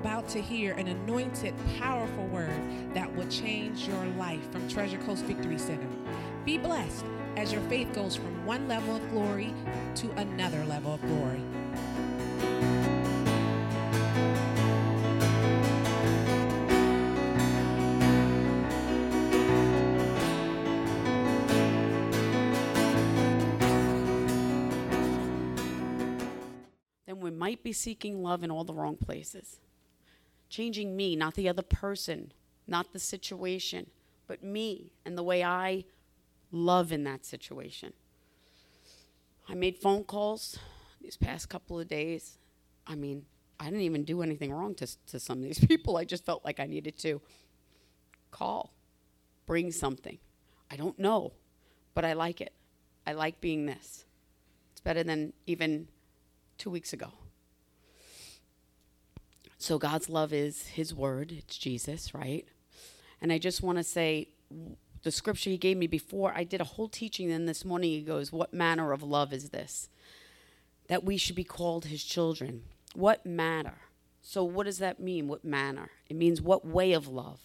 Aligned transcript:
about 0.00 0.26
to 0.26 0.40
hear 0.40 0.72
an 0.76 0.88
anointed, 0.88 1.54
powerful 1.78 2.26
word 2.28 2.58
that 2.94 3.14
will 3.14 3.28
change 3.28 3.86
your 3.86 4.02
life 4.16 4.50
from 4.50 4.66
Treasure 4.66 4.96
Coast 5.00 5.26
Victory 5.26 5.58
Center. 5.58 5.86
Be 6.46 6.56
blessed 6.56 7.04
as 7.36 7.52
your 7.52 7.60
faith 7.62 7.92
goes 7.92 8.16
from 8.16 8.46
one 8.46 8.66
level 8.66 8.96
of 8.96 9.10
glory 9.10 9.52
to 9.96 10.10
another 10.12 10.64
level 10.64 10.94
of 10.94 11.02
glory. 11.02 11.42
then 27.06 27.20
we 27.20 27.30
might 27.30 27.62
be 27.62 27.72
seeking 27.72 28.22
love 28.22 28.44
in 28.44 28.50
all 28.50 28.64
the 28.64 28.72
wrong 28.72 28.96
places. 28.96 29.58
Changing 30.50 30.96
me, 30.96 31.16
not 31.16 31.34
the 31.34 31.48
other 31.48 31.62
person, 31.62 32.32
not 32.66 32.92
the 32.92 32.98
situation, 32.98 33.86
but 34.26 34.44
me 34.44 34.92
and 35.04 35.16
the 35.16 35.22
way 35.22 35.42
I 35.42 35.84
love 36.52 36.92
in 36.92 37.04
that 37.04 37.24
situation. 37.24 37.92
I 39.48 39.54
made 39.54 39.76
phone 39.76 40.04
calls 40.04 40.58
these 41.00 41.16
past 41.16 41.48
couple 41.48 41.80
of 41.80 41.88
days. 41.88 42.38
I 42.86 42.94
mean, 42.94 43.24
I 43.58 43.64
didn't 43.64 43.80
even 43.82 44.04
do 44.04 44.22
anything 44.22 44.52
wrong 44.52 44.74
to, 44.76 44.88
to 45.06 45.18
some 45.18 45.38
of 45.38 45.44
these 45.44 45.58
people. 45.66 45.96
I 45.96 46.04
just 46.04 46.24
felt 46.24 46.44
like 46.44 46.60
I 46.60 46.66
needed 46.66 46.98
to 46.98 47.20
call, 48.30 48.72
bring 49.46 49.72
something. 49.72 50.18
I 50.70 50.76
don't 50.76 50.98
know, 50.98 51.32
but 51.94 52.04
I 52.04 52.12
like 52.12 52.40
it. 52.40 52.52
I 53.06 53.12
like 53.12 53.40
being 53.40 53.66
this. 53.66 54.04
It's 54.72 54.80
better 54.80 55.02
than 55.02 55.32
even 55.46 55.88
two 56.58 56.70
weeks 56.70 56.92
ago. 56.92 57.12
So 59.60 59.78
God's 59.78 60.08
love 60.08 60.32
is 60.32 60.68
His 60.68 60.94
Word, 60.94 61.30
it's 61.30 61.58
Jesus, 61.58 62.14
right? 62.14 62.48
And 63.20 63.30
I 63.30 63.36
just 63.36 63.62
want 63.62 63.76
to 63.76 63.84
say 63.84 64.28
the 65.02 65.10
scripture 65.10 65.50
He 65.50 65.58
gave 65.58 65.76
me 65.76 65.86
before, 65.86 66.32
I 66.34 66.44
did 66.44 66.62
a 66.62 66.64
whole 66.64 66.88
teaching 66.88 67.28
then 67.28 67.44
this 67.44 67.62
morning. 67.62 67.90
He 67.90 68.00
goes, 68.00 68.32
What 68.32 68.54
manner 68.54 68.90
of 68.90 69.02
love 69.02 69.34
is 69.34 69.50
this? 69.50 69.90
That 70.88 71.04
we 71.04 71.18
should 71.18 71.36
be 71.36 71.44
called 71.44 71.84
His 71.84 72.02
children. 72.02 72.62
What 72.94 73.26
manner? 73.26 73.74
So, 74.22 74.42
what 74.44 74.64
does 74.64 74.78
that 74.78 74.98
mean? 74.98 75.28
What 75.28 75.44
manner? 75.44 75.90
It 76.08 76.16
means 76.16 76.40
what 76.40 76.66
way 76.66 76.94
of 76.94 77.06
love? 77.06 77.40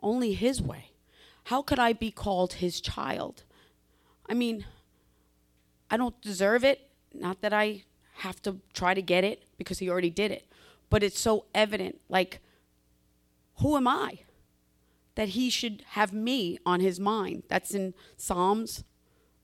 Only 0.00 0.34
His 0.34 0.62
way. 0.62 0.92
How 1.46 1.62
could 1.62 1.80
I 1.80 1.92
be 1.92 2.12
called 2.12 2.54
His 2.54 2.80
child? 2.80 3.42
I 4.28 4.34
mean, 4.34 4.66
I 5.90 5.96
don't 5.96 6.20
deserve 6.22 6.62
it. 6.62 6.90
Not 7.12 7.40
that 7.40 7.52
I 7.52 7.82
have 8.18 8.40
to 8.42 8.60
try 8.72 8.94
to 8.94 9.02
get 9.02 9.24
it 9.24 9.42
because 9.58 9.80
he 9.80 9.90
already 9.90 10.10
did 10.10 10.30
it. 10.30 10.46
But 10.90 11.02
it's 11.02 11.18
so 11.18 11.46
evident. 11.54 12.00
Like, 12.08 12.40
who 13.56 13.76
am 13.76 13.88
I 13.88 14.20
that 15.14 15.30
he 15.30 15.50
should 15.50 15.82
have 15.90 16.12
me 16.12 16.58
on 16.64 16.80
his 16.80 17.00
mind? 17.00 17.44
That's 17.48 17.74
in 17.74 17.94
Psalms, 18.16 18.84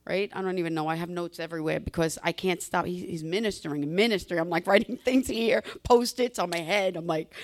right? 0.06 0.30
I 0.32 0.42
don't 0.42 0.58
even 0.58 0.74
know. 0.74 0.88
I 0.88 0.96
have 0.96 1.08
notes 1.08 1.40
everywhere 1.40 1.80
because 1.80 2.18
I 2.22 2.32
can't 2.32 2.62
stop. 2.62 2.86
he's 2.86 3.24
ministering 3.24 3.82
and 3.82 3.92
ministering. 3.92 4.40
I'm 4.40 4.50
like 4.50 4.66
writing 4.68 4.98
things 4.98 5.28
here, 5.28 5.62
post 5.82 6.20
its 6.20 6.38
on 6.38 6.50
my 6.50 6.60
head. 6.60 6.96
I'm 6.96 7.06
like, 7.06 7.34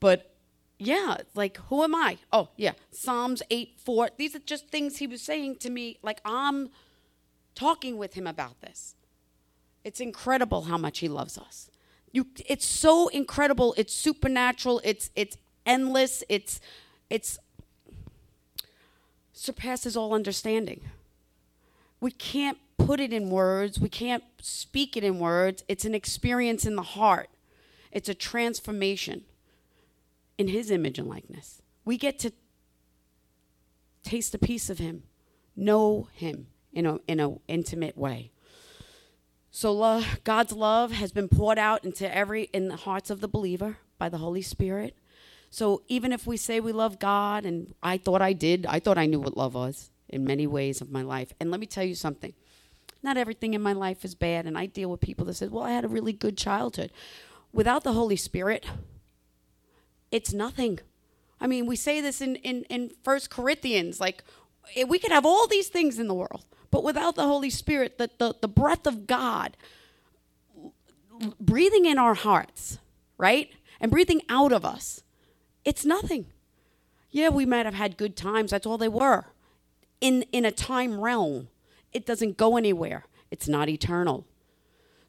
but 0.00 0.32
yeah, 0.78 1.18
like, 1.34 1.58
who 1.68 1.84
am 1.84 1.94
I? 1.94 2.18
Oh, 2.32 2.48
yeah. 2.56 2.72
Psalms 2.90 3.42
8 3.50 3.78
4. 3.78 4.10
These 4.18 4.34
are 4.34 4.40
just 4.40 4.68
things 4.68 4.98
he 4.98 5.06
was 5.06 5.22
saying 5.22 5.56
to 5.56 5.70
me. 5.70 5.98
Like, 6.02 6.20
I'm 6.24 6.70
talking 7.54 7.96
with 7.98 8.14
him 8.14 8.26
about 8.26 8.60
this. 8.60 8.96
It's 9.84 10.00
incredible 10.00 10.62
how 10.62 10.76
much 10.78 10.98
he 10.98 11.08
loves 11.08 11.38
us. 11.38 11.70
You, 12.12 12.26
it's 12.46 12.66
so 12.66 13.08
incredible. 13.08 13.74
It's 13.76 13.94
supernatural. 13.94 14.80
It's 14.84 15.10
it's 15.16 15.36
endless. 15.64 16.22
It's 16.28 16.60
it's 17.08 17.38
surpasses 19.32 19.96
all 19.96 20.14
understanding. 20.14 20.82
We 22.00 22.10
can't 22.10 22.58
put 22.76 23.00
it 23.00 23.12
in 23.12 23.30
words. 23.30 23.80
We 23.80 23.88
can't 23.88 24.24
speak 24.40 24.96
it 24.96 25.04
in 25.04 25.18
words. 25.18 25.64
It's 25.68 25.84
an 25.84 25.94
experience 25.94 26.66
in 26.66 26.76
the 26.76 26.82
heart. 26.82 27.30
It's 27.90 28.08
a 28.08 28.14
transformation 28.14 29.24
in 30.36 30.48
his 30.48 30.70
image 30.70 30.98
and 30.98 31.08
likeness. 31.08 31.62
We 31.84 31.96
get 31.96 32.18
to 32.20 32.32
taste 34.02 34.34
a 34.34 34.38
piece 34.38 34.68
of 34.68 34.78
him, 34.78 35.04
know 35.56 36.08
him 36.12 36.48
in 36.72 36.86
a 36.86 36.98
in 37.06 37.20
an 37.20 37.40
intimate 37.48 37.96
way. 37.96 38.31
So 39.54 40.02
God's 40.24 40.52
love 40.52 40.92
has 40.92 41.12
been 41.12 41.28
poured 41.28 41.58
out 41.58 41.84
into 41.84 42.12
every 42.12 42.44
in 42.54 42.68
the 42.68 42.76
hearts 42.76 43.10
of 43.10 43.20
the 43.20 43.28
believer 43.28 43.76
by 43.98 44.08
the 44.08 44.16
Holy 44.16 44.40
Spirit. 44.40 44.96
So 45.50 45.82
even 45.88 46.10
if 46.10 46.26
we 46.26 46.38
say 46.38 46.58
we 46.58 46.72
love 46.72 46.98
God 46.98 47.44
and 47.44 47.74
I 47.82 47.98
thought 47.98 48.22
I 48.22 48.32
did, 48.32 48.64
I 48.64 48.80
thought 48.80 48.96
I 48.96 49.04
knew 49.04 49.20
what 49.20 49.36
love 49.36 49.52
was 49.52 49.90
in 50.08 50.24
many 50.24 50.46
ways 50.46 50.80
of 50.80 50.90
my 50.90 51.02
life. 51.02 51.34
And 51.38 51.50
let 51.50 51.60
me 51.60 51.66
tell 51.66 51.84
you 51.84 51.94
something. 51.94 52.32
Not 53.02 53.18
everything 53.18 53.52
in 53.52 53.60
my 53.60 53.74
life 53.74 54.06
is 54.06 54.14
bad 54.14 54.46
and 54.46 54.56
I 54.56 54.64
deal 54.64 54.90
with 54.90 55.00
people 55.00 55.26
that 55.26 55.34
said, 55.34 55.50
"Well, 55.50 55.64
I 55.64 55.72
had 55.72 55.84
a 55.84 55.88
really 55.88 56.14
good 56.14 56.38
childhood." 56.38 56.90
Without 57.52 57.84
the 57.84 57.92
Holy 57.92 58.16
Spirit, 58.16 58.64
it's 60.10 60.32
nothing. 60.32 60.78
I 61.38 61.46
mean, 61.46 61.66
we 61.66 61.76
say 61.76 62.00
this 62.00 62.22
in 62.22 62.36
in 62.36 62.64
in 62.70 62.92
1 63.04 63.20
Corinthians 63.28 64.00
like 64.00 64.24
eh, 64.76 64.84
we 64.84 64.98
could 64.98 65.12
have 65.12 65.26
all 65.26 65.46
these 65.46 65.68
things 65.68 65.98
in 65.98 66.08
the 66.08 66.14
world 66.14 66.46
but 66.72 66.82
without 66.82 67.14
the 67.14 67.26
Holy 67.26 67.50
Spirit, 67.50 67.98
the, 67.98 68.10
the, 68.18 68.34
the 68.40 68.48
breath 68.48 68.86
of 68.86 69.06
God 69.06 69.56
breathing 71.38 71.84
in 71.84 71.98
our 71.98 72.14
hearts, 72.14 72.78
right? 73.18 73.50
And 73.78 73.90
breathing 73.90 74.22
out 74.28 74.52
of 74.52 74.64
us, 74.64 75.02
it's 75.64 75.84
nothing. 75.84 76.26
Yeah, 77.10 77.28
we 77.28 77.44
might 77.46 77.66
have 77.66 77.74
had 77.74 77.98
good 77.98 78.16
times. 78.16 78.50
That's 78.50 78.66
all 78.66 78.78
they 78.78 78.88
were. 78.88 79.26
In, 80.00 80.22
in 80.32 80.44
a 80.44 80.50
time 80.50 80.98
realm, 80.98 81.48
it 81.92 82.06
doesn't 82.06 82.38
go 82.38 82.56
anywhere, 82.56 83.04
it's 83.30 83.46
not 83.46 83.68
eternal. 83.68 84.26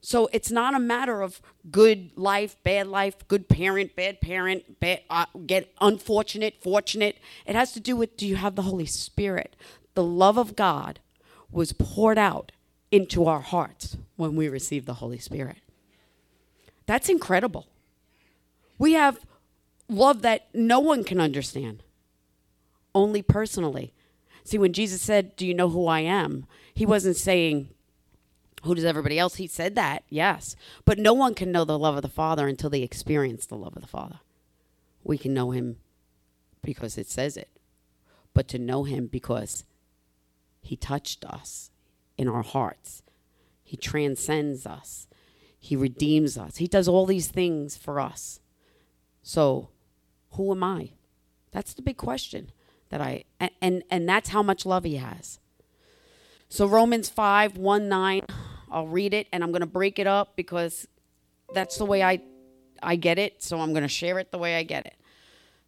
So 0.02 0.28
it's 0.34 0.52
not 0.52 0.76
a 0.76 0.80
matter 0.80 1.22
of 1.22 1.42
good 1.72 2.12
life, 2.18 2.58
bad 2.64 2.88
life, 2.88 3.26
good 3.30 3.48
parent, 3.48 3.96
bad 3.96 4.20
parent, 4.20 4.82
bad, 4.82 5.00
uh, 5.10 5.28
get 5.48 5.74
unfortunate, 5.80 6.56
fortunate. 6.62 7.20
It 7.46 7.56
has 7.56 7.72
to 7.72 7.80
do 7.80 7.96
with 7.96 8.18
do 8.18 8.28
you 8.28 8.36
have 8.36 8.56
the 8.56 8.64
Holy 8.64 8.86
Spirit, 8.86 9.56
the 9.94 10.04
love 10.04 10.38
of 10.38 10.58
God 10.58 11.00
was 11.54 11.74
poured 11.74 12.18
out 12.18 12.52
into 12.92 13.26
our 13.26 13.42
hearts 13.42 13.98
when 14.16 14.36
we 14.36 14.50
received 14.50 14.86
the 14.86 14.96
Holy 14.96 15.18
Spirit. 15.18 15.58
That's 16.86 17.10
incredible. 17.10 17.68
We 18.78 18.94
have 18.94 19.20
love 19.88 20.22
that 20.24 20.48
no 20.54 20.80
one 20.80 21.04
can 21.04 21.20
understand, 21.20 21.84
only 22.94 23.22
personally. 23.22 23.94
See, 24.44 24.58
when 24.58 24.74
Jesus 24.74 25.02
said, 25.02 25.36
Do 25.36 25.48
you 25.48 25.54
know 25.54 25.70
who 25.70 25.88
I 25.88 26.02
am? 26.02 26.46
He 26.74 26.86
wasn't 26.86 27.16
saying, 27.16 27.70
Who 28.64 28.76
does 28.76 28.84
everybody 28.84 29.18
else? 29.18 29.36
He 29.36 29.48
said 29.48 29.76
that, 29.76 30.04
yes. 30.10 30.56
But 30.86 31.00
no 31.00 31.14
one 31.14 31.34
can 31.34 31.52
know 31.52 31.66
the 31.66 31.80
love 31.80 31.96
of 31.96 32.02
the 32.02 32.10
Father 32.10 32.48
until 32.48 32.70
they 32.70 32.82
experience 32.82 33.46
the 33.46 33.56
love 33.56 33.76
of 33.76 33.82
the 33.82 33.88
Father. 33.88 34.20
We 35.04 35.18
can 35.18 35.34
know 35.34 35.52
him 35.52 35.78
because 36.62 36.98
it 36.98 37.10
says 37.10 37.38
it, 37.38 37.50
but 38.34 38.48
to 38.50 38.60
know 38.60 38.84
him 38.84 39.08
because 39.08 39.66
he 40.64 40.76
touched 40.76 41.26
us 41.26 41.70
in 42.18 42.28
our 42.28 42.42
hearts. 42.42 43.04
He 43.64 43.78
transcends 43.78 44.66
us. 44.66 45.08
He 45.60 45.76
redeems 45.76 46.38
us. 46.38 46.58
He 46.58 46.68
does 46.68 46.88
all 46.88 47.06
these 47.06 47.28
things 47.28 47.78
for 47.78 48.00
us. 48.00 48.40
So, 49.22 49.70
who 50.32 50.52
am 50.52 50.64
I? 50.64 50.92
That's 51.52 51.74
the 51.74 51.82
big 51.82 51.98
question 51.98 52.52
that 52.90 53.02
I 53.02 53.24
and 53.40 53.52
and, 53.62 53.84
and 53.90 54.10
that's 54.10 54.30
how 54.30 54.44
much 54.44 54.66
love 54.66 54.84
he 54.84 54.98
has. 54.98 55.40
So 56.50 56.68
Romans 56.68 57.10
5, 57.10 57.58
1, 57.58 57.90
9, 57.90 58.22
I'll 58.72 58.88
read 58.88 59.14
it 59.14 59.28
and 59.34 59.44
I'm 59.44 59.52
gonna 59.52 59.66
break 59.66 59.98
it 59.98 60.06
up 60.06 60.36
because 60.36 60.88
that's 61.54 61.78
the 61.78 61.86
way 61.86 62.04
I 62.04 62.22
I 62.82 62.96
get 62.96 63.18
it. 63.18 63.42
So 63.42 63.60
I'm 63.60 63.74
gonna 63.74 63.88
share 63.88 64.20
it 64.20 64.32
the 64.32 64.38
way 64.38 64.56
I 64.56 64.64
get 64.64 64.86
it. 64.86 64.96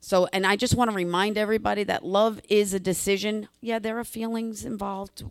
So, 0.02 0.28
and 0.32 0.46
I 0.46 0.56
just 0.56 0.76
want 0.76 0.92
to 0.92 0.96
remind 0.96 1.38
everybody 1.38 1.84
that 1.86 2.06
love 2.06 2.40
is 2.48 2.74
a 2.74 2.80
decision. 2.80 3.48
Yeah, 3.60 3.80
there 3.80 3.98
are 3.98 4.04
feelings 4.04 4.64
involved. 4.64 5.24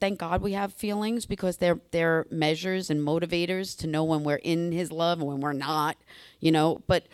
Thank 0.00 0.18
God 0.18 0.42
we 0.42 0.52
have 0.52 0.74
feelings 0.74 1.24
because 1.24 1.56
they're 1.56 1.80
they're 1.92 2.26
measures 2.30 2.90
and 2.90 3.00
motivators 3.00 3.76
to 3.78 3.86
know 3.86 4.04
when 4.04 4.24
we're 4.24 4.36
in 4.36 4.72
His 4.72 4.92
love 4.92 5.20
and 5.20 5.28
when 5.28 5.40
we're 5.40 5.54
not. 5.54 5.96
You 6.40 6.52
know, 6.52 6.82
but 6.86 7.06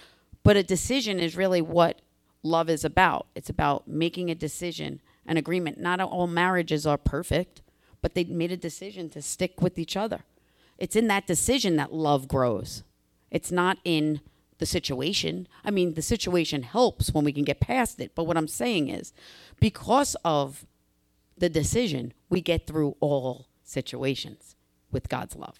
but 0.42 0.56
a 0.56 0.62
decision 0.62 1.20
is 1.20 1.36
really 1.36 1.62
what 1.62 2.00
love 2.42 2.68
is 2.68 2.84
about. 2.84 3.26
It's 3.34 3.50
about 3.50 3.86
making 3.88 4.30
a 4.30 4.34
decision, 4.34 5.00
an 5.26 5.36
agreement. 5.36 5.78
Not 5.78 6.00
all 6.00 6.26
marriages 6.26 6.86
are 6.86 6.98
perfect, 6.98 7.62
but 8.02 8.14
they 8.14 8.24
made 8.24 8.52
a 8.52 8.56
decision 8.56 9.08
to 9.10 9.22
stick 9.22 9.62
with 9.62 9.78
each 9.78 9.96
other. 9.96 10.24
It's 10.78 10.96
in 10.96 11.06
that 11.08 11.26
decision 11.26 11.76
that 11.76 11.92
love 11.92 12.28
grows. 12.28 12.82
It's 13.30 13.50
not 13.50 13.78
in 13.84 14.20
the 14.58 14.66
situation. 14.66 15.48
I 15.64 15.70
mean, 15.70 15.94
the 15.94 16.02
situation 16.02 16.62
helps 16.62 17.12
when 17.12 17.24
we 17.24 17.32
can 17.32 17.44
get 17.44 17.60
past 17.60 18.00
it. 18.00 18.14
But 18.14 18.24
what 18.24 18.36
I'm 18.36 18.48
saying 18.48 18.88
is, 18.88 19.12
because 19.60 20.16
of 20.24 20.66
the 21.36 21.48
decision, 21.48 22.12
we 22.28 22.40
get 22.40 22.66
through 22.66 22.96
all 23.00 23.46
situations 23.62 24.56
with 24.90 25.08
God's 25.08 25.36
love. 25.36 25.58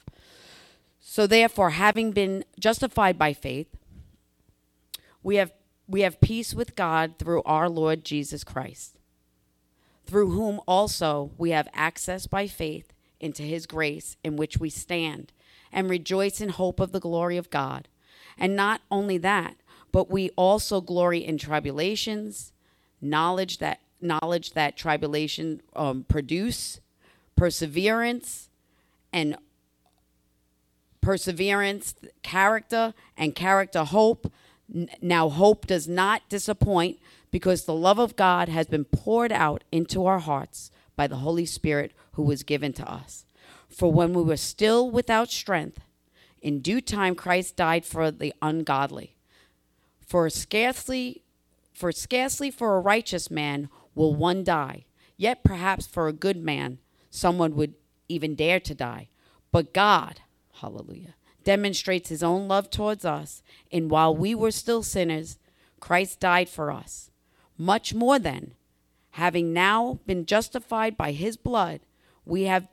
So, 1.01 1.27
therefore, 1.27 1.71
having 1.71 2.13
been 2.13 2.45
justified 2.59 3.19
by 3.19 3.33
faith, 3.35 3.69
We 5.23 5.37
have 5.37 5.53
we 5.89 6.03
have 6.03 6.21
peace 6.21 6.55
with 6.55 6.77
God 6.77 7.19
through 7.19 7.43
our 7.45 7.69
Lord 7.69 8.05
Jesus 8.05 8.45
Christ, 8.45 8.99
through 10.07 10.31
whom 10.31 10.61
also 10.67 11.33
we 11.39 11.51
have 11.51 11.69
access 11.73 12.27
by 12.27 12.47
faith 12.47 12.93
into 13.21 13.43
his 13.43 13.67
grace 13.67 14.17
in 14.23 14.37
which 14.37 14.59
we 14.59 14.71
stand 14.71 15.33
and 15.73 15.91
rejoice 15.91 16.41
in 16.41 16.51
hope 16.51 16.79
of 16.81 16.93
the 16.93 17.01
glory 17.01 17.39
of 17.39 17.51
God. 17.51 17.89
And 18.39 18.57
not 18.57 18.81
only 18.91 19.19
that, 19.19 19.57
but 19.93 20.11
we 20.11 20.31
also 20.31 20.81
glory 20.81 21.25
in 21.25 21.39
tribulations, 21.39 22.53
knowledge 23.01 23.59
that 23.59 23.81
knowledge 24.01 24.53
that 24.53 24.77
tribulation 24.77 25.63
um, 25.75 26.05
produce 26.09 26.81
perseverance 27.37 28.51
and 29.13 29.37
perseverance 31.01 31.95
character 32.23 32.95
and 33.17 33.35
character 33.35 33.85
hope. 33.85 34.33
Now 35.01 35.29
hope 35.29 35.67
does 35.67 35.87
not 35.87 36.29
disappoint 36.29 36.99
because 37.31 37.65
the 37.65 37.75
love 37.75 37.99
of 37.99 38.17
god 38.17 38.49
has 38.49 38.67
been 38.67 38.85
poured 38.85 39.33
out 39.33 39.65
into 39.71 40.07
our 40.07 40.19
hearts 40.19 40.71
by 40.97 41.07
the 41.07 41.17
holy 41.17 41.47
spirit 41.47 41.93
who 42.13 42.23
was 42.23 42.43
given 42.43 42.73
to 42.75 42.91
us. 42.91 43.27
For 43.69 43.93
when 43.93 44.15
we 44.15 44.23
were 44.23 44.37
still 44.37 44.91
without 44.91 45.31
strength 45.31 45.81
in 46.45 46.61
due 46.61 46.81
time 46.81 47.17
christ 47.17 47.57
died 47.57 47.85
for 47.85 48.13
the 48.13 48.33
ungodly 48.41 49.17
for 50.07 50.31
scarcely 50.31 51.25
for 51.75 51.91
scarcely 51.91 52.51
for 52.51 52.77
a 52.77 52.81
righteous 52.81 53.31
man 53.31 53.69
will 53.95 54.15
one 54.15 54.45
die. 54.45 54.85
Yet 55.17 55.45
perhaps 55.45 55.87
for 55.87 56.09
a 56.09 56.13
good 56.13 56.37
man, 56.37 56.79
someone 57.11 57.57
would 57.57 57.75
even 58.09 58.35
dare 58.35 58.61
to 58.61 58.75
die. 58.75 59.09
But 59.53 59.75
God, 59.75 60.21
hallelujah, 60.61 61.15
demonstrates 61.43 62.09
his 62.09 62.23
own 62.23 62.49
love 62.49 62.71
towards 62.71 63.05
us. 63.05 63.43
And 63.71 63.91
while 63.91 64.17
we 64.17 64.35
were 64.35 64.51
still 64.51 64.83
sinners, 64.83 65.39
Christ 65.81 66.21
died 66.21 66.49
for 66.49 66.71
us. 66.71 67.11
Much 67.59 67.95
more 67.95 68.19
then, 68.19 68.55
having 69.11 69.53
now 69.53 70.01
been 70.07 70.27
justified 70.27 70.97
by 70.97 71.13
his 71.13 71.37
blood, 71.37 71.81
we 72.25 72.45
have 72.45 72.67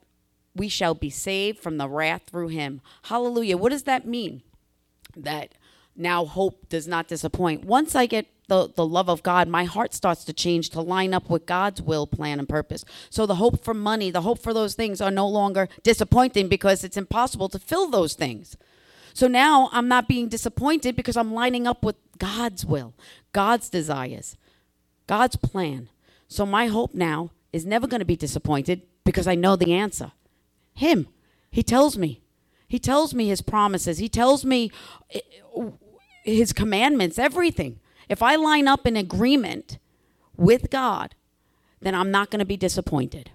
we 0.56 0.68
shall 0.68 0.94
be 0.94 1.10
saved 1.10 1.60
from 1.60 1.78
the 1.78 1.90
wrath 1.90 2.24
through 2.30 2.50
him. 2.50 2.82
Hallelujah. 3.04 3.58
What 3.58 3.72
does 3.72 3.84
that 3.84 4.06
mean? 4.06 4.42
That 5.16 5.54
now 5.96 6.26
hope 6.26 6.70
does 6.70 6.88
not 6.88 7.08
disappoint. 7.08 7.66
Once 7.66 7.96
I 7.96 8.06
get 8.06 8.28
the, 8.48 8.70
the 8.76 8.86
love 8.86 9.10
of 9.10 9.24
God, 9.24 9.48
my 9.48 9.64
heart 9.64 9.94
starts 9.94 10.26
to 10.26 10.34
change 10.34 10.70
to 10.72 10.82
line 10.82 11.14
up 11.14 11.30
with 11.30 11.46
God's 11.46 11.82
will, 11.82 12.06
plan, 12.06 12.40
and 12.40 12.50
purpose. 12.50 12.84
So 13.10 13.26
the 13.26 13.36
hope 13.36 13.64
for 13.64 13.74
money, 13.74 14.12
the 14.12 14.22
hope 14.22 14.40
for 14.40 14.54
those 14.54 14.76
things 14.76 15.00
are 15.00 15.12
no 15.12 15.28
longer 15.28 15.70
disappointing 15.84 16.50
because 16.50 16.84
it's 16.84 16.98
impossible 16.98 17.48
to 17.50 17.60
fill 17.60 17.88
those 17.88 18.14
things. 18.14 18.58
So 19.14 19.28
now 19.28 19.70
I'm 19.72 19.88
not 19.88 20.08
being 20.08 20.28
disappointed 20.28 20.96
because 20.96 21.18
I'm 21.18 21.34
lining 21.34 21.68
up 21.68 21.84
with 21.84 21.96
God's 22.18 22.66
will, 22.66 22.94
God's 23.34 23.70
desires, 23.70 24.38
God's 25.08 25.36
plan. 25.36 25.90
So 26.28 26.46
my 26.46 26.68
hope 26.68 26.94
now 26.94 27.32
is 27.52 27.66
never 27.66 27.88
going 27.88 28.00
to 28.00 28.06
be 28.06 28.16
disappointed 28.16 28.82
because 29.04 29.28
I 29.28 29.36
know 29.36 29.56
the 29.56 29.74
answer. 29.74 30.12
Him. 30.74 31.08
He 31.50 31.64
tells 31.64 31.98
me. 31.98 32.22
He 32.68 32.80
tells 32.80 33.14
me 33.14 33.28
his 33.28 33.42
promises. 33.42 33.98
He 33.98 34.08
tells 34.08 34.46
me 34.46 34.72
eh, 35.14 35.20
his 36.24 36.54
commandments, 36.54 37.20
everything. 37.20 37.80
If 38.08 38.22
I 38.22 38.36
line 38.36 38.68
up 38.68 38.88
in 38.88 38.96
agreement 38.96 39.78
with 40.38 40.70
God, 40.70 41.16
then 41.82 41.96
I'm 41.96 42.12
not 42.12 42.30
going 42.30 42.40
to 42.40 42.46
be 42.46 42.58
disappointed. 42.58 43.32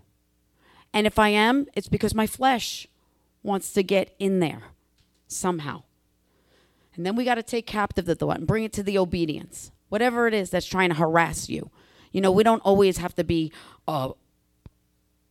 And 0.93 1.07
if 1.07 1.19
I 1.19 1.29
am, 1.29 1.67
it's 1.75 1.89
because 1.89 2.15
my 2.15 2.27
flesh 2.27 2.87
wants 3.43 3.73
to 3.73 3.83
get 3.83 4.15
in 4.19 4.41
there 4.41 4.63
somehow. 5.29 5.83
And 6.95 7.05
then 7.05 7.17
we 7.17 7.25
got 7.25 7.35
to 7.35 7.43
take 7.43 7.67
captive 7.67 8.07
the 8.07 8.15
thought 8.15 8.39
and 8.39 8.47
bring 8.47 8.65
it 8.65 8.73
to 8.75 8.83
the 8.83 8.97
obedience, 8.97 9.71
whatever 9.91 10.27
it 10.27 10.35
is 10.35 10.51
that's 10.51 10.67
trying 10.67 10.89
to 10.89 10.95
harass 10.95 11.49
you. 11.49 11.71
You 12.13 12.23
know, 12.23 12.33
we 12.33 12.43
don't 12.43 12.63
always 12.63 12.97
have 12.99 13.15
to 13.17 13.25
be 13.25 13.53
uh, 13.87 14.13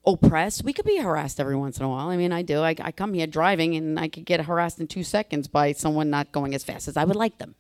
oppressed. 0.06 0.64
We 0.64 0.74
could 0.74 0.86
be 0.86 0.98
harassed 0.98 1.40
every 1.40 1.56
once 1.56 1.78
in 1.78 1.86
a 1.86 1.90
while. 1.90 2.10
I 2.10 2.18
mean, 2.18 2.32
I 2.32 2.42
do. 2.42 2.62
I, 2.62 2.76
I 2.80 2.92
come 2.92 3.14
here 3.14 3.28
driving 3.28 3.76
and 3.76 4.00
I 4.00 4.08
could 4.08 4.26
get 4.26 4.46
harassed 4.46 4.80
in 4.80 4.88
two 4.88 5.04
seconds 5.04 5.48
by 5.48 5.72
someone 5.74 6.10
not 6.10 6.32
going 6.32 6.54
as 6.56 6.64
fast 6.64 6.88
as 6.88 6.98
I 6.98 7.04
would 7.04 7.16
like 7.16 7.38
them. 7.38 7.56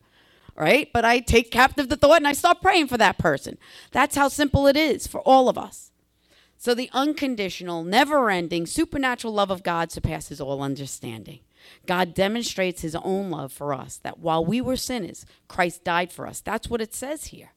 Right? 0.56 0.89
But 0.94 1.03
I 1.03 1.19
take 1.19 1.51
captive 1.51 1.89
the 1.89 1.97
thought 1.97 2.18
and 2.18 2.27
I 2.27 2.33
start 2.33 2.62
praying 2.62 2.88
for 2.88 2.97
that 2.97 3.18
person. 3.18 3.57
That's 3.92 4.15
how 4.15 4.30
simple 4.30 4.68
it 4.68 4.77
is 4.77 5.06
for 5.06 5.19
all 5.21 5.50
of 5.50 5.57
us. 5.57 5.92
So 6.57 6.74
the 6.74 6.89
unconditional, 6.94 7.83
never 7.83 8.30
ending, 8.30 8.65
supernatural 8.65 9.33
love 9.33 9.51
of 9.51 9.63
God 9.63 9.92
surpasses 9.92 10.39
all 10.39 10.62
understanding. 10.63 11.39
God 11.86 12.13
demonstrates 12.13 12.81
his 12.81 12.95
own 12.95 13.31
love 13.31 13.51
for 13.51 13.74
us, 13.74 13.97
that 13.97 14.19
while 14.19 14.45
we 14.45 14.62
were 14.62 14.77
sinners, 14.77 15.25
Christ 15.47 15.83
died 15.83 16.12
for 16.12 16.27
us. 16.27 16.42
That's 16.42 16.69
what 16.69 16.81
it 16.81 16.94
says 16.94 17.25
here. 17.25 17.53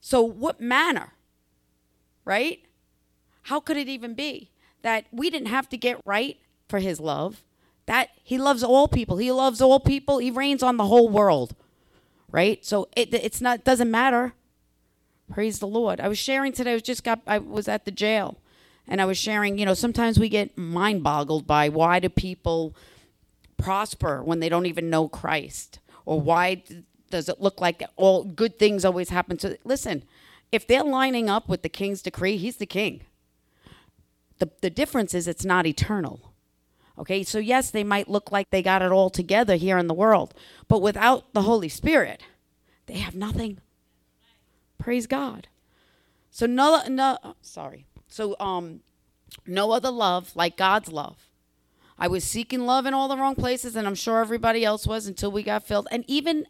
So, 0.00 0.22
what 0.22 0.60
manner, 0.60 1.12
right? 2.24 2.60
How 3.50 3.58
could 3.58 3.76
it 3.76 3.88
even 3.88 4.14
be 4.14 4.48
that 4.82 5.06
we 5.10 5.28
didn't 5.28 5.48
have 5.48 5.68
to 5.70 5.76
get 5.76 6.00
right 6.04 6.38
for 6.68 6.78
his 6.78 7.00
love? 7.00 7.42
That 7.86 8.10
he 8.22 8.38
loves 8.38 8.62
all 8.62 8.86
people. 8.86 9.16
He 9.16 9.32
loves 9.32 9.60
all 9.60 9.80
people. 9.80 10.18
He 10.18 10.30
reigns 10.30 10.62
on 10.62 10.76
the 10.76 10.86
whole 10.86 11.08
world. 11.08 11.56
Right? 12.30 12.64
So 12.64 12.88
it 12.94 13.12
it's 13.12 13.40
not 13.40 13.64
doesn't 13.64 13.90
matter. 13.90 14.34
Praise 15.28 15.58
the 15.58 15.66
Lord. 15.66 15.98
I 16.00 16.06
was 16.06 16.16
sharing 16.16 16.52
today, 16.52 16.70
I 16.70 16.74
was 16.74 16.84
just 16.84 17.02
got 17.02 17.22
I 17.26 17.38
was 17.38 17.66
at 17.66 17.86
the 17.86 17.90
jail 17.90 18.38
and 18.86 19.00
I 19.00 19.04
was 19.04 19.18
sharing, 19.18 19.58
you 19.58 19.66
know, 19.66 19.74
sometimes 19.74 20.16
we 20.16 20.28
get 20.28 20.56
mind 20.56 21.02
boggled 21.02 21.48
by 21.48 21.68
why 21.68 21.98
do 21.98 22.08
people 22.08 22.76
prosper 23.56 24.22
when 24.22 24.38
they 24.38 24.48
don't 24.48 24.66
even 24.66 24.90
know 24.90 25.08
Christ? 25.08 25.80
Or 26.06 26.20
why 26.20 26.62
does 27.10 27.28
it 27.28 27.40
look 27.40 27.60
like 27.60 27.82
all 27.96 28.22
good 28.22 28.60
things 28.60 28.84
always 28.84 29.08
happen 29.08 29.36
to 29.38 29.58
listen, 29.64 30.04
if 30.52 30.68
they're 30.68 30.84
lining 30.84 31.28
up 31.28 31.48
with 31.48 31.62
the 31.62 31.68
king's 31.68 32.00
decree, 32.00 32.36
he's 32.36 32.58
the 32.58 32.64
king. 32.64 33.02
The, 34.40 34.50
the 34.62 34.70
difference 34.70 35.14
is 35.14 35.28
it's 35.28 35.44
not 35.44 35.66
eternal. 35.66 36.32
Okay, 36.98 37.22
so 37.22 37.38
yes, 37.38 37.70
they 37.70 37.84
might 37.84 38.08
look 38.08 38.32
like 38.32 38.50
they 38.50 38.62
got 38.62 38.82
it 38.82 38.92
all 38.92 39.08
together 39.08 39.54
here 39.56 39.78
in 39.78 39.86
the 39.86 39.94
world, 39.94 40.34
but 40.68 40.82
without 40.82 41.32
the 41.32 41.42
Holy 41.42 41.68
Spirit, 41.68 42.22
they 42.86 42.98
have 42.98 43.14
nothing. 43.14 43.58
Praise 44.78 45.06
God. 45.06 45.48
So 46.30 46.46
no, 46.46 46.82
no, 46.88 47.16
sorry. 47.40 47.86
So 48.08 48.36
um, 48.38 48.80
no 49.46 49.72
other 49.72 49.90
love 49.90 50.34
like 50.34 50.56
God's 50.56 50.92
love. 50.92 51.30
I 51.98 52.08
was 52.08 52.24
seeking 52.24 52.60
love 52.60 52.86
in 52.86 52.94
all 52.94 53.08
the 53.08 53.16
wrong 53.16 53.34
places, 53.34 53.76
and 53.76 53.86
I'm 53.86 53.94
sure 53.94 54.20
everybody 54.20 54.64
else 54.64 54.86
was 54.86 55.06
until 55.06 55.30
we 55.30 55.42
got 55.42 55.66
filled. 55.66 55.86
And 55.90 56.04
even 56.06 56.46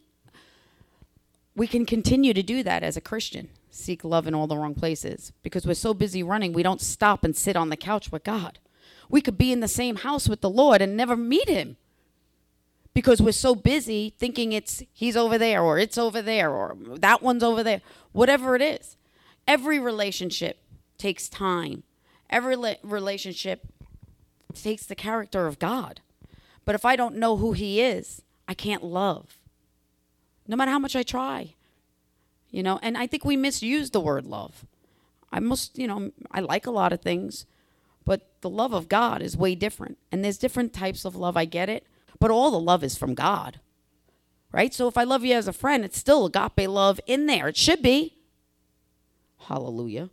we 1.56 1.66
can 1.66 1.84
continue 1.84 2.32
to 2.34 2.42
do 2.42 2.62
that 2.62 2.82
as 2.82 2.96
a 2.96 3.00
Christian 3.00 3.50
seek 3.70 4.04
love 4.04 4.26
in 4.26 4.34
all 4.34 4.46
the 4.46 4.56
wrong 4.56 4.74
places 4.74 5.32
because 5.42 5.66
we're 5.66 5.74
so 5.74 5.94
busy 5.94 6.22
running, 6.22 6.52
we 6.52 6.62
don't 6.62 6.80
stop 6.80 7.24
and 7.24 7.36
sit 7.36 7.56
on 7.56 7.68
the 7.68 7.76
couch 7.76 8.10
with 8.10 8.24
God. 8.24 8.58
We 9.08 9.20
could 9.20 9.38
be 9.38 9.52
in 9.52 9.60
the 9.60 9.68
same 9.68 9.96
house 9.96 10.28
with 10.28 10.40
the 10.40 10.50
Lord 10.50 10.80
and 10.82 10.96
never 10.96 11.16
meet 11.16 11.48
Him 11.48 11.76
because 12.94 13.20
we're 13.20 13.32
so 13.32 13.54
busy 13.54 14.14
thinking 14.18 14.52
it's 14.52 14.82
He's 14.92 15.16
over 15.16 15.38
there 15.38 15.62
or 15.62 15.78
it's 15.78 15.98
over 15.98 16.22
there 16.22 16.50
or 16.50 16.76
that 16.96 17.22
one's 17.22 17.42
over 17.42 17.62
there, 17.62 17.80
whatever 18.12 18.54
it 18.54 18.62
is. 18.62 18.96
Every 19.48 19.78
relationship 19.78 20.58
takes 20.98 21.28
time, 21.28 21.82
every 22.28 22.56
relationship 22.82 23.66
takes 24.54 24.86
the 24.86 24.94
character 24.94 25.46
of 25.46 25.58
God. 25.58 26.00
But 26.64 26.74
if 26.74 26.84
I 26.84 26.94
don't 26.94 27.16
know 27.16 27.36
who 27.36 27.52
He 27.52 27.80
is, 27.80 28.22
I 28.46 28.54
can't 28.54 28.84
love. 28.84 29.38
No 30.46 30.56
matter 30.56 30.70
how 30.70 30.78
much 30.78 30.94
I 30.96 31.02
try 31.02 31.54
you 32.50 32.62
know? 32.62 32.78
And 32.82 32.96
i 32.98 33.06
think 33.06 33.24
we 33.24 33.36
misuse 33.36 33.90
the 33.90 34.00
word 34.00 34.26
love. 34.26 34.66
I 35.32 35.40
must 35.40 35.78
you 35.78 35.86
know 35.86 36.10
i 36.30 36.40
like 36.40 36.66
a 36.66 36.70
lot 36.70 36.92
of 36.92 37.00
things 37.00 37.46
but 38.04 38.28
the 38.40 38.50
love 38.50 38.72
of 38.72 38.88
god 38.88 39.22
is 39.22 39.36
way 39.36 39.54
different. 39.54 39.98
And 40.10 40.24
there's 40.24 40.38
different 40.38 40.72
types 40.72 41.04
of 41.04 41.16
love 41.16 41.36
i 41.36 41.44
get 41.44 41.68
it 41.68 41.86
but 42.18 42.30
all 42.30 42.50
the 42.50 42.60
love 42.60 42.84
is 42.84 42.98
from 42.98 43.14
god 43.14 43.60
right? 44.52 44.74
So 44.74 44.88
if 44.88 44.98
i 44.98 45.04
love 45.04 45.24
you 45.24 45.34
as 45.34 45.48
a 45.48 45.52
friend 45.52 45.84
it's 45.84 45.98
still 45.98 46.26
agape 46.26 46.68
love 46.68 47.00
in 47.06 47.26
there. 47.26 47.48
It 47.48 47.56
should 47.56 47.82
be. 47.82 48.16
Hallelujah. 49.48 50.10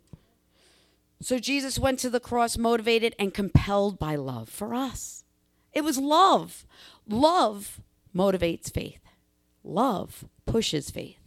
So 1.20 1.38
jesus 1.38 1.78
went 1.78 1.98
to 2.00 2.10
the 2.10 2.20
cross 2.20 2.56
motivated 2.56 3.14
and 3.18 3.34
compelled 3.34 3.98
by 3.98 4.14
love 4.16 4.48
for 4.48 4.74
us. 4.74 5.24
It 5.72 5.82
was 5.82 5.98
love. 5.98 6.66
Love 7.06 7.80
motivates 8.14 8.72
faith. 8.72 9.00
Love 9.62 10.24
pushes 10.46 10.90
faith 10.90 11.17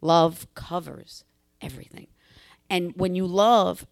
Love 0.00 0.46
covers 0.54 1.24
everything. 1.60 2.06
And 2.68 2.94
when 2.96 3.14
you 3.14 3.26
love, 3.26 3.86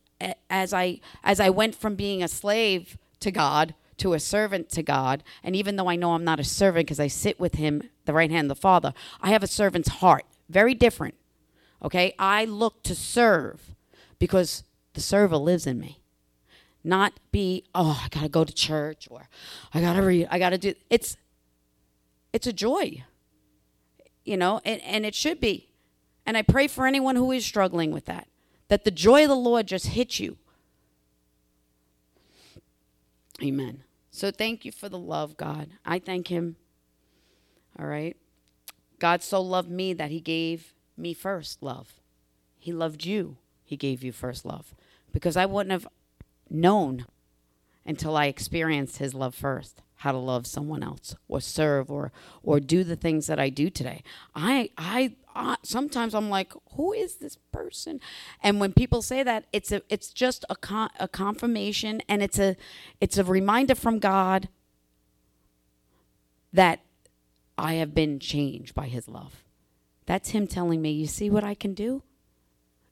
as 0.50 0.72
I 0.72 1.00
as 1.22 1.40
I 1.40 1.50
went 1.50 1.74
from 1.74 1.94
being 1.94 2.22
a 2.22 2.28
slave 2.28 2.96
to 3.20 3.30
God 3.30 3.74
to 3.98 4.14
a 4.14 4.20
servant 4.20 4.68
to 4.70 4.82
God, 4.82 5.22
and 5.42 5.56
even 5.56 5.76
though 5.76 5.88
I 5.88 5.96
know 5.96 6.12
I'm 6.12 6.24
not 6.24 6.40
a 6.40 6.44
servant 6.44 6.86
because 6.86 7.00
I 7.00 7.08
sit 7.08 7.38
with 7.40 7.54
Him, 7.54 7.82
the 8.04 8.12
right 8.12 8.30
hand 8.30 8.50
of 8.50 8.56
the 8.56 8.60
Father, 8.60 8.94
I 9.20 9.30
have 9.30 9.42
a 9.42 9.48
servant's 9.48 9.88
heart. 9.88 10.24
Very 10.48 10.74
different. 10.74 11.14
Okay, 11.82 12.14
I 12.18 12.44
look 12.44 12.82
to 12.84 12.94
serve 12.94 13.74
because 14.18 14.64
the 14.94 15.00
server 15.00 15.36
lives 15.36 15.66
in 15.66 15.78
me. 15.78 16.00
Not 16.84 17.20
be 17.32 17.64
oh 17.74 18.00
I 18.04 18.08
gotta 18.08 18.28
go 18.28 18.44
to 18.44 18.52
church 18.52 19.08
or 19.10 19.28
I 19.74 19.80
gotta 19.80 20.02
read 20.02 20.28
I 20.30 20.38
gotta 20.38 20.58
do 20.58 20.74
it's 20.88 21.16
it's 22.32 22.46
a 22.46 22.52
joy 22.52 23.04
you 24.28 24.36
know, 24.36 24.60
and, 24.64 24.82
and 24.82 25.06
it 25.06 25.14
should 25.14 25.40
be. 25.40 25.67
And 26.28 26.36
I 26.36 26.42
pray 26.42 26.66
for 26.68 26.86
anyone 26.86 27.16
who 27.16 27.32
is 27.32 27.46
struggling 27.46 27.90
with 27.90 28.04
that, 28.04 28.28
that 28.68 28.84
the 28.84 28.90
joy 28.90 29.22
of 29.22 29.30
the 29.30 29.34
Lord 29.34 29.66
just 29.66 29.86
hits 29.86 30.20
you. 30.20 30.36
Amen. 33.42 33.84
So 34.10 34.30
thank 34.30 34.66
you 34.66 34.70
for 34.70 34.90
the 34.90 34.98
love, 34.98 35.38
God. 35.38 35.70
I 35.86 35.98
thank 35.98 36.28
Him. 36.28 36.56
All 37.78 37.86
right. 37.86 38.14
God 38.98 39.22
so 39.22 39.40
loved 39.40 39.70
me 39.70 39.94
that 39.94 40.10
He 40.10 40.20
gave 40.20 40.74
me 40.98 41.14
first 41.14 41.62
love. 41.62 41.94
He 42.58 42.74
loved 42.74 43.06
you. 43.06 43.38
He 43.64 43.78
gave 43.78 44.04
you 44.04 44.12
first 44.12 44.44
love. 44.44 44.74
Because 45.14 45.34
I 45.34 45.46
wouldn't 45.46 45.72
have 45.72 45.88
known 46.50 47.06
until 47.86 48.18
I 48.18 48.26
experienced 48.26 48.98
His 48.98 49.14
love 49.14 49.34
first 49.34 49.80
how 49.98 50.12
to 50.12 50.18
love 50.18 50.46
someone 50.46 50.82
else 50.82 51.14
or 51.26 51.40
serve 51.40 51.90
or 51.90 52.12
or 52.42 52.60
do 52.60 52.84
the 52.84 52.96
things 52.96 53.26
that 53.26 53.38
I 53.38 53.48
do 53.48 53.68
today. 53.68 54.02
I 54.34 54.70
I, 54.78 55.14
I 55.34 55.56
sometimes 55.62 56.14
I'm 56.14 56.30
like, 56.30 56.52
who 56.76 56.92
is 56.92 57.16
this 57.16 57.36
person? 57.52 58.00
And 58.42 58.60
when 58.60 58.72
people 58.72 59.02
say 59.02 59.22
that, 59.22 59.46
it's 59.52 59.72
a 59.72 59.82
it's 59.88 60.10
just 60.10 60.44
a 60.48 60.56
con, 60.56 60.90
a 61.00 61.08
confirmation 61.08 62.00
and 62.08 62.22
it's 62.22 62.38
a 62.38 62.56
it's 63.00 63.18
a 63.18 63.24
reminder 63.24 63.74
from 63.74 63.98
God 63.98 64.48
that 66.52 66.80
I 67.56 67.74
have 67.74 67.94
been 67.94 68.20
changed 68.20 68.74
by 68.74 68.86
his 68.86 69.08
love. 69.08 69.42
That's 70.06 70.30
him 70.30 70.46
telling 70.46 70.80
me, 70.80 70.92
you 70.92 71.06
see 71.06 71.28
what 71.28 71.44
I 71.44 71.54
can 71.54 71.74
do? 71.74 72.02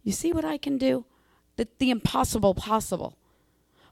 You 0.02 0.12
see 0.12 0.32
what 0.32 0.44
I 0.44 0.58
can 0.58 0.76
do? 0.76 1.04
The 1.54 1.68
the 1.78 1.90
impossible 1.90 2.54
possible 2.54 3.16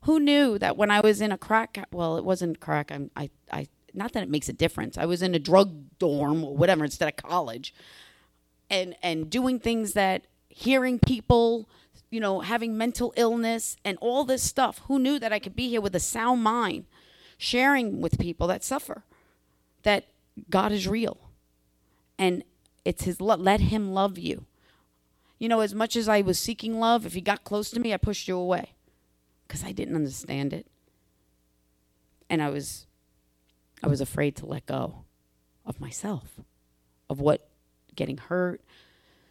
who 0.04 0.20
knew 0.20 0.58
that 0.58 0.76
when 0.76 0.90
I 0.90 1.00
was 1.00 1.20
in 1.22 1.32
a 1.32 1.38
crack, 1.38 1.78
well, 1.90 2.18
it 2.18 2.24
wasn't 2.24 2.60
crack. 2.60 2.92
I'm, 2.92 3.10
I, 3.16 3.30
I, 3.50 3.68
not 3.94 4.12
that 4.12 4.22
it 4.22 4.28
makes 4.28 4.50
a 4.50 4.52
difference. 4.52 4.98
I 4.98 5.06
was 5.06 5.22
in 5.22 5.34
a 5.34 5.38
drug 5.38 5.98
dorm 5.98 6.44
or 6.44 6.54
whatever 6.54 6.84
instead 6.84 7.08
of 7.08 7.16
college, 7.16 7.74
and 8.68 8.96
and 9.02 9.30
doing 9.30 9.58
things 9.58 9.94
that 9.94 10.26
hearing 10.48 10.98
people, 10.98 11.68
you 12.10 12.20
know, 12.20 12.40
having 12.40 12.76
mental 12.76 13.14
illness 13.16 13.76
and 13.84 13.96
all 14.00 14.24
this 14.24 14.42
stuff. 14.42 14.82
Who 14.88 14.98
knew 14.98 15.18
that 15.18 15.32
I 15.32 15.38
could 15.38 15.56
be 15.56 15.70
here 15.70 15.80
with 15.80 15.94
a 15.94 16.00
sound 16.00 16.42
mind, 16.42 16.84
sharing 17.38 18.02
with 18.02 18.18
people 18.18 18.46
that 18.48 18.62
suffer, 18.62 19.04
that 19.84 20.08
God 20.50 20.70
is 20.70 20.86
real, 20.86 21.30
and 22.18 22.44
it's 22.84 23.04
His. 23.04 23.22
Let 23.22 23.60
Him 23.60 23.92
love 23.92 24.18
you. 24.18 24.44
You 25.38 25.48
know, 25.48 25.60
as 25.60 25.74
much 25.74 25.96
as 25.96 26.08
I 26.10 26.20
was 26.20 26.38
seeking 26.38 26.78
love, 26.78 27.06
if 27.06 27.14
you 27.14 27.22
got 27.22 27.42
close 27.42 27.70
to 27.70 27.80
me, 27.80 27.94
I 27.94 27.96
pushed 27.96 28.28
you 28.28 28.36
away 28.36 28.73
because 29.46 29.64
I 29.64 29.72
didn't 29.72 29.96
understand 29.96 30.52
it. 30.52 30.66
And 32.28 32.42
I 32.42 32.50
was 32.50 32.86
I 33.82 33.86
was 33.86 34.00
afraid 34.00 34.36
to 34.36 34.46
let 34.46 34.66
go 34.66 35.04
of 35.66 35.80
myself, 35.80 36.40
of 37.10 37.20
what 37.20 37.48
getting 37.94 38.16
hurt. 38.16 38.62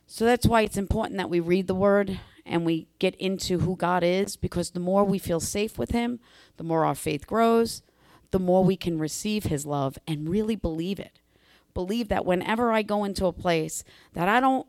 So 0.05 0.25
that's 0.25 0.45
why 0.45 0.61
it's 0.61 0.77
important 0.77 1.17
that 1.17 1.29
we 1.29 1.39
read 1.39 1.67
the 1.67 1.75
word 1.75 2.19
and 2.45 2.65
we 2.65 2.87
get 2.99 3.15
into 3.15 3.59
who 3.59 3.75
God 3.75 4.03
is 4.03 4.35
because 4.35 4.71
the 4.71 4.79
more 4.79 5.03
we 5.03 5.17
feel 5.17 5.39
safe 5.39 5.77
with 5.77 5.91
him, 5.91 6.19
the 6.57 6.63
more 6.63 6.85
our 6.85 6.95
faith 6.95 7.25
grows, 7.25 7.81
the 8.31 8.39
more 8.39 8.63
we 8.63 8.75
can 8.75 8.99
receive 8.99 9.45
his 9.45 9.65
love 9.65 9.97
and 10.07 10.29
really 10.29 10.55
believe 10.55 10.99
it. 10.99 11.19
Believe 11.73 12.09
that 12.09 12.25
whenever 12.25 12.71
I 12.71 12.83
go 12.83 13.03
into 13.03 13.25
a 13.25 13.33
place 13.33 13.83
that 14.13 14.29
I 14.29 14.39
don't 14.39 14.67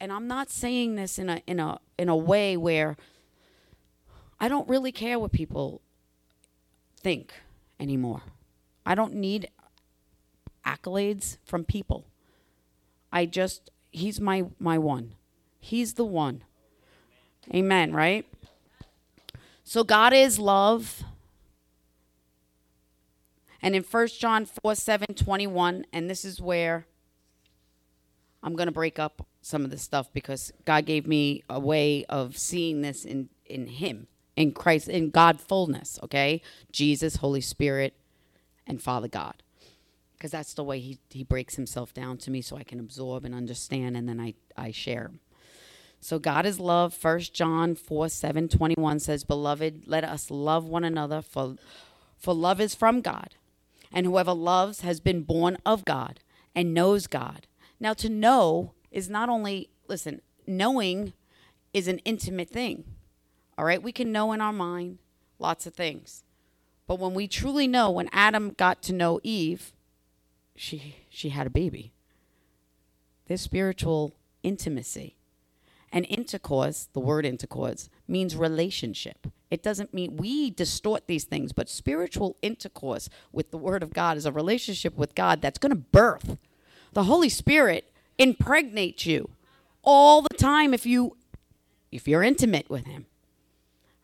and 0.00 0.12
I'm 0.12 0.26
not 0.26 0.50
saying 0.50 0.94
this 0.96 1.18
in 1.18 1.28
a 1.28 1.42
in 1.46 1.60
a 1.60 1.78
in 1.98 2.08
a 2.08 2.16
way 2.16 2.56
where 2.56 2.96
I 4.42 4.48
don't 4.48 4.68
really 4.68 4.90
care 4.90 5.20
what 5.20 5.30
people 5.30 5.80
think 6.96 7.32
anymore. 7.78 8.22
I 8.84 8.96
don't 8.96 9.14
need 9.14 9.48
accolades 10.66 11.36
from 11.44 11.64
people. 11.64 12.06
I 13.12 13.24
just 13.24 13.70
he's 13.92 14.20
my 14.20 14.46
my 14.58 14.78
one. 14.78 15.14
He's 15.60 15.94
the 15.94 16.04
one. 16.04 16.42
Amen, 17.54 17.92
right? 17.92 18.26
So 19.62 19.84
God 19.84 20.12
is 20.12 20.40
love. 20.40 21.04
And 23.62 23.76
in 23.76 23.84
1 23.84 24.08
John 24.18 24.44
4 24.44 24.74
7 24.74 25.14
21, 25.14 25.86
and 25.92 26.10
this 26.10 26.24
is 26.24 26.40
where 26.40 26.88
I'm 28.42 28.56
going 28.56 28.66
to 28.66 28.72
break 28.72 28.98
up 28.98 29.24
some 29.40 29.64
of 29.64 29.70
this 29.70 29.82
stuff 29.82 30.12
because 30.12 30.52
God 30.64 30.84
gave 30.84 31.06
me 31.06 31.44
a 31.48 31.60
way 31.60 32.04
of 32.08 32.36
seeing 32.36 32.80
this 32.80 33.04
in, 33.04 33.28
in 33.46 33.68
Him 33.68 34.08
in 34.36 34.52
Christ, 34.52 34.88
in 34.88 35.10
God 35.10 35.40
fullness, 35.40 35.98
okay? 36.02 36.40
Jesus, 36.70 37.16
Holy 37.16 37.40
Spirit, 37.40 37.94
and 38.66 38.80
Father 38.80 39.08
God. 39.08 39.42
Because 40.16 40.30
that's 40.30 40.54
the 40.54 40.64
way 40.64 40.78
he, 40.78 40.98
he 41.10 41.24
breaks 41.24 41.56
himself 41.56 41.92
down 41.92 42.16
to 42.18 42.30
me 42.30 42.40
so 42.42 42.56
I 42.56 42.62
can 42.62 42.78
absorb 42.78 43.24
and 43.24 43.34
understand 43.34 43.96
and 43.96 44.08
then 44.08 44.20
I, 44.20 44.34
I 44.56 44.70
share. 44.70 45.10
So 46.00 46.18
God 46.18 46.46
is 46.46 46.58
love. 46.58 46.94
First 46.94 47.34
John 47.34 47.74
4 47.74 48.08
7 48.08 48.48
21 48.48 48.98
says, 49.00 49.24
Beloved, 49.24 49.84
let 49.86 50.04
us 50.04 50.30
love 50.30 50.64
one 50.64 50.84
another, 50.84 51.22
for, 51.22 51.56
for 52.18 52.34
love 52.34 52.60
is 52.60 52.74
from 52.74 53.00
God. 53.00 53.34
And 53.92 54.06
whoever 54.06 54.32
loves 54.32 54.80
has 54.80 55.00
been 55.00 55.22
born 55.22 55.58
of 55.66 55.84
God 55.84 56.20
and 56.54 56.74
knows 56.74 57.06
God. 57.06 57.46
Now, 57.78 57.94
to 57.94 58.08
know 58.08 58.72
is 58.90 59.08
not 59.08 59.28
only, 59.28 59.70
listen, 59.88 60.22
knowing 60.46 61.12
is 61.72 61.88
an 61.88 61.98
intimate 62.00 62.48
thing. 62.48 62.84
All 63.58 63.64
right, 63.64 63.82
we 63.82 63.92
can 63.92 64.12
know 64.12 64.32
in 64.32 64.40
our 64.40 64.52
mind 64.52 64.98
lots 65.38 65.66
of 65.66 65.74
things. 65.74 66.24
But 66.86 66.98
when 66.98 67.14
we 67.14 67.28
truly 67.28 67.66
know, 67.66 67.90
when 67.90 68.08
Adam 68.12 68.54
got 68.56 68.82
to 68.84 68.92
know 68.92 69.20
Eve, 69.22 69.72
she 70.54 70.96
she 71.08 71.30
had 71.30 71.46
a 71.46 71.50
baby. 71.50 71.92
This 73.26 73.42
spiritual 73.42 74.14
intimacy. 74.42 75.16
And 75.94 76.06
intercourse, 76.08 76.88
the 76.94 77.00
word 77.00 77.26
intercourse, 77.26 77.90
means 78.08 78.34
relationship. 78.34 79.26
It 79.50 79.62
doesn't 79.62 79.92
mean 79.92 80.16
we 80.16 80.50
distort 80.50 81.06
these 81.06 81.24
things, 81.24 81.52
but 81.52 81.68
spiritual 81.68 82.38
intercourse 82.40 83.10
with 83.30 83.50
the 83.50 83.58
word 83.58 83.82
of 83.82 83.92
God 83.92 84.16
is 84.16 84.24
a 84.24 84.32
relationship 84.32 84.96
with 84.96 85.14
God 85.14 85.42
that's 85.42 85.58
going 85.58 85.70
to 85.70 85.76
birth. 85.76 86.38
The 86.94 87.04
Holy 87.04 87.28
Spirit 87.28 87.92
impregnates 88.16 89.04
you 89.04 89.30
all 89.82 90.22
the 90.22 90.36
time 90.38 90.72
if 90.72 90.86
you 90.86 91.16
if 91.90 92.08
you're 92.08 92.22
intimate 92.22 92.70
with 92.70 92.86
him 92.86 93.04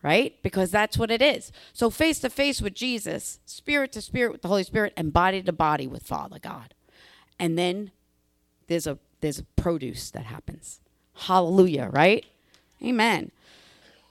right? 0.03 0.41
Because 0.43 0.71
that's 0.71 0.97
what 0.97 1.11
it 1.11 1.21
is. 1.21 1.53
So 1.73 1.91
face 1.91 2.21
to 2.21 2.31
face 2.31 2.63
with 2.63 2.75
Jesus, 2.75 3.41
spirit 3.45 3.93
to 3.93 4.01
spirit 4.01 4.33
with 4.33 4.43
the 4.43 4.49
Holy 4.49 4.65
Spirit, 4.65 4.93
and 4.97 5.13
body 5.13 5.43
to 5.43 5.53
body 5.53 5.87
with 5.87 6.03
Father 6.03 6.39
God. 6.39 6.75
And 7.39 7.59
then 7.59 7.91
there's 8.67 8.87
a 8.87 8.99
there's 9.21 9.39
a 9.39 9.45
produce 9.57 10.11
that 10.13 10.25
happens. 10.25 10.81
Hallelujah, 11.15 11.89
right? 11.93 12.25
Amen. 12.83 13.33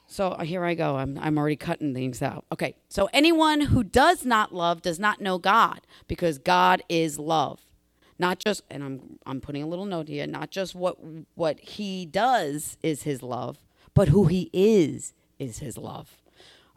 So 0.06 0.28
uh, 0.28 0.44
here 0.44 0.64
I 0.64 0.74
go. 0.74 0.96
I'm, 0.96 1.18
I'm 1.18 1.38
already 1.38 1.56
cutting 1.56 1.94
things 1.94 2.22
out. 2.22 2.44
Okay. 2.52 2.74
So 2.88 3.08
anyone 3.12 3.60
who 3.60 3.84
does 3.84 4.24
not 4.24 4.54
love 4.54 4.82
does 4.82 4.98
not 4.98 5.20
know 5.20 5.38
God 5.38 5.80
because 6.06 6.38
God 6.38 6.82
is 6.88 7.18
love. 7.18 7.60
Not 8.18 8.38
just, 8.40 8.62
and 8.70 8.82
I'm, 8.82 9.18
I'm 9.26 9.40
putting 9.40 9.62
a 9.62 9.66
little 9.66 9.84
note 9.84 10.08
here, 10.08 10.26
not 10.26 10.50
just 10.50 10.74
what, 10.74 10.98
what 11.34 11.60
he 11.60 12.04
does 12.04 12.76
is 12.82 13.04
his 13.04 13.22
love, 13.22 13.58
but 13.94 14.08
who 14.08 14.24
he 14.24 14.50
is 14.52 15.12
is 15.38 15.58
his 15.58 15.76
love. 15.76 16.16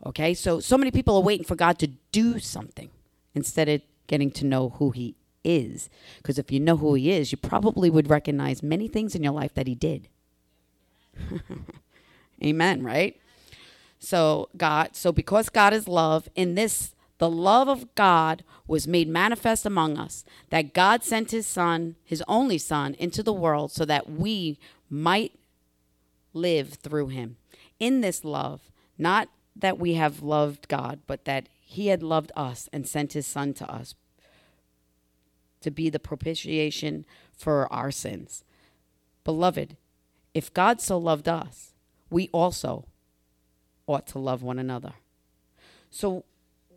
Okay? 0.06 0.34
So 0.34 0.60
so 0.60 0.78
many 0.78 0.92
people 0.92 1.16
are 1.16 1.22
waiting 1.22 1.46
for 1.46 1.56
God 1.56 1.80
to 1.80 1.88
do 2.12 2.40
something 2.40 2.90
instead 3.34 3.70
of 3.70 3.82
getting 4.08 4.32
to 4.32 4.46
know 4.46 4.70
who 4.70 4.92
he 4.92 5.16
is. 5.44 5.90
Because 6.18 6.38
if 6.38 6.52
you 6.52 6.60
know 6.60 6.78
who 6.78 6.94
he 6.96 7.12
is, 7.12 7.32
you 7.32 7.38
probably 7.38 7.90
would 7.90 8.10
recognize 8.10 8.62
many 8.62 8.88
things 8.88 9.16
in 9.16 9.24
your 9.24 9.34
life 9.34 9.54
that 9.54 9.68
he 9.68 9.76
did. 9.76 10.08
Amen, 12.44 12.84
right? 12.84 13.20
So 14.00 14.50
God, 14.58 14.96
so 14.96 15.12
because 15.12 15.50
God 15.50 15.74
is 15.74 15.88
love, 15.88 16.28
in 16.36 16.56
this 16.56 16.96
the 17.20 17.30
love 17.30 17.68
of 17.68 17.94
God 17.94 18.44
was 18.66 18.88
made 18.88 19.08
manifest 19.08 19.64
among 19.64 19.96
us, 19.96 20.26
that 20.50 20.74
God 20.74 21.04
sent 21.04 21.30
his 21.30 21.46
son, 21.46 21.96
his 22.04 22.24
only 22.28 22.58
son, 22.58 22.96
into 22.96 23.22
the 23.22 23.32
world 23.32 23.72
so 23.72 23.86
that 23.86 24.10
we 24.10 24.58
might 24.90 25.34
live 26.34 26.74
through 26.74 27.10
him 27.10 27.38
in 27.82 28.00
this 28.00 28.24
love, 28.24 28.72
not 28.98 29.28
that 29.56 29.80
we 29.80 29.96
have 29.96 30.22
loved 30.22 30.70
God, 30.70 31.00
but 31.08 31.26
that 31.26 31.50
He 31.60 31.88
had 31.88 32.02
loved 32.02 32.32
us 32.38 32.70
and 32.72 32.88
sent 32.88 33.12
His 33.12 33.28
Son 33.28 33.54
to 33.56 33.70
us 33.70 33.96
to 35.60 35.72
be 35.72 35.90
the 35.90 36.00
propitiation 36.00 37.06
for 37.34 37.72
our 37.74 37.92
sins. 37.92 38.44
Beloved, 39.24 39.76
if 40.34 40.54
God 40.54 40.80
so 40.80 40.98
loved 40.98 41.28
us, 41.28 41.74
we 42.10 42.30
also 42.32 42.86
ought 43.88 44.08
to 44.08 44.20
love 44.20 44.44
one 44.44 44.60
another. 44.60 44.94
So, 45.90 46.24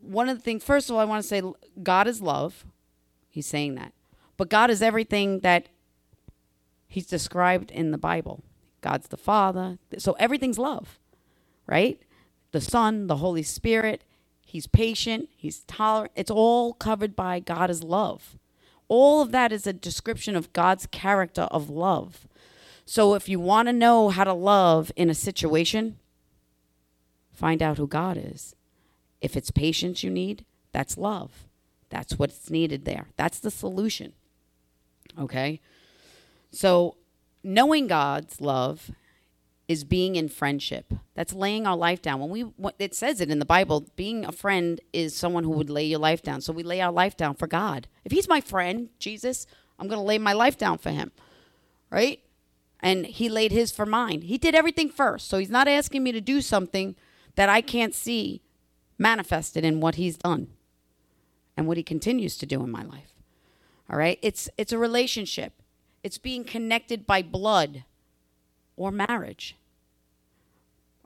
one 0.00 0.28
of 0.28 0.37
the 0.37 0.42
things, 0.42 0.64
first 0.64 0.90
of 0.90 0.96
all, 0.96 1.00
I 1.00 1.06
want 1.06 1.23
to 1.23 1.28
say 1.28 1.42
God 1.82 2.06
is 2.06 2.20
love. 2.20 2.64
He's 3.30 3.46
saying 3.46 3.75
that. 3.76 3.92
But 4.37 4.50
God 4.50 4.70
is 4.70 4.82
everything 4.82 5.40
that 5.40 5.68
He's 6.87 7.06
described 7.06 7.70
in 7.70 7.90
the 7.90 7.99
Bible. 7.99 8.42
God's 8.84 9.08
the 9.08 9.16
Father. 9.16 9.78
So 9.96 10.12
everything's 10.18 10.58
love, 10.58 10.98
right? 11.66 11.98
The 12.52 12.60
Son, 12.60 13.06
the 13.06 13.16
Holy 13.16 13.42
Spirit. 13.42 14.04
He's 14.44 14.66
patient. 14.66 15.30
He's 15.34 15.60
tolerant. 15.60 16.12
It's 16.14 16.30
all 16.30 16.74
covered 16.74 17.16
by 17.16 17.40
God 17.40 17.70
as 17.70 17.82
love. 17.82 18.36
All 18.88 19.22
of 19.22 19.32
that 19.32 19.52
is 19.52 19.66
a 19.66 19.72
description 19.72 20.36
of 20.36 20.52
God's 20.52 20.86
character 20.86 21.48
of 21.50 21.70
love. 21.70 22.28
So 22.84 23.14
if 23.14 23.26
you 23.26 23.40
want 23.40 23.68
to 23.68 23.72
know 23.72 24.10
how 24.10 24.24
to 24.24 24.34
love 24.34 24.92
in 24.96 25.08
a 25.08 25.14
situation, 25.14 25.98
find 27.32 27.62
out 27.62 27.78
who 27.78 27.86
God 27.86 28.18
is. 28.22 28.54
If 29.22 29.34
it's 29.34 29.50
patience 29.50 30.04
you 30.04 30.10
need, 30.10 30.44
that's 30.72 30.98
love. 30.98 31.46
That's 31.88 32.18
what's 32.18 32.50
needed 32.50 32.84
there. 32.84 33.06
That's 33.16 33.38
the 33.38 33.50
solution. 33.50 34.12
Okay? 35.18 35.62
So 36.52 36.96
knowing 37.44 37.86
God's 37.86 38.40
love 38.40 38.90
is 39.66 39.84
being 39.84 40.16
in 40.16 40.28
friendship. 40.28 40.92
That's 41.14 41.32
laying 41.32 41.66
our 41.66 41.76
life 41.76 42.02
down. 42.02 42.20
When 42.20 42.30
we 42.30 42.44
it 42.78 42.94
says 42.94 43.20
it 43.20 43.30
in 43.30 43.38
the 43.38 43.44
Bible, 43.44 43.86
being 43.96 44.24
a 44.24 44.32
friend 44.32 44.80
is 44.92 45.16
someone 45.16 45.44
who 45.44 45.50
would 45.50 45.70
lay 45.70 45.84
your 45.84 45.98
life 45.98 46.22
down. 46.22 46.40
So 46.40 46.52
we 46.52 46.62
lay 46.62 46.80
our 46.80 46.92
life 46.92 47.16
down 47.16 47.34
for 47.34 47.46
God. 47.46 47.88
If 48.04 48.12
he's 48.12 48.28
my 48.28 48.40
friend, 48.40 48.90
Jesus, 48.98 49.46
I'm 49.78 49.88
going 49.88 50.00
to 50.00 50.06
lay 50.06 50.18
my 50.18 50.32
life 50.32 50.58
down 50.58 50.78
for 50.78 50.90
him. 50.90 51.12
Right? 51.90 52.20
And 52.80 53.06
he 53.06 53.28
laid 53.28 53.52
his 53.52 53.72
for 53.72 53.86
mine. 53.86 54.22
He 54.22 54.36
did 54.36 54.54
everything 54.54 54.90
first. 54.90 55.28
So 55.28 55.38
he's 55.38 55.50
not 55.50 55.68
asking 55.68 56.02
me 56.02 56.12
to 56.12 56.20
do 56.20 56.40
something 56.42 56.96
that 57.36 57.48
I 57.48 57.60
can't 57.60 57.94
see 57.94 58.42
manifested 58.98 59.64
in 59.64 59.80
what 59.80 59.94
he's 59.94 60.18
done 60.18 60.48
and 61.56 61.66
what 61.66 61.76
he 61.76 61.82
continues 61.82 62.36
to 62.38 62.46
do 62.46 62.62
in 62.62 62.70
my 62.70 62.82
life. 62.82 63.14
All 63.88 63.96
right? 63.96 64.18
It's 64.22 64.50
it's 64.58 64.72
a 64.72 64.78
relationship. 64.78 65.54
It's 66.04 66.18
being 66.18 66.44
connected 66.44 67.06
by 67.06 67.23
blood 67.23 67.82
or 68.76 68.92
marriage. 68.92 69.56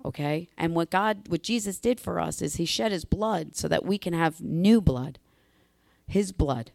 Okay? 0.05 0.49
And 0.59 0.75
what 0.75 0.91
God 0.91 1.29
what 1.29 1.43
Jesus 1.43 1.79
did 1.79 2.01
for 2.01 2.21
us 2.21 2.43
is 2.43 2.57
he 2.57 2.67
shed 2.67 2.93
his 2.93 3.05
blood 3.05 3.57
so 3.57 3.69
that 3.69 3.85
we 3.85 3.97
can 3.97 4.13
have 4.13 4.41
new 4.41 4.81
blood. 4.81 5.19
His 6.07 6.33
blood. 6.33 6.73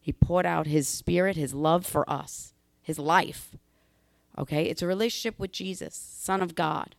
He 0.00 0.12
poured 0.12 0.46
out 0.46 0.66
his 0.66 0.88
spirit, 0.88 1.36
his 1.36 1.54
love 1.54 1.86
for 1.86 2.08
us, 2.10 2.54
his 2.80 2.98
life. 2.98 3.56
Okay? 4.36 4.64
It's 4.64 4.82
a 4.82 4.86
relationship 4.86 5.38
with 5.38 5.52
Jesus, 5.52 5.94
Son 5.94 6.40
of 6.40 6.54
God. 6.54 6.96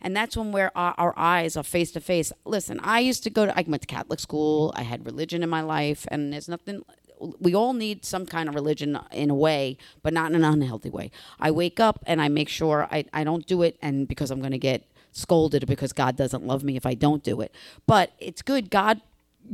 And 0.00 0.16
that's 0.16 0.36
when 0.36 0.52
we're, 0.52 0.70
our, 0.76 0.94
our 0.96 1.14
eyes 1.16 1.56
are 1.56 1.62
face 1.62 1.90
to 1.92 2.00
face. 2.00 2.32
Listen, 2.44 2.78
I 2.82 3.00
used 3.00 3.24
to 3.24 3.30
go 3.30 3.46
to, 3.46 3.58
I 3.58 3.64
went 3.66 3.82
to 3.82 3.88
Catholic 3.88 4.20
school, 4.20 4.72
I 4.76 4.82
had 4.82 5.06
religion 5.06 5.42
in 5.42 5.48
my 5.48 5.62
life, 5.62 6.06
and 6.10 6.32
there's 6.32 6.48
nothing, 6.48 6.82
we 7.18 7.54
all 7.54 7.72
need 7.72 8.04
some 8.04 8.26
kind 8.26 8.48
of 8.48 8.54
religion 8.54 8.98
in 9.12 9.30
a 9.30 9.34
way, 9.34 9.78
but 10.02 10.12
not 10.12 10.30
in 10.30 10.36
an 10.36 10.44
unhealthy 10.44 10.90
way. 10.90 11.10
I 11.40 11.50
wake 11.50 11.80
up 11.80 12.02
and 12.06 12.20
I 12.20 12.28
make 12.28 12.48
sure 12.48 12.88
I, 12.90 13.04
I 13.12 13.24
don't 13.24 13.46
do 13.46 13.62
it, 13.62 13.78
and 13.80 14.06
because 14.06 14.30
I'm 14.30 14.40
going 14.40 14.52
to 14.52 14.58
get 14.58 14.84
scolded 15.12 15.66
because 15.66 15.92
God 15.92 16.16
doesn't 16.16 16.46
love 16.46 16.62
me 16.62 16.76
if 16.76 16.84
I 16.84 16.94
don't 16.94 17.22
do 17.22 17.40
it. 17.40 17.54
But 17.86 18.12
it's 18.18 18.42
good. 18.42 18.70
God 18.70 19.00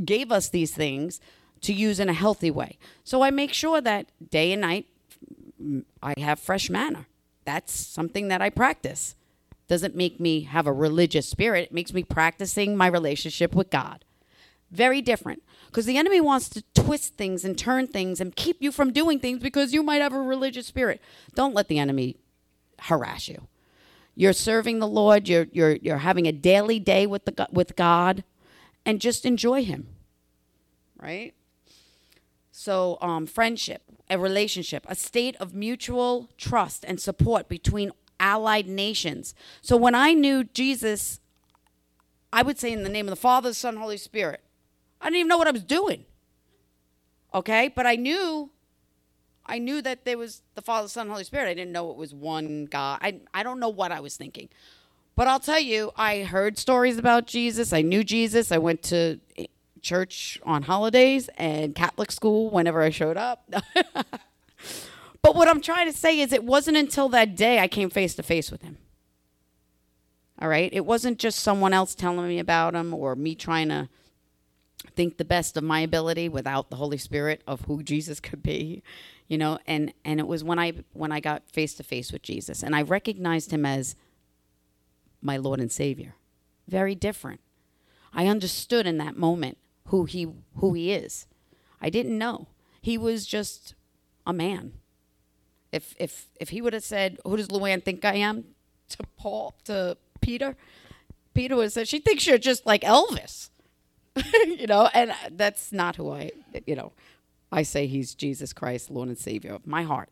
gave 0.04 0.32
us 0.32 0.48
these 0.48 0.72
things 0.74 1.20
to 1.60 1.72
use 1.72 2.00
in 2.00 2.08
a 2.08 2.14
healthy 2.14 2.50
way. 2.50 2.78
So 3.04 3.22
I 3.22 3.30
make 3.30 3.52
sure 3.52 3.80
that 3.80 4.06
day 4.30 4.52
and 4.52 4.60
night 4.60 4.86
mm, 5.62 5.84
I 6.02 6.14
have 6.18 6.40
fresh 6.40 6.68
manna. 6.68 7.06
That's 7.44 7.72
something 7.72 8.28
that 8.28 8.42
I 8.42 8.50
practice. 8.50 9.14
Doesn't 9.68 9.94
make 9.94 10.18
me 10.18 10.42
have 10.42 10.66
a 10.66 10.72
religious 10.72 11.28
spirit, 11.28 11.66
it 11.66 11.72
makes 11.72 11.94
me 11.94 12.02
practicing 12.02 12.76
my 12.76 12.88
relationship 12.88 13.54
with 13.54 13.70
God. 13.70 14.04
Very 14.70 15.00
different. 15.00 15.42
Because 15.72 15.86
the 15.86 15.96
enemy 15.96 16.20
wants 16.20 16.50
to 16.50 16.62
twist 16.74 17.14
things 17.14 17.46
and 17.46 17.56
turn 17.56 17.86
things 17.86 18.20
and 18.20 18.36
keep 18.36 18.58
you 18.60 18.70
from 18.70 18.92
doing 18.92 19.18
things 19.18 19.38
because 19.38 19.72
you 19.72 19.82
might 19.82 20.02
have 20.02 20.12
a 20.12 20.20
religious 20.20 20.66
spirit. 20.66 21.00
Don't 21.34 21.54
let 21.54 21.68
the 21.68 21.78
enemy 21.78 22.18
harass 22.78 23.26
you. 23.26 23.48
You're 24.14 24.34
serving 24.34 24.80
the 24.80 24.86
Lord, 24.86 25.30
you're, 25.30 25.46
you're, 25.50 25.76
you're 25.76 25.96
having 25.96 26.26
a 26.26 26.32
daily 26.32 26.78
day 26.78 27.06
with, 27.06 27.24
the, 27.24 27.48
with 27.50 27.74
God, 27.74 28.22
and 28.84 29.00
just 29.00 29.24
enjoy 29.24 29.64
Him. 29.64 29.88
Right? 31.00 31.32
So, 32.50 32.98
um, 33.00 33.24
friendship, 33.24 33.80
a 34.10 34.18
relationship, 34.18 34.84
a 34.90 34.94
state 34.94 35.36
of 35.36 35.54
mutual 35.54 36.28
trust 36.36 36.84
and 36.86 37.00
support 37.00 37.48
between 37.48 37.92
allied 38.20 38.68
nations. 38.68 39.34
So, 39.62 39.78
when 39.78 39.94
I 39.94 40.12
knew 40.12 40.44
Jesus, 40.44 41.18
I 42.30 42.42
would 42.42 42.58
say 42.58 42.70
in 42.70 42.82
the 42.82 42.90
name 42.90 43.06
of 43.06 43.10
the 43.10 43.16
Father, 43.16 43.54
Son, 43.54 43.78
Holy 43.78 43.96
Spirit. 43.96 44.42
I 45.02 45.06
didn't 45.06 45.16
even 45.16 45.28
know 45.28 45.38
what 45.38 45.48
I 45.48 45.52
was 45.52 45.64
doing. 45.64 46.04
Okay? 47.34 47.68
But 47.68 47.86
I 47.86 47.96
knew 47.96 48.50
I 49.44 49.58
knew 49.58 49.82
that 49.82 50.04
there 50.04 50.16
was 50.16 50.42
the 50.54 50.62
Father, 50.62 50.88
Son, 50.88 51.08
Holy 51.08 51.24
Spirit. 51.24 51.48
I 51.48 51.54
didn't 51.54 51.72
know 51.72 51.90
it 51.90 51.96
was 51.96 52.14
one 52.14 52.66
God. 52.66 53.00
I 53.02 53.20
I 53.34 53.42
don't 53.42 53.60
know 53.60 53.68
what 53.68 53.92
I 53.92 54.00
was 54.00 54.16
thinking. 54.16 54.48
But 55.14 55.28
I'll 55.28 55.40
tell 55.40 55.58
you, 55.58 55.92
I 55.96 56.22
heard 56.22 56.56
stories 56.56 56.96
about 56.96 57.26
Jesus. 57.26 57.72
I 57.72 57.82
knew 57.82 58.02
Jesus. 58.02 58.50
I 58.50 58.58
went 58.58 58.82
to 58.84 59.20
eh, 59.36 59.46
church 59.82 60.40
on 60.44 60.62
holidays 60.62 61.28
and 61.36 61.74
Catholic 61.74 62.10
school 62.10 62.48
whenever 62.50 62.80
I 62.80 62.90
showed 62.90 63.18
up. 63.18 63.44
but 65.22 65.34
what 65.34 65.48
I'm 65.48 65.60
trying 65.60 65.90
to 65.90 65.96
say 65.96 66.20
is 66.20 66.32
it 66.32 66.44
wasn't 66.44 66.78
until 66.78 67.10
that 67.10 67.36
day 67.36 67.58
I 67.58 67.68
came 67.68 67.90
face 67.90 68.14
to 68.14 68.22
face 68.22 68.50
with 68.50 68.62
him. 68.62 68.78
All 70.40 70.48
right? 70.48 70.70
It 70.72 70.86
wasn't 70.86 71.18
just 71.18 71.40
someone 71.40 71.74
else 71.74 71.94
telling 71.94 72.26
me 72.26 72.38
about 72.38 72.74
him 72.74 72.94
or 72.94 73.14
me 73.14 73.34
trying 73.34 73.68
to 73.68 73.90
think 74.96 75.16
the 75.16 75.24
best 75.24 75.56
of 75.56 75.64
my 75.64 75.80
ability 75.80 76.28
without 76.28 76.70
the 76.70 76.76
Holy 76.76 76.98
Spirit 76.98 77.42
of 77.46 77.62
who 77.62 77.82
Jesus 77.82 78.20
could 78.20 78.42
be, 78.42 78.82
you 79.28 79.38
know. 79.38 79.58
And 79.66 79.92
and 80.04 80.20
it 80.20 80.26
was 80.26 80.44
when 80.44 80.58
I 80.58 80.72
when 80.92 81.12
I 81.12 81.20
got 81.20 81.48
face 81.50 81.74
to 81.74 81.82
face 81.82 82.12
with 82.12 82.22
Jesus 82.22 82.62
and 82.62 82.74
I 82.74 82.82
recognized 82.82 83.50
him 83.50 83.64
as 83.64 83.96
my 85.20 85.36
Lord 85.36 85.60
and 85.60 85.70
Savior. 85.70 86.14
Very 86.68 86.94
different. 86.94 87.40
I 88.12 88.26
understood 88.26 88.86
in 88.86 88.98
that 88.98 89.16
moment 89.16 89.58
who 89.86 90.04
he 90.04 90.28
who 90.56 90.74
he 90.74 90.92
is. 90.92 91.26
I 91.80 91.90
didn't 91.90 92.18
know. 92.18 92.48
He 92.80 92.98
was 92.98 93.26
just 93.26 93.74
a 94.26 94.32
man. 94.32 94.74
If 95.70 95.94
if 95.98 96.28
if 96.38 96.50
he 96.50 96.60
would 96.60 96.72
have 96.72 96.84
said, 96.84 97.18
"Who 97.24 97.36
does 97.36 97.48
LouAnn 97.48 97.82
think 97.82 98.04
I 98.04 98.14
am?" 98.14 98.54
to 98.90 98.98
Paul 99.16 99.54
to 99.64 99.96
Peter, 100.20 100.56
Peter 101.34 101.56
would 101.56 101.64
have 101.64 101.72
said, 101.72 101.88
"She 101.88 101.98
thinks 101.98 102.26
you're 102.26 102.38
just 102.38 102.66
like 102.66 102.82
Elvis." 102.82 103.50
you 104.46 104.66
know, 104.66 104.88
and 104.92 105.12
that's 105.30 105.72
not 105.72 105.96
who 105.96 106.10
I, 106.10 106.32
you 106.66 106.76
know, 106.76 106.92
I 107.50 107.62
say 107.62 107.86
he's 107.86 108.14
Jesus 108.14 108.52
Christ, 108.52 108.90
Lord 108.90 109.08
and 109.08 109.18
Savior 109.18 109.54
of 109.54 109.66
my 109.66 109.82
heart. 109.82 110.10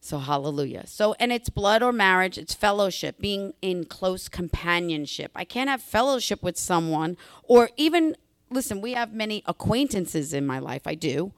So 0.00 0.18
hallelujah. 0.18 0.86
So 0.86 1.14
and 1.20 1.30
it's 1.30 1.50
blood 1.50 1.82
or 1.82 1.92
marriage, 1.92 2.38
it's 2.38 2.54
fellowship, 2.54 3.20
being 3.20 3.52
in 3.60 3.84
close 3.84 4.28
companionship. 4.28 5.30
I 5.34 5.44
can't 5.44 5.68
have 5.68 5.82
fellowship 5.82 6.42
with 6.42 6.56
someone 6.56 7.18
or 7.44 7.68
even 7.76 8.16
listen, 8.50 8.80
we 8.80 8.94
have 8.94 9.12
many 9.12 9.42
acquaintances 9.46 10.32
in 10.32 10.46
my 10.46 10.58
life, 10.58 10.86
I 10.86 10.94
do. 10.94 11.32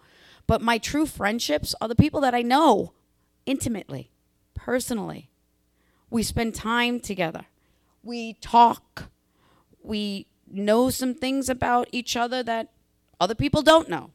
But 0.47 0.63
my 0.63 0.79
true 0.79 1.07
friendships 1.07 1.75
are 1.81 1.89
the 1.89 1.95
people 1.95 2.21
that 2.21 2.35
I 2.35 2.43
know 2.43 2.93
intimately, 3.47 4.11
personally. 4.55 5.31
We 6.11 6.23
spend 6.23 6.55
time 6.55 7.01
together. 7.01 7.47
We 8.03 8.35
talk. 8.35 9.11
We 9.83 10.27
know 10.53 10.91
some 10.91 11.15
things 11.15 11.49
about 11.49 11.89
each 11.93 12.17
other 12.17 12.43
that 12.43 12.71
other 13.21 13.35
people 13.35 13.63
don't 13.63 13.89
know. 13.89 14.11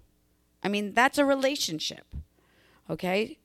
I 0.63 0.67
mean, 0.69 0.93
that's 0.93 1.17
a 1.17 1.25
relationship. 1.25 2.05
Okay? 2.89 3.37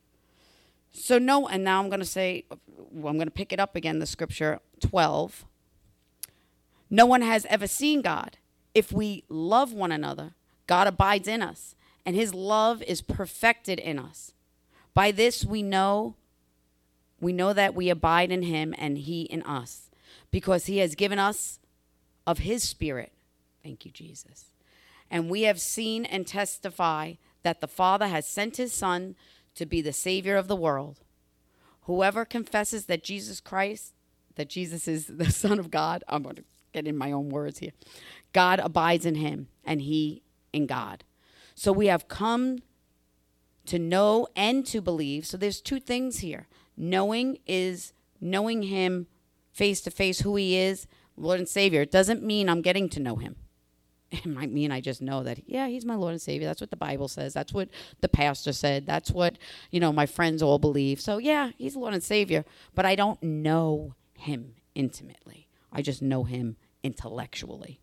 So, 0.92 1.18
no, 1.18 1.48
and 1.48 1.64
now 1.64 1.80
I'm 1.80 1.88
going 1.88 2.00
to 2.00 2.06
say, 2.06 2.44
well, 2.90 3.10
I'm 3.10 3.16
going 3.16 3.28
to 3.28 3.32
pick 3.32 3.52
it 3.52 3.60
up 3.60 3.74
again, 3.74 3.98
the 3.98 4.06
scripture 4.06 4.60
12. 4.80 5.46
No 6.90 7.06
one 7.06 7.22
has 7.22 7.46
ever 7.46 7.66
seen 7.66 8.02
God. 8.02 8.36
If 8.74 8.92
we 8.92 9.24
love 9.28 9.72
one 9.72 9.92
another, 9.92 10.34
God 10.66 10.86
abides 10.86 11.28
in 11.28 11.42
us, 11.42 11.74
and 12.04 12.14
his 12.14 12.34
love 12.34 12.82
is 12.82 13.00
perfected 13.00 13.78
in 13.78 13.98
us. 13.98 14.32
By 14.94 15.10
this 15.10 15.44
we 15.44 15.62
know 15.62 16.16
we 17.22 17.32
know 17.32 17.52
that 17.52 17.74
we 17.74 17.88
abide 17.88 18.32
in 18.32 18.42
him 18.42 18.74
and 18.76 18.98
he 18.98 19.22
in 19.22 19.42
us, 19.44 19.88
because 20.32 20.66
he 20.66 20.78
has 20.78 20.96
given 20.96 21.18
us 21.20 21.60
of 22.26 22.38
his 22.38 22.62
spirit. 22.62 23.12
Thank 23.62 23.84
you, 23.84 23.90
Jesus. 23.90 24.46
And 25.10 25.30
we 25.30 25.42
have 25.42 25.60
seen 25.60 26.04
and 26.04 26.26
testify 26.26 27.14
that 27.42 27.60
the 27.60 27.68
Father 27.68 28.08
has 28.08 28.26
sent 28.26 28.56
his 28.56 28.72
Son 28.72 29.14
to 29.54 29.66
be 29.66 29.82
the 29.82 29.92
Savior 29.92 30.36
of 30.36 30.48
the 30.48 30.56
world. 30.56 31.00
Whoever 31.82 32.24
confesses 32.24 32.86
that 32.86 33.04
Jesus 33.04 33.40
Christ, 33.40 33.92
that 34.36 34.48
Jesus 34.48 34.88
is 34.88 35.06
the 35.06 35.30
Son 35.30 35.58
of 35.58 35.70
God, 35.70 36.04
I'm 36.08 36.22
going 36.22 36.36
to 36.36 36.44
get 36.72 36.86
in 36.86 36.96
my 36.96 37.12
own 37.12 37.28
words 37.28 37.58
here. 37.58 37.72
God 38.32 38.58
abides 38.58 39.04
in 39.04 39.16
him 39.16 39.48
and 39.64 39.82
he 39.82 40.22
in 40.52 40.66
God. 40.66 41.04
So 41.54 41.72
we 41.72 41.86
have 41.86 42.08
come 42.08 42.60
to 43.66 43.78
know 43.78 44.26
and 44.34 44.66
to 44.66 44.80
believe. 44.80 45.26
So 45.26 45.36
there's 45.36 45.60
two 45.60 45.80
things 45.80 46.18
here. 46.18 46.48
Knowing 46.76 47.38
is 47.46 47.92
knowing 48.20 48.62
him 48.62 49.06
face 49.52 49.80
to 49.82 49.90
face, 49.90 50.20
who 50.20 50.36
he 50.36 50.56
is, 50.56 50.86
Lord 51.16 51.38
and 51.38 51.48
Savior. 51.48 51.84
Doesn't 51.84 52.22
mean 52.22 52.48
I'm 52.48 52.62
getting 52.62 52.88
to 52.90 53.00
know 53.00 53.16
him. 53.16 53.36
It 54.12 54.26
might 54.26 54.52
mean 54.52 54.70
I 54.70 54.82
just 54.82 55.00
know 55.00 55.22
that, 55.22 55.48
yeah, 55.48 55.68
he's 55.68 55.86
my 55.86 55.94
Lord 55.94 56.12
and 56.12 56.20
Savior. 56.20 56.46
That's 56.46 56.60
what 56.60 56.68
the 56.68 56.76
Bible 56.76 57.08
says. 57.08 57.32
That's 57.32 57.54
what 57.54 57.70
the 58.02 58.10
pastor 58.10 58.52
said. 58.52 58.84
That's 58.84 59.10
what, 59.10 59.38
you 59.70 59.80
know, 59.80 59.90
my 59.90 60.04
friends 60.04 60.42
all 60.42 60.58
believe. 60.58 61.00
So, 61.00 61.16
yeah, 61.16 61.52
he's 61.56 61.76
Lord 61.76 61.94
and 61.94 62.02
Savior, 62.02 62.44
but 62.74 62.84
I 62.84 62.94
don't 62.94 63.22
know 63.22 63.94
him 64.18 64.56
intimately. 64.74 65.48
I 65.72 65.80
just 65.80 66.02
know 66.02 66.24
him 66.24 66.56
intellectually. 66.82 67.80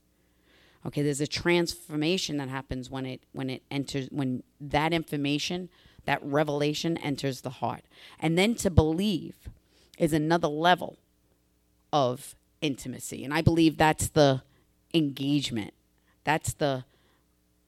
Okay, 0.86 1.02
there's 1.02 1.22
a 1.22 1.28
transformation 1.28 2.38
that 2.38 2.48
happens 2.48 2.90
when 2.90 3.06
it 3.06 3.22
when 3.34 3.50
it 3.50 3.64
enters 3.70 4.08
when 4.12 4.44
that 4.62 4.94
information, 4.94 5.70
that 6.06 6.24
revelation 6.24 6.98
enters 6.98 7.42
the 7.42 7.50
heart. 7.50 7.84
And 8.20 8.38
then 8.38 8.56
to 8.56 8.70
believe 8.70 9.50
is 9.98 10.14
another 10.14 10.48
level 10.48 10.98
of 11.92 12.36
intimacy. 12.62 13.24
And 13.24 13.34
I 13.34 13.42
believe 13.42 13.78
that's 13.78 14.10
the 14.10 14.42
engagement. 14.94 15.74
That's 16.24 16.54
the 16.54 16.86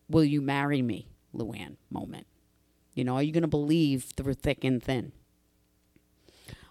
will 0.09 0.25
you 0.25 0.41
marry 0.41 0.81
me, 0.81 1.07
LouAnn 1.35 1.77
moment. 1.89 2.27
You 2.93 3.03
know, 3.03 3.15
are 3.15 3.23
you 3.23 3.31
going 3.31 3.41
to 3.41 3.47
believe 3.47 4.05
through 4.15 4.33
thick 4.33 4.63
and 4.63 4.83
thin? 4.83 5.13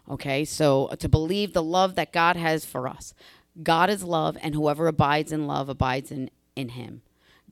Okay, 0.08 0.44
so 0.44 0.88
to 0.98 1.08
believe 1.08 1.52
the 1.52 1.62
love 1.62 1.94
that 1.94 2.12
God 2.12 2.36
has 2.36 2.64
for 2.64 2.88
us. 2.88 3.14
God 3.62 3.90
is 3.90 4.02
love, 4.02 4.36
and 4.42 4.54
whoever 4.54 4.86
abides 4.86 5.32
in 5.32 5.46
love 5.46 5.68
abides 5.68 6.10
in, 6.10 6.30
in 6.56 6.70
him. 6.70 7.02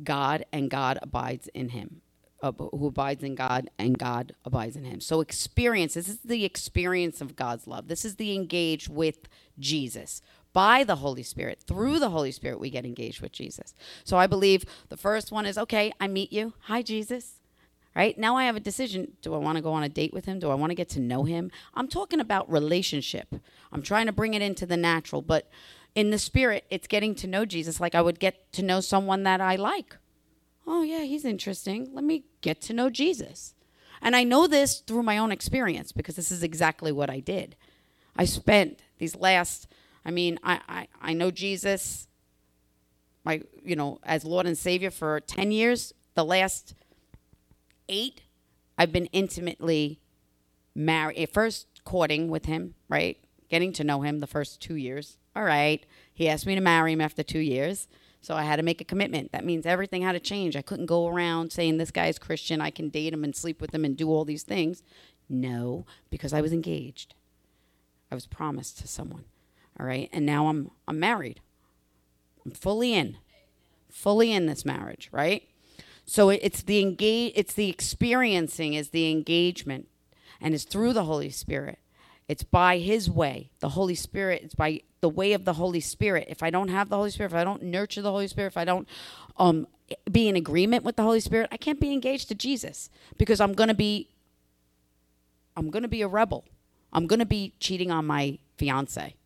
God 0.02 0.44
and 0.52 0.70
God 0.70 0.98
abides 1.02 1.48
in 1.48 1.70
him. 1.70 2.02
Uh, 2.40 2.52
who 2.52 2.86
abides 2.86 3.24
in 3.24 3.34
God 3.34 3.68
and 3.80 3.98
God 3.98 4.32
abides 4.44 4.76
in 4.76 4.84
him. 4.84 5.00
So, 5.00 5.20
experience 5.20 5.94
this 5.94 6.08
is 6.08 6.20
the 6.20 6.44
experience 6.44 7.20
of 7.20 7.34
God's 7.34 7.66
love. 7.66 7.88
This 7.88 8.04
is 8.04 8.14
the 8.14 8.32
engage 8.32 8.88
with 8.88 9.28
Jesus. 9.58 10.22
By 10.58 10.82
the 10.82 10.96
Holy 10.96 11.22
Spirit, 11.22 11.62
through 11.68 12.00
the 12.00 12.10
Holy 12.10 12.32
Spirit, 12.32 12.58
we 12.58 12.68
get 12.68 12.84
engaged 12.84 13.20
with 13.20 13.30
Jesus. 13.30 13.76
So, 14.02 14.16
I 14.16 14.26
believe 14.26 14.64
the 14.88 14.96
first 14.96 15.30
one 15.30 15.46
is 15.46 15.56
okay, 15.56 15.92
I 16.00 16.08
meet 16.08 16.32
you. 16.32 16.52
Hi, 16.62 16.82
Jesus. 16.82 17.34
Right 17.94 18.18
now, 18.18 18.36
I 18.36 18.42
have 18.42 18.56
a 18.56 18.60
decision. 18.60 19.12
Do 19.22 19.34
I 19.34 19.38
want 19.38 19.54
to 19.54 19.62
go 19.62 19.72
on 19.72 19.84
a 19.84 19.88
date 19.88 20.12
with 20.12 20.24
him? 20.24 20.40
Do 20.40 20.50
I 20.50 20.56
want 20.56 20.72
to 20.72 20.74
get 20.74 20.88
to 20.88 21.00
know 21.00 21.22
him? 21.22 21.52
I'm 21.74 21.86
talking 21.86 22.18
about 22.18 22.50
relationship. 22.50 23.36
I'm 23.70 23.82
trying 23.82 24.06
to 24.06 24.12
bring 24.12 24.34
it 24.34 24.42
into 24.42 24.66
the 24.66 24.76
natural, 24.76 25.22
but 25.22 25.48
in 25.94 26.10
the 26.10 26.18
spirit, 26.18 26.64
it's 26.70 26.88
getting 26.88 27.14
to 27.14 27.28
know 27.28 27.44
Jesus 27.44 27.78
like 27.78 27.94
I 27.94 28.02
would 28.02 28.18
get 28.18 28.52
to 28.54 28.64
know 28.64 28.80
someone 28.80 29.22
that 29.22 29.40
I 29.40 29.54
like. 29.54 29.96
Oh, 30.66 30.82
yeah, 30.82 31.04
he's 31.04 31.24
interesting. 31.24 31.90
Let 31.92 32.02
me 32.02 32.24
get 32.40 32.60
to 32.62 32.72
know 32.72 32.90
Jesus. 32.90 33.54
And 34.02 34.16
I 34.16 34.24
know 34.24 34.48
this 34.48 34.80
through 34.80 35.04
my 35.04 35.18
own 35.18 35.30
experience 35.30 35.92
because 35.92 36.16
this 36.16 36.32
is 36.32 36.42
exactly 36.42 36.90
what 36.90 37.10
I 37.10 37.20
did. 37.20 37.54
I 38.16 38.24
spent 38.24 38.80
these 38.98 39.14
last, 39.14 39.68
I 40.08 40.10
mean, 40.10 40.40
I, 40.42 40.60
I, 40.68 40.88
I 41.00 41.12
know 41.12 41.30
Jesus, 41.30 42.08
my, 43.24 43.42
you 43.62 43.76
know, 43.76 44.00
as 44.02 44.24
Lord 44.24 44.46
and 44.46 44.58
Savior 44.58 44.90
for 44.90 45.20
10 45.20 45.52
years. 45.52 45.92
The 46.14 46.24
last 46.24 46.74
eight, 47.88 48.22
I've 48.76 48.90
been 48.90 49.06
intimately 49.06 50.00
married, 50.74 51.16
eh, 51.16 51.26
first 51.30 51.68
courting 51.84 52.28
with 52.28 52.46
him, 52.46 52.74
right? 52.88 53.18
Getting 53.48 53.72
to 53.74 53.84
know 53.84 54.00
him 54.00 54.18
the 54.18 54.26
first 54.26 54.60
two 54.60 54.74
years 54.74 55.18
all 55.38 55.44
right. 55.44 55.86
He 56.12 56.28
asked 56.28 56.46
me 56.46 56.56
to 56.56 56.60
marry 56.60 56.92
him 56.92 57.00
after 57.00 57.22
two 57.22 57.38
years. 57.38 57.86
So 58.20 58.34
I 58.34 58.42
had 58.42 58.56
to 58.56 58.64
make 58.64 58.80
a 58.80 58.84
commitment. 58.84 59.30
That 59.30 59.44
means 59.44 59.64
everything 59.64 60.02
had 60.02 60.12
to 60.12 60.20
change. 60.20 60.56
I 60.56 60.62
couldn't 60.62 60.86
go 60.86 61.06
around 61.06 61.52
saying 61.52 61.78
this 61.78 61.92
guy 61.92 62.08
is 62.08 62.18
Christian. 62.18 62.60
I 62.60 62.70
can 62.70 62.88
date 62.88 63.12
him 63.12 63.22
and 63.22 63.36
sleep 63.36 63.60
with 63.60 63.72
him 63.72 63.84
and 63.84 63.96
do 63.96 64.08
all 64.08 64.24
these 64.24 64.42
things. 64.42 64.82
No, 65.28 65.86
because 66.10 66.32
I 66.32 66.40
was 66.40 66.52
engaged. 66.52 67.14
I 68.10 68.16
was 68.16 68.26
promised 68.26 68.78
to 68.78 68.88
someone. 68.88 69.26
All 69.78 69.86
right. 69.86 70.08
And 70.12 70.26
now 70.26 70.48
I'm 70.48 70.70
I'm 70.86 70.98
married. 70.98 71.40
I'm 72.44 72.52
fully 72.52 72.94
in. 72.94 73.18
Fully 73.90 74.32
in 74.32 74.46
this 74.46 74.64
marriage, 74.64 75.08
right? 75.12 75.48
So 76.04 76.30
it's 76.30 76.62
the 76.62 76.80
engage 76.80 77.32
it's 77.36 77.54
the 77.54 77.68
experiencing 77.68 78.74
is 78.74 78.90
the 78.90 79.10
engagement 79.10 79.88
and 80.40 80.54
it's 80.54 80.64
through 80.64 80.92
the 80.92 81.04
Holy 81.04 81.30
Spirit. 81.30 81.78
It's 82.28 82.42
by 82.42 82.78
his 82.78 83.10
way. 83.10 83.50
The 83.60 83.70
Holy 83.70 83.94
Spirit, 83.94 84.42
it's 84.44 84.54
by 84.54 84.82
the 85.00 85.08
way 85.08 85.32
of 85.32 85.44
the 85.44 85.54
Holy 85.54 85.80
Spirit. 85.80 86.26
If 86.28 86.42
I 86.42 86.50
don't 86.50 86.68
have 86.68 86.88
the 86.88 86.96
Holy 86.96 87.10
Spirit, 87.10 87.32
if 87.32 87.36
I 87.38 87.44
don't 87.44 87.62
nurture 87.62 88.02
the 88.02 88.10
Holy 88.10 88.28
Spirit, 88.28 88.48
if 88.48 88.56
I 88.56 88.64
don't 88.64 88.86
um, 89.38 89.66
be 90.10 90.28
in 90.28 90.36
agreement 90.36 90.84
with 90.84 90.96
the 90.96 91.02
Holy 91.02 91.20
Spirit, 91.20 91.48
I 91.50 91.56
can't 91.56 91.80
be 91.80 91.92
engaged 91.92 92.28
to 92.28 92.34
Jesus 92.34 92.90
because 93.16 93.40
I'm 93.40 93.54
going 93.54 93.68
to 93.68 93.74
be 93.74 94.08
I'm 95.56 95.70
going 95.70 95.82
to 95.82 95.88
be 95.88 96.02
a 96.02 96.08
rebel. 96.08 96.44
I'm 96.92 97.06
going 97.06 97.18
to 97.18 97.26
be 97.26 97.52
cheating 97.58 97.90
on 97.90 98.06
my 98.06 98.38
fiance, 98.56 99.16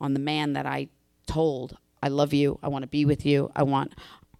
on 0.00 0.14
the 0.14 0.20
man 0.20 0.52
that 0.54 0.66
I 0.66 0.88
told 1.26 1.76
I 2.02 2.08
love 2.08 2.32
you, 2.32 2.58
I 2.62 2.68
want 2.68 2.82
to 2.82 2.88
be 2.88 3.04
with 3.04 3.26
you, 3.26 3.50
I 3.54 3.62
want 3.62 3.94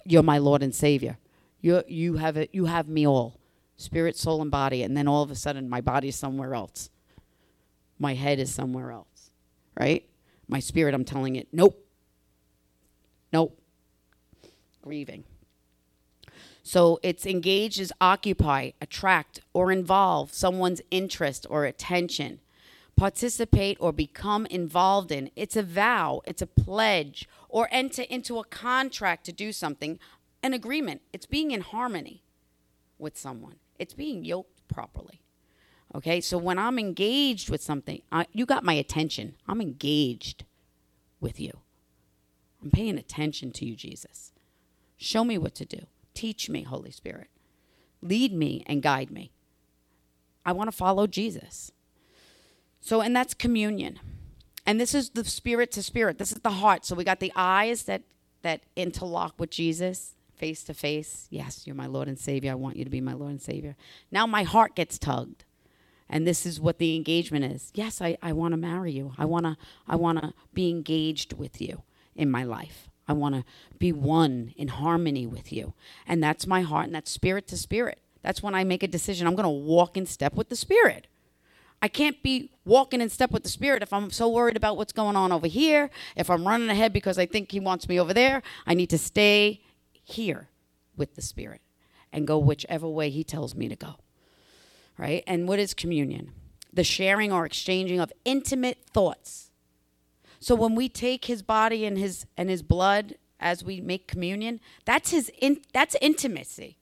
you're 0.06 0.22
my 0.22 0.38
Lord 0.38 0.62
and 0.62 0.74
Savior. 0.74 1.18
You 1.60 1.82
you 1.86 2.16
have 2.16 2.36
it 2.36 2.50
you 2.52 2.66
have 2.66 2.88
me 2.88 3.06
all. 3.06 3.38
Spirit, 3.76 4.16
soul 4.16 4.42
and 4.42 4.50
body 4.50 4.82
and 4.82 4.96
then 4.96 5.08
all 5.08 5.22
of 5.22 5.30
a 5.30 5.34
sudden 5.34 5.68
my 5.68 5.80
body's 5.80 6.16
somewhere 6.16 6.54
else 6.54 6.90
my 8.00 8.14
head 8.14 8.40
is 8.40 8.52
somewhere 8.52 8.90
else, 8.90 9.30
right? 9.78 10.08
My 10.48 10.58
spirit, 10.58 10.94
I'm 10.94 11.04
telling 11.04 11.36
it, 11.36 11.48
nope, 11.52 11.86
nope, 13.32 13.60
grieving. 14.82 15.24
So 16.62 16.98
it's 17.02 17.26
engage 17.26 17.78
is 17.78 17.92
occupy, 18.00 18.70
attract, 18.80 19.40
or 19.52 19.70
involve 19.70 20.32
someone's 20.32 20.80
interest 20.90 21.46
or 21.50 21.66
attention, 21.66 22.40
participate 23.00 23.78
or 23.80 23.94
become 23.94 24.44
involved 24.44 25.10
in. 25.10 25.30
It's 25.34 25.56
a 25.56 25.62
vow, 25.62 26.20
it's 26.26 26.42
a 26.42 26.46
pledge, 26.46 27.26
or 27.48 27.66
enter 27.72 28.02
into 28.02 28.38
a 28.38 28.44
contract 28.44 29.24
to 29.24 29.32
do 29.32 29.52
something, 29.52 29.98
an 30.42 30.52
agreement. 30.52 31.00
It's 31.10 31.24
being 31.24 31.50
in 31.50 31.62
harmony 31.62 32.22
with 32.98 33.16
someone, 33.16 33.56
it's 33.78 33.94
being 33.94 34.22
yoked 34.22 34.68
properly. 34.68 35.22
Okay, 35.94 36.20
so 36.20 36.36
when 36.36 36.58
I'm 36.58 36.78
engaged 36.78 37.48
with 37.48 37.62
something, 37.62 38.02
I, 38.12 38.26
you 38.32 38.44
got 38.44 38.64
my 38.64 38.74
attention. 38.74 39.34
I'm 39.48 39.62
engaged 39.62 40.44
with 41.20 41.40
you. 41.40 41.60
I'm 42.62 42.70
paying 42.70 42.98
attention 42.98 43.50
to 43.52 43.64
you, 43.64 43.76
Jesus. 43.76 44.32
Show 44.98 45.24
me 45.24 45.38
what 45.38 45.54
to 45.54 45.64
do. 45.64 45.86
Teach 46.12 46.50
me, 46.50 46.64
Holy 46.64 46.90
Spirit. 46.90 47.28
Lead 48.02 48.34
me 48.34 48.62
and 48.66 48.82
guide 48.82 49.10
me. 49.10 49.32
I 50.44 50.52
want 50.52 50.70
to 50.70 50.76
follow 50.76 51.06
Jesus. 51.06 51.72
So, 52.80 53.00
and 53.00 53.14
that's 53.14 53.34
communion. 53.34 53.98
And 54.66 54.80
this 54.80 54.94
is 54.94 55.10
the 55.10 55.24
spirit 55.24 55.72
to 55.72 55.82
spirit. 55.82 56.18
This 56.18 56.32
is 56.32 56.40
the 56.40 56.50
heart. 56.50 56.84
So 56.84 56.94
we 56.94 57.04
got 57.04 57.20
the 57.20 57.32
eyes 57.34 57.84
that 57.84 58.02
that 58.42 58.62
interlock 58.74 59.34
with 59.38 59.50
Jesus 59.50 60.14
face 60.34 60.64
to 60.64 60.72
face. 60.72 61.26
Yes, 61.28 61.66
you're 61.66 61.76
my 61.76 61.86
Lord 61.86 62.08
and 62.08 62.18
Savior. 62.18 62.52
I 62.52 62.54
want 62.54 62.76
you 62.76 62.84
to 62.84 62.90
be 62.90 63.02
my 63.02 63.12
Lord 63.12 63.32
and 63.32 63.42
Savior. 63.42 63.76
Now 64.10 64.26
my 64.26 64.44
heart 64.44 64.74
gets 64.74 64.98
tugged 64.98 65.44
and 66.10 66.26
this 66.26 66.44
is 66.44 66.60
what 66.60 66.78
the 66.78 66.96
engagement 66.96 67.44
is 67.44 67.70
yes 67.74 68.02
i, 68.02 68.18
I 68.20 68.32
want 68.32 68.52
to 68.52 68.58
marry 68.58 68.92
you 68.92 69.12
i 69.16 69.24
want 69.24 69.46
to 69.46 69.56
i 69.86 69.96
want 69.96 70.20
to 70.20 70.34
be 70.52 70.68
engaged 70.68 71.32
with 71.32 71.60
you 71.60 71.82
in 72.14 72.30
my 72.30 72.44
life 72.44 72.90
i 73.08 73.12
want 73.12 73.36
to 73.36 73.44
be 73.78 73.92
one 73.92 74.52
in 74.56 74.68
harmony 74.68 75.26
with 75.26 75.52
you 75.52 75.72
and 76.06 76.22
that's 76.22 76.46
my 76.46 76.62
heart 76.62 76.86
and 76.86 76.94
that's 76.94 77.10
spirit 77.10 77.46
to 77.48 77.56
spirit 77.56 78.00
that's 78.22 78.42
when 78.42 78.54
i 78.54 78.64
make 78.64 78.82
a 78.82 78.88
decision 78.88 79.26
i'm 79.26 79.36
to 79.36 79.48
walk 79.48 79.96
in 79.96 80.04
step 80.04 80.34
with 80.34 80.48
the 80.48 80.56
spirit 80.56 81.06
I 81.82 81.88
can't 81.88 82.22
be 82.22 82.50
walking 82.64 83.00
in 83.00 83.08
step 83.08 83.30
with 83.30 83.42
the 83.42 83.48
Spirit 83.48 83.82
if 83.82 83.92
I'm 83.92 84.10
so 84.10 84.28
worried 84.28 84.56
about 84.56 84.76
what's 84.76 84.92
going 84.92 85.16
on 85.16 85.32
over 85.32 85.46
here. 85.46 85.90
If 86.14 86.28
I'm 86.28 86.46
running 86.46 86.68
ahead 86.68 86.92
because 86.92 87.18
I 87.18 87.26
think 87.26 87.52
He 87.52 87.60
wants 87.60 87.88
me 87.88 87.98
over 87.98 88.12
there, 88.12 88.42
I 88.66 88.74
need 88.74 88.90
to 88.90 88.98
stay 88.98 89.62
here 90.04 90.48
with 90.96 91.14
the 91.14 91.22
Spirit 91.22 91.62
and 92.12 92.26
go 92.26 92.38
whichever 92.38 92.88
way 92.88 93.10
He 93.10 93.24
tells 93.24 93.54
me 93.54 93.68
to 93.68 93.76
go 93.76 93.96
right? 95.00 95.24
And 95.26 95.48
what 95.48 95.58
is 95.58 95.72
communion? 95.72 96.32
The 96.72 96.84
sharing 96.84 97.32
or 97.32 97.46
exchanging 97.46 98.00
of 98.00 98.12
intimate 98.24 98.78
thoughts. 98.92 99.50
So 100.38 100.54
when 100.54 100.74
we 100.74 100.88
take 100.88 101.24
his 101.24 101.42
body 101.42 101.86
and 101.86 101.96
his 101.96 102.26
and 102.36 102.50
his 102.50 102.62
blood 102.62 103.14
as 103.40 103.64
we 103.64 103.80
make 103.80 104.06
communion, 104.06 104.60
that's 104.84 105.10
his 105.10 105.32
in, 105.40 105.62
that's 105.72 105.96
intimacy. 106.02 106.76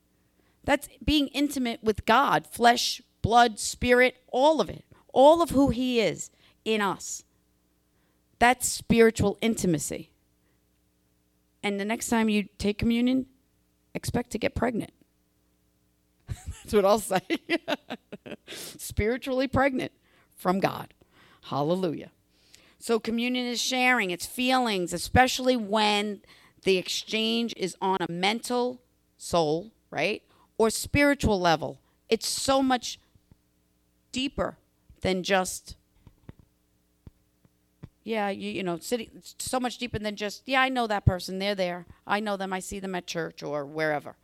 That's 0.65 0.89
being 1.03 1.29
intimate 1.29 1.83
with 1.83 2.05
God, 2.05 2.47
flesh, 2.47 3.01
blood, 3.23 3.59
spirit, 3.59 4.17
all 4.31 4.61
of 4.61 4.69
it. 4.69 4.85
All 5.19 5.43
of 5.43 5.51
who 5.51 5.71
he 5.71 6.01
is 6.01 6.31
in 6.65 6.81
us. 6.81 7.25
That's 8.39 8.69
spiritual 8.69 9.37
intimacy. 9.41 10.13
And 11.61 11.81
the 11.81 11.85
next 11.85 12.09
time 12.09 12.29
you 12.29 12.45
take 12.57 12.79
communion, 12.79 13.27
expect 13.95 14.31
to 14.31 14.39
get 14.39 14.55
pregnant. 14.55 14.93
That's 16.29 16.73
what 16.73 16.85
I'll 16.85 17.01
say. 17.01 17.21
Spiritually 18.47 19.49
pregnant 19.49 19.91
from 20.37 20.61
God. 20.61 20.95
Hallelujah. 21.47 22.13
So, 22.79 23.01
communion 23.01 23.45
is 23.45 23.61
sharing, 23.61 24.13
it's 24.13 24.25
feelings, 24.25 24.93
especially 24.93 25.57
when 25.57 26.21
the 26.63 26.77
exchange 26.77 27.55
is 27.57 27.77
on 27.83 27.97
a 27.99 28.07
mental, 28.09 28.83
soul, 29.17 29.73
right? 29.91 30.23
Or 30.59 30.71
spiritual 30.71 31.41
level. 31.41 31.81
It's 32.09 32.29
so 32.29 32.63
much 32.63 33.01
deeper 34.13 34.59
than 35.01 35.23
just 35.23 35.77
yeah, 38.05 38.31
you, 38.31 38.51
you 38.51 38.63
know, 38.63 38.79
sitting 38.79 39.11
so 39.39 39.61
much 39.61 39.77
deeper 39.77 39.99
than 39.99 40.17
just, 40.17 40.43
yeah, 40.47 40.63
I 40.63 40.71
know 40.71 40.87
that 40.87 41.05
person. 41.05 41.39
They're 41.39 41.55
there. 41.55 41.85
I 42.07 42.21
know 42.21 42.39
them. 42.39 42.55
I 42.55 42.59
see 42.59 42.81
them 42.81 42.95
at 42.95 43.07
church 43.07 43.43
or 43.43 43.67
wherever. 43.67 44.17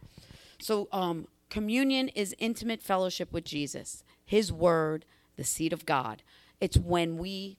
So, 0.59 0.89
um, 0.91 1.29
Communion 1.55 2.09
is 2.09 2.35
intimate 2.41 2.83
fellowship 2.83 3.33
with 3.33 3.45
Jesus, 3.45 4.03
His 4.25 4.53
Word, 4.53 5.05
the 5.37 5.45
seed 5.45 5.73
of 5.73 5.87
God. 5.87 6.25
It's 6.61 6.77
when 6.77 7.17
we 7.17 7.59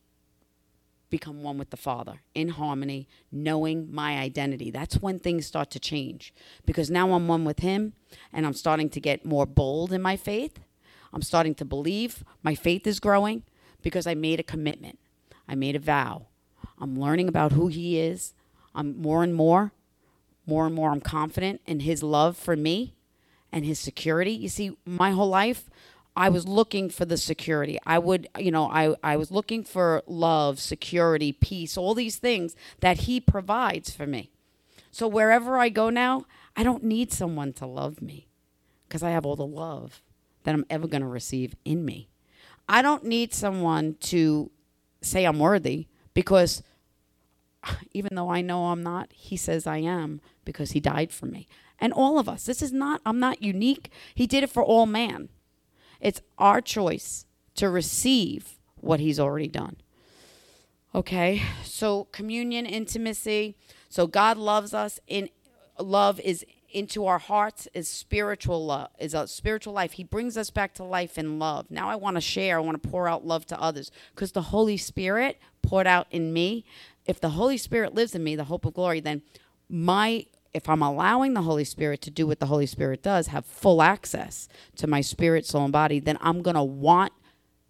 become 1.09 1.43
one 1.43 1.57
with 1.57 1.69
the 1.69 1.77
Father 1.77 2.19
in 2.33 2.49
harmony, 2.49 3.07
knowing 3.31 3.89
my 3.89 4.17
identity. 4.17 4.69
That's 4.69 4.95
when 4.95 5.17
things 5.17 5.45
start 5.45 5.71
to 5.71 5.79
change 5.79 6.33
because 6.65 6.89
now 6.89 7.13
I'm 7.13 7.29
one 7.29 7.45
with 7.45 7.59
Him 7.59 7.93
and 8.33 8.45
I'm 8.45 8.53
starting 8.53 8.89
to 8.89 8.99
get 8.99 9.23
more 9.23 9.45
bold 9.45 9.93
in 9.93 10.01
my 10.01 10.17
faith. 10.17 10.59
I'm 11.15 11.21
starting 11.21 11.55
to 11.55 11.65
believe 11.65 12.25
my 12.43 12.55
faith 12.55 12.85
is 12.85 12.99
growing 12.99 13.43
because 13.81 14.05
I 14.05 14.15
made 14.15 14.41
a 14.41 14.43
commitment, 14.43 14.99
I 15.47 15.55
made 15.55 15.75
a 15.75 15.79
vow. 15.79 16.27
I'm 16.77 16.99
learning 16.99 17.29
about 17.29 17.53
who 17.53 17.67
He 17.67 17.97
is. 17.97 18.33
I'm 18.75 19.01
more 19.01 19.23
and 19.23 19.33
more, 19.33 19.71
more 20.45 20.65
and 20.65 20.75
more, 20.75 20.91
I'm 20.91 20.99
confident 20.99 21.61
in 21.65 21.79
His 21.79 22.03
love 22.03 22.35
for 22.35 22.57
me 22.57 22.95
and 23.49 23.63
His 23.63 23.79
security. 23.79 24.33
You 24.33 24.49
see, 24.49 24.77
my 24.85 25.11
whole 25.11 25.29
life, 25.29 25.69
I 26.17 26.27
was 26.27 26.49
looking 26.49 26.89
for 26.89 27.05
the 27.05 27.17
security. 27.17 27.79
I 27.85 27.97
would, 27.97 28.27
you 28.37 28.51
know, 28.51 28.69
I, 28.69 28.95
I 29.01 29.15
was 29.15 29.31
looking 29.31 29.63
for 29.63 30.03
love, 30.07 30.59
security, 30.59 31.31
peace, 31.31 31.77
all 31.77 31.93
these 31.93 32.17
things 32.17 32.57
that 32.81 33.01
He 33.01 33.21
provides 33.21 33.89
for 33.89 34.05
me. 34.05 34.31
So 34.91 35.07
wherever 35.07 35.57
I 35.57 35.69
go 35.69 35.89
now, 35.89 36.25
I 36.57 36.63
don't 36.63 36.83
need 36.83 37.13
someone 37.13 37.53
to 37.53 37.65
love 37.65 38.01
me 38.01 38.27
because 38.87 39.01
I 39.01 39.11
have 39.11 39.25
all 39.25 39.37
the 39.37 39.45
love 39.45 40.01
that 40.45 40.55
I'm 40.55 40.65
ever 40.69 40.87
going 40.87 41.01
to 41.01 41.07
receive 41.07 41.55
in 41.65 41.83
me. 41.83 42.07
I 42.67 42.81
don't 42.81 43.03
need 43.03 43.33
someone 43.33 43.95
to 44.01 44.49
say 45.01 45.25
I'm 45.25 45.37
worthy 45.37 45.87
because 46.13 46.63
even 47.91 48.15
though 48.15 48.29
I 48.29 48.41
know 48.41 48.67
I'm 48.67 48.81
not, 48.81 49.11
He 49.11 49.37
says 49.37 49.67
I 49.67 49.77
am 49.77 50.21
because 50.45 50.71
He 50.71 50.79
died 50.79 51.11
for 51.11 51.25
me. 51.25 51.47
And 51.79 51.91
all 51.91 52.17
of 52.17 52.29
us, 52.29 52.45
this 52.45 52.61
is 52.61 52.71
not, 52.71 53.01
I'm 53.05 53.19
not 53.19 53.41
unique. 53.41 53.91
He 54.13 54.27
did 54.27 54.43
it 54.43 54.49
for 54.49 54.63
all 54.63 54.85
man. 54.85 55.29
It's 55.99 56.21
our 56.37 56.61
choice 56.61 57.25
to 57.55 57.69
receive 57.69 58.57
what 58.75 58.99
he's 58.99 59.19
already 59.19 59.47
done. 59.47 59.77
Okay, 60.93 61.41
so 61.63 62.05
communion, 62.11 62.65
intimacy. 62.65 63.55
So 63.89 64.07
God 64.07 64.37
loves 64.37 64.73
us. 64.73 64.99
In 65.07 65.29
love 65.77 66.19
is 66.21 66.45
into 66.75 67.05
our 67.05 67.19
hearts 67.19 67.69
is 67.73 67.87
spiritual 67.87 68.65
love 68.65 68.89
is 68.99 69.13
a 69.13 69.27
spiritual 69.27 69.73
life. 69.73 69.93
He 69.93 70.03
brings 70.03 70.37
us 70.37 70.49
back 70.49 70.73
to 70.75 70.83
life 70.83 71.17
in 71.17 71.39
love. 71.39 71.71
Now 71.71 71.89
I 71.89 71.95
want 71.95 72.17
to 72.17 72.21
share. 72.21 72.57
I 72.57 72.61
want 72.61 72.81
to 72.81 72.89
pour 72.89 73.07
out 73.07 73.25
love 73.25 73.45
to 73.47 73.59
others 73.59 73.91
because 74.13 74.33
the 74.33 74.41
Holy 74.41 74.75
Spirit 74.75 75.39
poured 75.61 75.87
out 75.87 76.07
in 76.11 76.33
me. 76.33 76.65
If 77.05 77.21
the 77.21 77.29
Holy 77.29 77.57
Spirit 77.57 77.95
lives 77.95 78.13
in 78.13 78.23
me, 78.23 78.35
the 78.35 78.43
hope 78.43 78.65
of 78.65 78.73
glory, 78.73 78.99
then 78.99 79.21
my 79.69 80.25
if 80.53 80.69
I'm 80.69 80.81
allowing 80.81 81.33
the 81.33 81.41
Holy 81.41 81.65
Spirit 81.65 82.01
to 82.03 82.11
do 82.11 82.27
what 82.27 82.39
the 82.39 82.45
Holy 82.45 82.65
Spirit 82.65 83.03
does, 83.03 83.27
have 83.27 83.45
full 83.45 83.81
access 83.81 84.47
to 84.77 84.87
my 84.87 85.01
spirit, 85.01 85.45
soul, 85.45 85.65
and 85.65 85.73
body, 85.73 85.99
then 85.99 86.17
I'm 86.21 86.41
going 86.41 86.55
to 86.55 86.63
want 86.63 87.11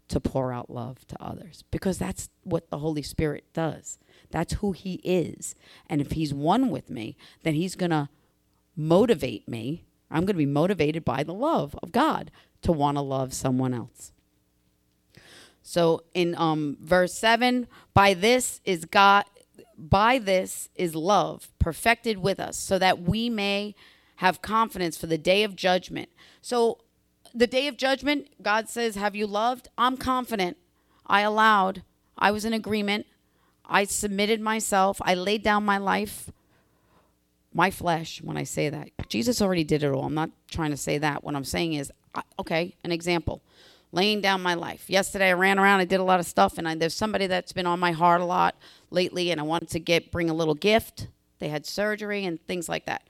to 0.09 0.19
pour 0.19 0.53
out 0.53 0.69
love 0.69 1.05
to 1.07 1.19
others 1.19 1.63
because 1.71 1.97
that's 1.97 2.29
what 2.43 2.69
the 2.69 2.77
Holy 2.77 3.01
Spirit 3.01 3.45
does. 3.53 3.97
That's 4.29 4.53
who 4.55 4.71
He 4.71 4.95
is. 5.03 5.55
And 5.89 5.99
if 5.99 6.11
He's 6.11 6.33
one 6.33 6.69
with 6.69 6.91
me, 6.91 7.17
then 7.41 7.55
He's 7.55 7.75
going 7.75 7.89
to 7.89 8.09
motivate 8.75 9.47
me. 9.47 9.85
I'm 10.09 10.21
going 10.21 10.27
to 10.27 10.33
be 10.33 10.45
motivated 10.45 11.03
by 11.03 11.23
the 11.23 11.33
love 11.33 11.75
of 11.81 11.91
God 11.91 12.31
to 12.61 12.71
want 12.71 12.97
to 12.97 13.01
love 13.01 13.33
someone 13.33 13.73
else. 13.73 14.11
So 15.61 16.03
in 16.13 16.35
um, 16.35 16.77
verse 16.79 17.13
7, 17.13 17.67
by 17.93 18.13
this 18.13 18.61
is 18.65 18.85
God 18.85 19.25
by 19.77 20.19
this 20.19 20.69
is 20.75 20.95
love 20.95 21.49
perfected 21.59 22.19
with 22.19 22.39
us 22.39 22.57
so 22.57 22.79
that 22.79 23.01
we 23.01 23.29
may 23.29 23.75
have 24.17 24.41
confidence 24.41 24.97
for 24.97 25.07
the 25.07 25.17
day 25.17 25.43
of 25.43 25.55
judgment. 25.55 26.09
So, 26.41 26.79
the 27.33 27.47
day 27.47 27.67
of 27.67 27.75
judgment, 27.75 28.29
God 28.41 28.69
says, 28.69 28.95
Have 28.95 29.15
you 29.15 29.27
loved? 29.27 29.67
I'm 29.77 29.97
confident. 29.97 30.57
I 31.05 31.21
allowed. 31.21 31.83
I 32.17 32.31
was 32.31 32.45
in 32.45 32.53
agreement. 32.53 33.07
I 33.65 33.83
submitted 33.83 34.39
myself. 34.39 35.01
I 35.01 35.15
laid 35.15 35.43
down 35.43 35.65
my 35.65 35.77
life, 35.77 36.31
my 37.55 37.71
flesh, 37.71 38.21
when 38.21 38.35
I 38.35 38.43
say 38.43 38.69
that. 38.69 38.89
Jesus 39.07 39.41
already 39.41 39.63
did 39.63 39.81
it 39.81 39.87
all. 39.87 40.03
I'm 40.03 40.13
not 40.13 40.29
trying 40.51 40.71
to 40.71 40.77
say 40.77 40.97
that. 40.97 41.23
What 41.23 41.35
I'm 41.35 41.45
saying 41.45 41.73
is, 41.73 41.91
okay, 42.37 42.75
an 42.83 42.91
example 42.91 43.41
laying 43.93 44.19
down 44.19 44.41
my 44.41 44.55
life. 44.55 44.89
Yesterday 44.89 45.29
I 45.29 45.33
ran 45.33 45.57
around, 45.57 45.79
I 45.79 45.85
did 45.85 46.01
a 46.01 46.03
lot 46.03 46.19
of 46.19 46.25
stuff, 46.25 46.57
and 46.57 46.67
I, 46.67 46.75
there's 46.75 46.93
somebody 46.93 47.27
that's 47.27 47.53
been 47.53 47.65
on 47.65 47.79
my 47.79 47.93
heart 47.93 48.19
a 48.19 48.25
lot 48.25 48.55
lately, 48.91 49.31
and 49.31 49.39
I 49.39 49.43
wanted 49.45 49.69
to 49.69 49.79
get 49.79 50.11
bring 50.11 50.29
a 50.29 50.33
little 50.33 50.53
gift. 50.53 51.07
They 51.39 51.47
had 51.47 51.65
surgery 51.65 52.25
and 52.25 52.45
things 52.45 52.67
like 52.67 52.85
that. 52.87 53.03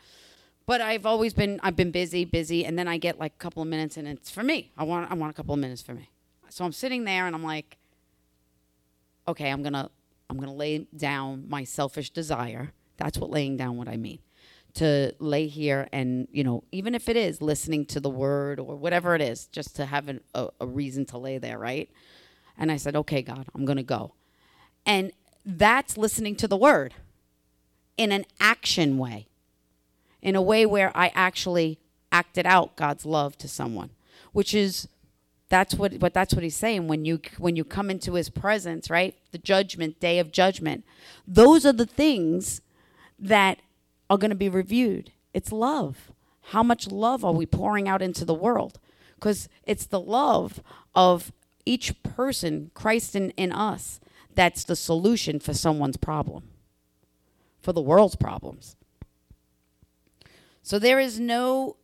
But 0.67 0.79
I've 0.79 1.07
always 1.07 1.33
been 1.33 1.59
I've 1.63 1.75
been 1.75 1.89
busy, 1.89 2.23
busy, 2.23 2.65
and 2.65 2.77
then 2.77 2.87
I 2.87 2.97
get 2.97 3.19
like 3.19 3.33
a 3.33 3.39
couple 3.39 3.63
of 3.63 3.67
minutes, 3.67 3.97
and 3.97 4.07
it's 4.07 4.29
for 4.29 4.43
me. 4.43 4.71
I 4.77 4.83
want 4.83 5.11
I 5.11 5.15
want 5.15 5.31
a 5.31 5.33
couple 5.33 5.55
of 5.55 5.59
minutes 5.59 5.81
for 5.81 5.95
me. 5.95 6.11
So 6.49 6.63
I'm 6.63 6.71
sitting 6.71 7.03
there, 7.03 7.25
and 7.25 7.35
I'm 7.35 7.43
like, 7.43 7.77
okay, 9.27 9.49
I'm 9.49 9.63
gonna 9.63 9.89
I'm 10.29 10.37
gonna 10.37 10.53
lay 10.53 10.85
down 10.95 11.45
my 11.49 11.63
selfish 11.63 12.11
desire. 12.11 12.73
That's 12.97 13.17
what 13.17 13.31
laying 13.31 13.57
down 13.57 13.77
what 13.77 13.87
I 13.87 13.97
mean 13.97 14.19
to 14.75 15.13
lay 15.19 15.47
here 15.47 15.87
and 15.91 16.27
you 16.31 16.43
know 16.43 16.63
even 16.71 16.93
if 16.95 17.09
it 17.09 17.15
is 17.15 17.41
listening 17.41 17.85
to 17.85 17.99
the 17.99 18.09
word 18.09 18.59
or 18.59 18.75
whatever 18.75 19.15
it 19.15 19.21
is 19.21 19.47
just 19.47 19.75
to 19.75 19.85
have 19.85 20.07
an, 20.07 20.19
a, 20.33 20.49
a 20.61 20.67
reason 20.67 21.05
to 21.05 21.17
lay 21.17 21.37
there 21.37 21.57
right? 21.57 21.89
And 22.57 22.71
i 22.71 22.77
said 22.77 22.95
okay 22.95 23.21
god 23.21 23.47
i'm 23.53 23.65
going 23.65 23.77
to 23.77 23.83
go. 23.83 24.13
And 24.85 25.11
that's 25.45 25.97
listening 25.97 26.35
to 26.37 26.47
the 26.47 26.57
word 26.57 26.93
in 27.97 28.11
an 28.11 28.25
action 28.39 28.97
way 28.97 29.27
in 30.21 30.35
a 30.35 30.41
way 30.41 30.65
where 30.65 30.91
i 30.95 31.11
actually 31.15 31.79
acted 32.11 32.45
out 32.45 32.75
god's 32.75 33.05
love 33.05 33.37
to 33.37 33.47
someone 33.47 33.89
which 34.31 34.53
is 34.53 34.87
that's 35.49 35.75
what 35.75 35.99
but 35.99 36.13
that's 36.13 36.33
what 36.33 36.43
he's 36.43 36.55
saying. 36.55 36.87
When 36.87 37.05
you 37.05 37.19
when 37.37 37.55
you 37.55 37.63
come 37.63 37.89
into 37.89 38.13
his 38.13 38.29
presence 38.29 38.89
right 38.89 39.15
the 39.31 39.37
judgment 39.37 39.99
day 39.99 40.19
of 40.19 40.31
judgment 40.31 40.83
those 41.27 41.65
are 41.65 41.73
the 41.73 41.85
things 41.85 42.61
that 43.19 43.59
are 44.09 44.17
going 44.17 44.29
to 44.29 44.35
be 44.35 44.49
reviewed. 44.49 45.11
It's 45.33 45.51
love. 45.51 46.11
How 46.49 46.63
much 46.63 46.87
love 46.87 47.25
are 47.25 47.33
we 47.33 47.45
pouring 47.45 47.87
out 47.87 48.01
into 48.01 48.25
the 48.25 48.33
world? 48.33 48.79
Because 49.15 49.49
it's 49.63 49.85
the 49.85 49.99
love 49.99 50.61
of 50.93 51.31
each 51.65 52.01
person, 52.03 52.71
Christ 52.73 53.15
in, 53.15 53.31
in 53.31 53.51
us, 53.51 53.99
that's 54.35 54.63
the 54.63 54.75
solution 54.75 55.39
for 55.39 55.53
someone's 55.53 55.97
problem, 55.97 56.43
for 57.59 57.73
the 57.73 57.81
world's 57.81 58.15
problems. 58.15 58.75
So 60.61 60.77
there 60.77 60.99
is 60.99 61.19
no 61.19 61.77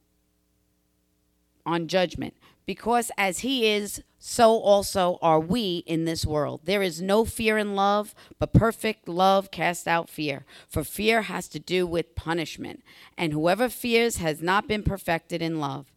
on 1.65 1.87
judgment 1.87 2.35
because 2.71 3.11
as 3.17 3.39
he 3.39 3.67
is, 3.67 4.01
so 4.17 4.51
also 4.51 5.19
are 5.21 5.41
we 5.41 5.83
in 5.85 6.05
this 6.05 6.25
world. 6.25 6.61
There 6.63 6.81
is 6.81 7.01
no 7.01 7.25
fear 7.25 7.57
in 7.57 7.75
love, 7.75 8.15
but 8.39 8.53
perfect 8.53 9.09
love 9.09 9.51
casts 9.51 9.87
out 9.87 10.09
fear. 10.09 10.45
For 10.69 10.85
fear 10.85 11.23
has 11.23 11.49
to 11.49 11.59
do 11.59 11.85
with 11.85 12.15
punishment, 12.15 12.81
and 13.17 13.33
whoever 13.33 13.67
fears 13.67 14.19
has 14.19 14.41
not 14.41 14.69
been 14.69 14.83
perfected 14.83 15.41
in 15.41 15.59
love. 15.59 15.91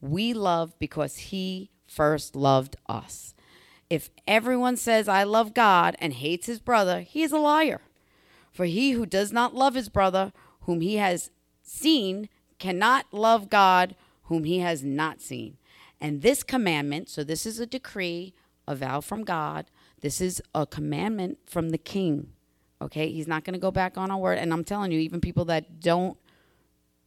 We 0.00 0.32
love 0.32 0.78
because 0.78 1.16
he 1.16 1.72
first 1.84 2.36
loved 2.36 2.76
us. 2.88 3.34
If 3.88 4.08
everyone 4.28 4.76
says, 4.76 5.08
I 5.08 5.24
love 5.24 5.52
God, 5.52 5.96
and 5.98 6.12
hates 6.12 6.46
his 6.46 6.60
brother, 6.60 7.00
he 7.00 7.24
is 7.24 7.32
a 7.32 7.38
liar. 7.38 7.80
For 8.52 8.66
he 8.66 8.92
who 8.92 9.04
does 9.04 9.32
not 9.32 9.52
love 9.52 9.74
his 9.74 9.88
brother, 9.88 10.32
whom 10.60 10.80
he 10.80 10.94
has 10.94 11.32
seen, 11.60 12.28
cannot 12.60 13.06
love 13.10 13.50
God, 13.50 13.96
whom 14.26 14.44
he 14.44 14.60
has 14.60 14.84
not 14.84 15.20
seen. 15.20 15.56
And 16.00 16.22
this 16.22 16.42
commandment, 16.42 17.08
so 17.08 17.22
this 17.22 17.44
is 17.44 17.60
a 17.60 17.66
decree, 17.66 18.34
a 18.66 18.74
vow 18.74 19.00
from 19.00 19.24
God. 19.24 19.66
This 20.00 20.20
is 20.20 20.42
a 20.54 20.66
commandment 20.66 21.38
from 21.46 21.70
the 21.70 21.78
king. 21.78 22.32
Okay? 22.80 23.10
He's 23.10 23.28
not 23.28 23.44
going 23.44 23.54
to 23.54 23.60
go 23.60 23.70
back 23.70 23.98
on 23.98 24.10
our 24.10 24.18
word. 24.18 24.38
And 24.38 24.52
I'm 24.52 24.64
telling 24.64 24.92
you, 24.92 25.00
even 25.00 25.20
people 25.20 25.44
that 25.46 25.80
don't 25.80 26.16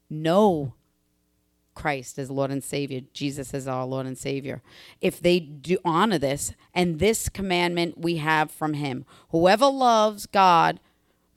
know 0.10 0.73
Christ 1.73 2.19
as 2.19 2.29
Lord 2.29 2.51
and 2.51 2.63
Savior, 2.63 3.01
Jesus 3.13 3.53
as 3.53 3.67
our 3.67 3.86
Lord 3.86 4.06
and 4.06 4.17
Savior, 4.17 4.62
if 5.01 5.19
they 5.19 5.39
do 5.39 5.77
honor 5.84 6.19
this, 6.19 6.53
and 6.73 6.99
this 6.99 7.29
commandment 7.29 7.97
we 7.97 8.17
have 8.17 8.51
from 8.51 8.73
him 8.73 9.06
whoever 9.29 9.65
loves 9.65 10.25
God 10.25 10.79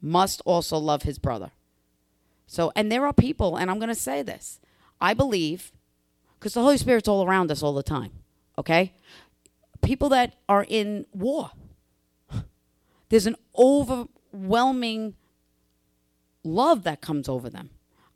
must 0.00 0.42
also 0.44 0.76
love 0.76 1.02
his 1.02 1.18
brother. 1.18 1.52
So, 2.46 2.70
and 2.76 2.92
there 2.92 3.06
are 3.06 3.12
people, 3.12 3.56
and 3.56 3.70
I'm 3.70 3.78
going 3.78 3.88
to 3.88 3.94
say 3.94 4.22
this 4.22 4.60
I 5.00 5.14
believe 5.14 5.72
because 6.38 6.54
the 6.54 6.62
Holy 6.62 6.78
Spirit's 6.78 7.08
all 7.08 7.26
around 7.26 7.50
us 7.50 7.62
all 7.62 7.74
the 7.74 7.82
time, 7.82 8.12
okay? 8.58 8.92
People 9.82 10.08
that 10.10 10.34
are 10.48 10.64
in 10.68 11.06
war, 11.12 11.50
there's 13.08 13.26
an 13.26 13.36
overwhelming 13.56 15.14
love 16.44 16.84
that 16.84 17.00
comes 17.00 17.28
over 17.28 17.50
them. 17.50 17.70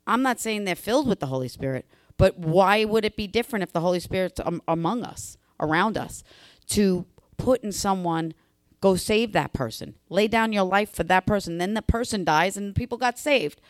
I'm 0.07 0.21
not 0.21 0.39
saying 0.39 0.63
they're 0.63 0.75
filled 0.75 1.07
with 1.07 1.19
the 1.19 1.27
Holy 1.27 1.47
Spirit, 1.47 1.85
but 2.17 2.37
why 2.37 2.85
would 2.85 3.05
it 3.05 3.15
be 3.15 3.27
different 3.27 3.63
if 3.63 3.73
the 3.73 3.81
Holy 3.81 3.99
Spirit's 3.99 4.39
um, 4.43 4.61
among 4.67 5.03
us, 5.03 5.37
around 5.59 5.97
us, 5.97 6.23
to 6.67 7.05
put 7.37 7.63
in 7.63 7.71
someone, 7.71 8.33
go 8.79 8.95
save 8.95 9.31
that 9.33 9.53
person, 9.53 9.95
lay 10.09 10.27
down 10.27 10.53
your 10.53 10.63
life 10.63 10.91
for 10.91 11.03
that 11.03 11.25
person, 11.25 11.57
then 11.57 11.73
the 11.73 11.81
person 11.81 12.23
dies 12.23 12.57
and 12.57 12.75
people 12.75 12.97
got 12.97 13.19
saved? 13.19 13.61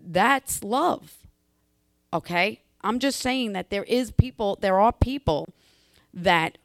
That's 0.00 0.62
love, 0.62 1.14
okay? 2.12 2.62
I'm 2.86 2.98
just 2.98 3.20
saying 3.20 3.52
that 3.52 3.70
there 3.70 3.84
is 3.84 4.10
people, 4.12 4.58
there 4.60 4.78
are 4.78 4.92
people 4.92 5.48
that 6.14 6.58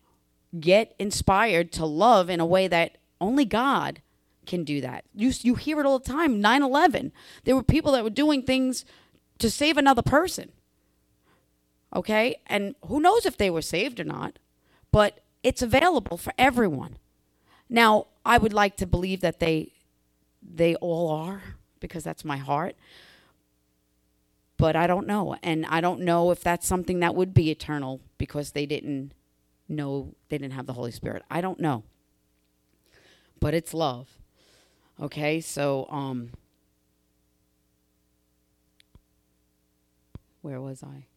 get 0.59 0.93
inspired 0.99 1.71
to 1.73 1.85
love 1.85 2.29
in 2.29 2.39
a 2.39 2.45
way 2.45 2.67
that 2.67 2.97
Only 3.21 3.45
God 3.45 4.01
can 4.47 4.63
do 4.63 4.81
that. 4.81 5.05
You 5.13 5.31
you 5.41 5.53
hear 5.55 5.79
it 5.79 5.85
all 5.85 5.99
the 5.99 6.11
time. 6.11 6.41
9/11. 6.41 7.11
There 7.43 7.55
were 7.55 7.63
people 7.63 7.91
that 7.91 8.03
were 8.03 8.09
doing 8.09 8.41
things 8.41 8.83
to 9.37 9.49
save 9.49 9.77
another 9.77 10.01
person. 10.01 10.51
Okay? 11.95 12.37
And 12.47 12.75
who 12.87 12.99
knows 12.99 13.25
if 13.25 13.37
they 13.37 13.49
were 13.49 13.61
saved 13.61 13.99
or 13.99 14.03
not, 14.03 14.39
but 14.91 15.19
it's 15.43 15.61
available 15.61 16.17
for 16.17 16.33
everyone. 16.37 16.97
Now, 17.69 18.07
I 18.25 18.37
would 18.39 18.53
like 18.53 18.75
to 18.77 18.87
believe 18.87 19.21
that 19.21 19.39
they 19.39 19.73
they 20.41 20.75
all 20.75 21.09
are 21.09 21.43
because 21.79 22.03
that's 22.03 22.25
my 22.25 22.37
heart. 22.37 22.75
But 24.61 24.75
I 24.75 24.85
don't 24.85 25.07
know. 25.07 25.35
And 25.41 25.65
I 25.65 25.81
don't 25.81 26.01
know 26.01 26.29
if 26.29 26.41
that's 26.41 26.67
something 26.67 26.99
that 26.99 27.15
would 27.15 27.33
be 27.33 27.49
eternal 27.49 27.99
because 28.19 28.51
they 28.51 28.67
didn't 28.67 29.11
know 29.67 30.13
they 30.29 30.37
didn't 30.37 30.53
have 30.53 30.67
the 30.67 30.73
Holy 30.73 30.91
Spirit. 30.91 31.23
I 31.31 31.41
don't 31.41 31.59
know. 31.59 31.83
But 33.39 33.55
it's 33.55 33.73
love. 33.73 34.19
Okay? 35.01 35.41
So 35.41 35.87
um 35.89 36.29
where 40.43 40.61
was 40.61 40.83
I? 40.83 41.07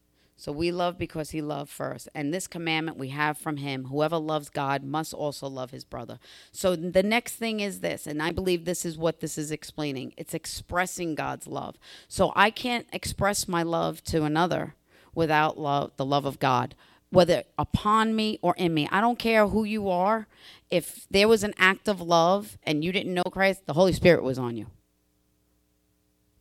So 0.45 0.51
we 0.51 0.71
love 0.71 0.99
because 0.99 1.31
he 1.31 1.41
loved 1.41 1.71
first. 1.71 2.07
And 2.13 2.31
this 2.31 2.45
commandment 2.45 2.99
we 2.99 3.09
have 3.09 3.35
from 3.35 3.57
him 3.57 3.85
whoever 3.85 4.19
loves 4.19 4.49
God 4.49 4.83
must 4.83 5.11
also 5.11 5.47
love 5.47 5.71
his 5.71 5.83
brother. 5.83 6.19
So 6.51 6.75
the 6.75 7.01
next 7.01 7.37
thing 7.37 7.61
is 7.61 7.79
this, 7.79 8.05
and 8.05 8.21
I 8.21 8.29
believe 8.29 8.63
this 8.63 8.85
is 8.85 8.95
what 8.95 9.21
this 9.21 9.39
is 9.39 9.49
explaining 9.49 10.13
it's 10.17 10.35
expressing 10.35 11.15
God's 11.15 11.47
love. 11.47 11.79
So 12.07 12.31
I 12.35 12.51
can't 12.51 12.85
express 12.93 13.47
my 13.47 13.63
love 13.63 14.03
to 14.03 14.23
another 14.23 14.75
without 15.15 15.57
love, 15.57 15.93
the 15.97 16.05
love 16.05 16.25
of 16.25 16.37
God, 16.37 16.75
whether 17.09 17.41
upon 17.57 18.15
me 18.15 18.37
or 18.43 18.53
in 18.55 18.71
me. 18.71 18.87
I 18.91 19.01
don't 19.01 19.17
care 19.17 19.47
who 19.47 19.63
you 19.63 19.89
are. 19.89 20.27
If 20.69 21.07
there 21.09 21.27
was 21.27 21.43
an 21.43 21.55
act 21.57 21.87
of 21.87 22.01
love 22.01 22.59
and 22.61 22.83
you 22.83 22.91
didn't 22.91 23.15
know 23.15 23.23
Christ, 23.23 23.65
the 23.65 23.73
Holy 23.73 23.93
Spirit 23.93 24.21
was 24.21 24.37
on 24.37 24.55
you. 24.55 24.67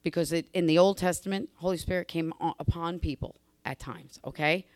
Because 0.03 0.31
it, 0.31 0.45
in 0.53 0.67
the 0.67 0.77
Old 0.77 0.99
Testament, 0.99 1.49
Holy 1.55 1.79
Spirit 1.79 2.07
came 2.07 2.35
upon 2.59 2.99
people 2.99 3.37
at 3.64 3.79
times, 3.79 4.18
okay? 4.24 4.66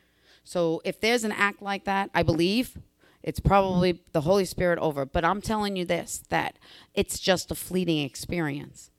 So 0.44 0.80
if 0.84 1.00
there's 1.00 1.24
an 1.24 1.32
act 1.32 1.62
like 1.62 1.84
that, 1.84 2.10
I 2.14 2.22
believe 2.22 2.78
it's 3.22 3.40
probably 3.40 4.00
the 4.12 4.22
Holy 4.22 4.44
Spirit 4.44 4.78
over. 4.78 5.04
But 5.04 5.24
I'm 5.24 5.40
telling 5.42 5.76
you 5.76 5.84
this 5.84 6.22
that 6.28 6.58
it's 6.94 7.18
just 7.18 7.50
a 7.50 7.54
fleeting 7.54 7.98
experience. 7.98 8.90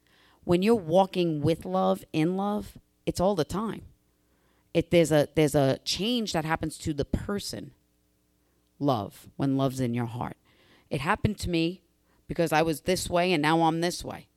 When 0.44 0.62
you're 0.62 0.76
walking 0.76 1.42
with 1.42 1.66
love, 1.66 2.04
in 2.14 2.38
love, 2.38 2.78
it's 3.06 3.20
all 3.20 3.36
the 3.36 3.46
time. 3.46 3.84
It, 4.74 4.92
there's 4.92 5.12
a 5.12 5.28
there's 5.36 5.56
a 5.56 5.80
change 5.80 6.34
that 6.34 6.46
happens 6.46 6.78
to 6.80 6.94
the 6.94 7.06
person 7.06 7.72
love 8.80 9.28
when 9.36 9.58
love's 9.58 9.80
in 9.80 9.94
your 9.94 10.06
heart 10.06 10.38
it 10.90 11.02
happened 11.02 11.38
to 11.38 11.50
me 11.50 11.82
because 12.28 12.54
i 12.54 12.62
was 12.62 12.82
this 12.82 13.10
way 13.10 13.34
and 13.34 13.42
now 13.42 13.62
i'm 13.64 13.82
this 13.82 14.06
way 14.06 14.29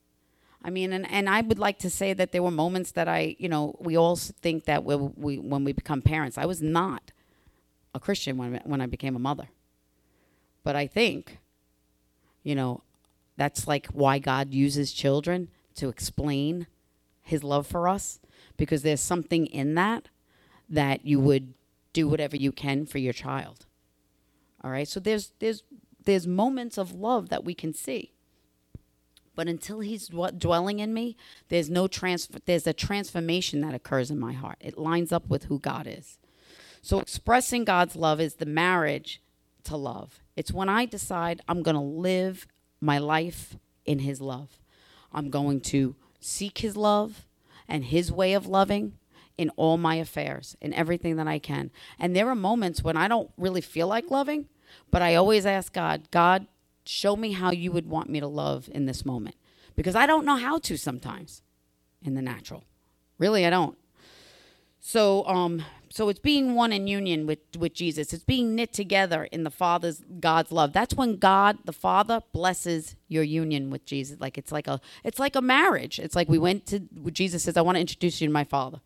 I 0.64 0.70
mean, 0.70 0.92
and, 0.92 1.11
and 1.11 1.29
I 1.29 1.40
would 1.40 1.59
like 1.59 1.79
to 1.81 1.90
say 1.90 2.12
that 2.12 2.33
there 2.33 2.42
were 2.42 2.51
moments 2.51 2.92
that 2.92 3.09
I, 3.09 3.37
you 3.38 3.48
know, 3.48 3.77
we 3.81 3.96
all 3.96 4.16
think 4.16 4.64
that 4.64 4.85
we, 4.85 4.96
we 4.96 5.38
when 5.38 5.64
we 5.64 5.72
become 5.72 6.03
parents, 6.03 6.38
I 6.38 6.46
was 6.46 6.62
not 6.62 7.12
a 7.94 8.01
Christian 8.01 8.37
when, 8.37 8.61
when 8.64 8.81
I 8.81 8.87
became 8.87 9.16
a 9.16 9.18
mother. 9.18 9.48
But 10.62 10.77
I 10.77 10.87
think, 10.87 11.38
you 12.42 12.55
know, 12.55 12.83
that's 13.37 13.66
like 13.66 13.87
why 13.88 14.18
God 14.18 14.55
uses 14.55 14.92
children 14.92 15.48
to 15.75 15.88
explain 15.88 16.66
his 17.22 17.42
love 17.42 17.66
for 17.66 17.88
us 17.88 18.20
because 18.57 18.83
there's 18.83 19.01
something 19.01 19.46
in 19.46 19.75
that 19.75 20.09
that 20.68 21.05
you 21.05 21.20
would 21.20 21.55
do 21.92 22.09
whatever 22.09 22.37
you 22.37 22.53
can 22.53 22.87
for 22.87 22.98
your 22.98 23.12
child. 23.12 23.66
All 24.62 24.70
right? 24.70 24.87
So 24.87 25.01
there's 25.01 25.33
there's 25.38 25.64
there's 26.05 26.27
moments 26.27 26.79
of 26.79 26.92
love 26.92 27.29
that 27.31 27.44
we 27.44 27.55
can 27.55 27.72
see. 27.72 28.12
But 29.35 29.49
until 29.49 29.81
he's 29.81 30.09
dwelling 30.09 30.79
in 30.79 30.92
me, 30.92 31.16
there's 31.49 31.71
no 31.71 31.87
transfer. 31.87 32.38
There's 32.45 32.66
a 32.66 32.73
transformation 32.73 33.61
that 33.62 33.75
occurs 33.75 34.11
in 34.11 34.18
my 34.18 34.33
heart. 34.33 34.59
It 34.61 34.79
lines 34.79 35.12
up 35.12 35.29
with 35.29 35.45
who 35.45 35.59
God 35.59 35.87
is. 35.87 36.18
So 36.83 37.01
expressing 37.01 37.64
God's 37.64 37.97
love 37.97 38.21
is 38.21 38.35
the 38.35 38.47
marriage 38.47 39.23
to 39.64 39.77
love. 39.77 40.21
It's 40.37 40.53
when 40.53 40.68
I 40.68 40.85
decide 40.85 41.40
I'm 41.49 41.62
going 41.62 41.77
to 41.77 41.81
live 41.81 42.47
my 42.81 42.99
life 42.99 43.57
in 43.87 44.01
his 44.01 44.21
love. 44.21 44.61
I'm 45.12 45.31
going 45.31 45.61
to 45.62 45.95
seek 46.21 46.59
his 46.59 46.77
love 46.77 47.27
and 47.68 47.85
his 47.85 48.11
way 48.11 48.35
of 48.35 48.47
loving 48.47 48.99
in 49.38 49.51
all 49.51 49.79
my 49.79 49.95
affairs, 49.95 50.57
in 50.61 50.75
everything 50.75 51.16
that 51.16 51.29
I 51.29 51.38
can. 51.38 51.71
And 51.99 52.14
there 52.14 52.29
are 52.29 52.35
moments 52.35 52.83
when 52.83 52.97
I 52.97 53.09
don't 53.09 53.31
really 53.38 53.61
feel 53.61 53.87
like 53.87 54.11
loving, 54.11 54.49
but 54.90 55.03
I 55.03 55.14
always 55.14 55.47
ask 55.47 55.73
God, 55.73 56.11
God, 56.11 56.47
show 56.85 57.16
me 57.16 57.33
how 57.33 57.51
you 57.51 57.73
would 57.73 57.88
want 57.88 58.11
me 58.11 58.21
to 58.21 58.27
love 58.27 58.68
in 58.73 58.87
this 58.87 59.05
moment 59.05 59.37
because 59.77 59.95
I 59.95 60.07
don't 60.07 60.25
know 60.25 60.37
how 60.37 60.59
to 60.59 60.77
sometimes 60.77 61.42
in 62.03 62.14
the 62.14 62.23
natural. 62.23 62.64
Really, 63.18 63.47
I 63.47 63.51
don't. 63.51 63.79
So, 64.81 65.25
um, 65.27 65.64
so 65.90 66.09
it's 66.09 66.18
being 66.18 66.57
one 66.57 66.73
in 66.73 66.88
union 66.88 67.25
with 67.27 67.38
with 67.57 67.73
Jesus. 67.73 68.12
It's 68.12 68.25
being 68.25 68.57
knit 68.57 68.73
together 68.73 69.25
in 69.31 69.45
the 69.45 69.51
Father's 69.51 70.03
God's 70.18 70.51
love. 70.51 70.73
That's 70.73 70.95
when 70.95 71.18
God, 71.18 71.59
the 71.64 71.73
Father, 71.73 72.23
blesses 72.33 72.97
your 73.07 73.23
union 73.23 73.71
with 73.71 73.85
Jesus. 73.85 74.18
Like 74.18 74.37
it's 74.37 74.51
like 74.51 74.66
a 74.66 74.81
it's 75.05 75.21
like 75.21 75.37
a 75.37 75.40
marriage. 75.40 76.01
It's 76.01 76.16
like 76.16 76.29
we 76.29 76.38
went 76.38 76.66
to 76.66 76.81
Jesus 77.12 77.45
says, 77.45 77.57
"I 77.57 77.61
want 77.62 77.77
to 77.77 77.81
introduce 77.81 78.21
you 78.21 78.27
to 78.27 78.33
my 78.33 78.42
Father," 78.42 78.81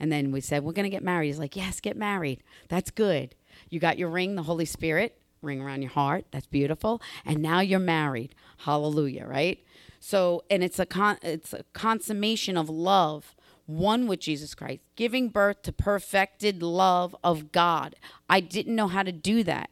and 0.00 0.10
then 0.10 0.32
we 0.32 0.40
said, 0.40 0.64
"We're 0.64 0.72
going 0.72 0.84
to 0.84 0.90
get 0.90 1.04
married." 1.04 1.28
He's 1.28 1.38
like, 1.38 1.54
"Yes, 1.54 1.80
get 1.80 1.96
married. 1.96 2.42
That's 2.68 2.90
good. 2.90 3.36
You 3.68 3.78
got 3.78 3.98
your 3.98 4.08
ring, 4.08 4.34
the 4.34 4.42
Holy 4.42 4.64
Spirit." 4.64 5.19
Ring 5.42 5.60
around 5.60 5.82
your 5.82 5.90
heart. 5.90 6.26
That's 6.30 6.46
beautiful. 6.46 7.00
And 7.24 7.40
now 7.42 7.60
you're 7.60 7.78
married. 7.78 8.34
Hallelujah, 8.58 9.26
right? 9.26 9.58
So, 10.00 10.44
and 10.50 10.64
it's 10.64 10.78
a 10.78 10.86
con- 10.86 11.18
it's 11.22 11.52
a 11.52 11.64
consummation 11.72 12.56
of 12.56 12.68
love, 12.70 13.34
one 13.66 14.06
with 14.06 14.20
Jesus 14.20 14.54
Christ, 14.54 14.80
giving 14.96 15.28
birth 15.28 15.62
to 15.62 15.72
perfected 15.72 16.62
love 16.62 17.14
of 17.22 17.52
God. 17.52 17.94
I 18.28 18.40
didn't 18.40 18.74
know 18.74 18.88
how 18.88 19.02
to 19.02 19.12
do 19.12 19.44
that. 19.44 19.70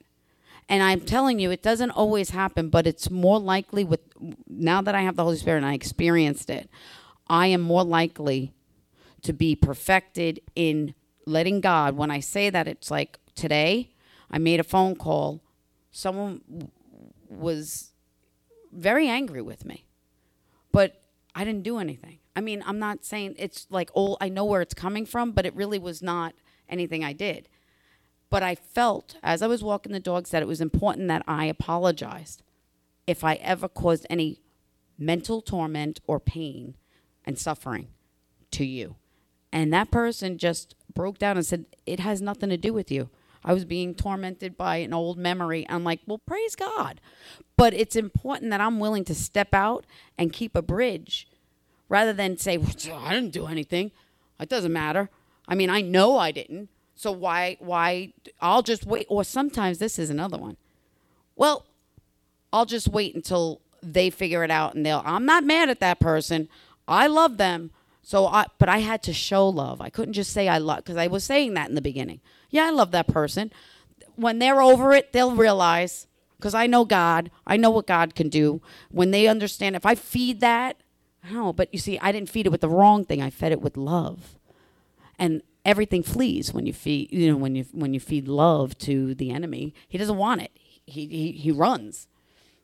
And 0.69 0.83
I'm 0.83 1.01
telling 1.01 1.39
you, 1.39 1.51
it 1.51 1.63
doesn't 1.63 1.93
always 1.93 2.31
happen, 2.31 2.69
but 2.69 2.87
it's 2.87 3.11
more 3.11 3.41
likely 3.41 3.85
with 3.85 4.01
now 4.47 4.83
that 4.83 4.95
I 4.95 5.01
have 5.01 5.17
the 5.17 5.25
Holy 5.25 5.39
Spirit 5.39 5.59
and 5.59 5.67
I 5.67 5.73
experienced 5.73 6.51
it, 6.51 6.69
I 7.27 7.47
am 7.47 7.63
more 7.63 7.85
likely 7.85 8.53
to 9.23 9.33
be 9.33 9.57
perfected 9.57 10.41
in 10.55 10.95
letting 11.25 11.61
God. 11.63 11.97
When 11.97 12.11
I 12.11 12.21
say 12.21 12.51
that, 12.51 12.69
it's 12.69 12.91
like 12.91 13.19
today 13.35 13.95
I 14.31 14.37
made 14.37 14.61
a 14.61 14.65
phone 14.65 14.95
call 14.95 15.41
someone 15.91 16.71
was 17.29 17.93
very 18.73 19.09
angry 19.09 19.43
with 19.43 19.65
me, 19.65 19.85
but 20.73 21.03
I 21.35 21.45
didn't 21.45 21.63
do 21.63 21.79
anything. 21.79 22.19
I 22.35 22.41
mean, 22.41 22.63
I'm 22.67 22.79
not 22.79 23.05
saying 23.05 23.35
it's 23.39 23.67
like, 23.71 23.91
oh, 23.95 24.17
I 24.21 24.29
know 24.29 24.45
where 24.45 24.63
it's 24.63 24.75
coming 24.75 25.07
from, 25.07 25.33
but 25.33 25.47
it 25.47 25.55
really 25.55 25.79
was 25.79 26.03
not 26.03 26.35
anything 26.69 27.05
I 27.05 27.13
did. 27.13 27.49
But 28.31 28.43
I 28.43 28.55
felt 28.55 29.17
as 29.23 29.43
I 29.43 29.47
was 29.47 29.65
walking 29.65 29.93
the 29.93 30.01
dogs 30.01 30.31
that 30.31 30.43
it 30.43 30.49
was 30.49 30.61
important 30.61 31.09
that 31.09 31.23
I 31.27 31.47
apologized 31.47 32.43
if 33.07 33.25
I 33.25 33.35
ever 33.37 33.69
caused 33.69 34.07
any 34.11 34.41
mental 34.99 35.41
torment 35.41 36.01
or 36.07 36.21
pain 36.21 36.75
and 37.25 37.39
suffering 37.39 37.89
to 38.51 38.65
you. 38.65 38.97
And 39.53 39.73
that 39.73 39.91
person 39.91 40.37
just 40.39 40.75
broke 40.93 41.19
down 41.19 41.37
and 41.37 41.47
said, 41.47 41.65
It 41.87 42.01
has 42.01 42.21
nothing 42.21 42.51
to 42.51 42.57
do 42.57 42.73
with 42.73 42.91
you. 42.91 43.09
I 43.49 43.55
was 43.55 43.65
being 43.65 43.95
tormented 43.95 44.59
by 44.59 44.77
an 44.77 44.93
old 44.93 45.17
memory. 45.17 45.65
I'm 45.71 45.83
like, 45.83 46.01
well, 46.07 46.19
praise 46.19 46.55
God. 46.55 47.01
But 47.57 47.73
it's 47.73 47.97
important 47.97 48.51
that 48.51 48.61
I'm 48.61 48.79
willing 48.79 49.07
to 49.07 49.15
step 49.15 49.55
out 49.55 49.87
and 50.19 50.35
keep 50.35 50.55
a 50.55 50.61
bridge 50.61 51.27
rather 51.89 52.13
than 52.13 52.37
say, 52.37 52.59
well, 52.59 52.75
I 52.95 53.15
didn't 53.15 53.33
do 53.33 53.47
anything. 53.47 53.91
It 54.39 54.51
doesn't 54.51 54.73
matter. 54.73 55.09
I 55.49 55.55
mean, 55.55 55.71
I 55.71 55.81
know 55.81 56.19
I 56.19 56.31
didn't. 56.31 56.69
So 56.95 57.11
why, 57.11 57.57
why, 57.59 58.13
I'll 58.39 58.61
just 58.61 58.85
wait. 58.85 59.07
Or 59.09 59.25
sometimes 59.25 59.79
this 59.79 59.99
is 59.99 60.11
another 60.11 60.37
one. 60.37 60.59
Well, 61.35 61.65
I'll 62.53 62.67
just 62.67 62.89
wait 62.89 63.15
until 63.15 63.63
they 63.83 64.11
figure 64.11 64.45
it 64.45 64.51
out 64.51 64.75
and 64.75 64.85
they'll, 64.85 65.03
I'm 65.07 65.25
not 65.25 65.43
mad 65.43 65.71
at 65.71 65.81
that 65.81 66.01
person. 66.01 66.51
I 66.87 67.07
love 67.07 67.39
them. 67.39 67.71
So 68.03 68.27
I, 68.27 68.45
but 68.59 68.69
I 68.69 68.79
had 68.79 69.03
to 69.05 69.15
show 69.15 69.49
love. 69.49 69.81
I 69.81 69.89
couldn't 69.89 70.13
just 70.15 70.33
say 70.33 70.49
I 70.49 70.59
love, 70.59 70.79
because 70.79 70.99
I 70.99 71.07
was 71.07 71.25
saying 71.25 71.55
that 71.55 71.71
in 71.71 71.75
the 71.75 71.81
beginning. 71.81 72.21
Yeah, 72.51 72.67
I 72.67 72.71
love 72.71 72.91
that 72.93 73.07
person. 73.09 73.53
When 74.17 74.39
they're 74.39 74.61
over 74.61 74.93
it, 74.93 75.13
they'll 75.13 75.37
realize 75.37 76.07
because 76.39 76.55
I 76.55 76.67
know 76.67 76.85
God. 76.85 77.31
I 77.47 77.57
know 77.57 77.71
what 77.71 77.87
God 77.87 78.15
can 78.15 78.29
do. 78.29 78.63
When 78.91 79.11
they 79.11 79.27
understand, 79.27 79.77
if 79.77 79.85
I 79.85 79.95
feed 79.95 80.41
that, 80.41 80.77
no, 81.31 81.53
but 81.53 81.73
you 81.73 81.79
see, 81.79 81.99
I 81.99 82.13
didn't 82.13 82.31
feed 82.31 82.47
it 82.47 82.51
with 82.51 82.61
the 82.61 82.69
wrong 82.69 83.05
thing. 83.05 83.21
I 83.21 83.31
fed 83.31 83.53
it 83.53 83.61
with 83.61 83.77
love, 83.77 84.39
and 85.19 85.43
everything 85.65 86.03
flees 86.03 86.55
when 86.55 86.65
you 86.65 86.73
feed. 86.73 87.13
You 87.13 87.33
know, 87.33 87.37
when 87.37 87.55
you 87.55 87.67
when 87.73 87.93
you 87.93 88.01
feed 88.01 88.29
love 88.29 88.79
to 88.79 89.15
the 89.15 89.31
enemy, 89.31 89.75
he 89.89 89.99
doesn't 89.99 90.17
want 90.17 90.43
it. 90.43 90.53
He 90.87 91.07
he 91.07 91.33
he 91.33 91.51
runs, 91.51 92.07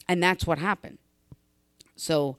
and 0.09 0.23
that's 0.23 0.47
what 0.47 0.59
happened. 0.59 0.99
So. 1.97 2.37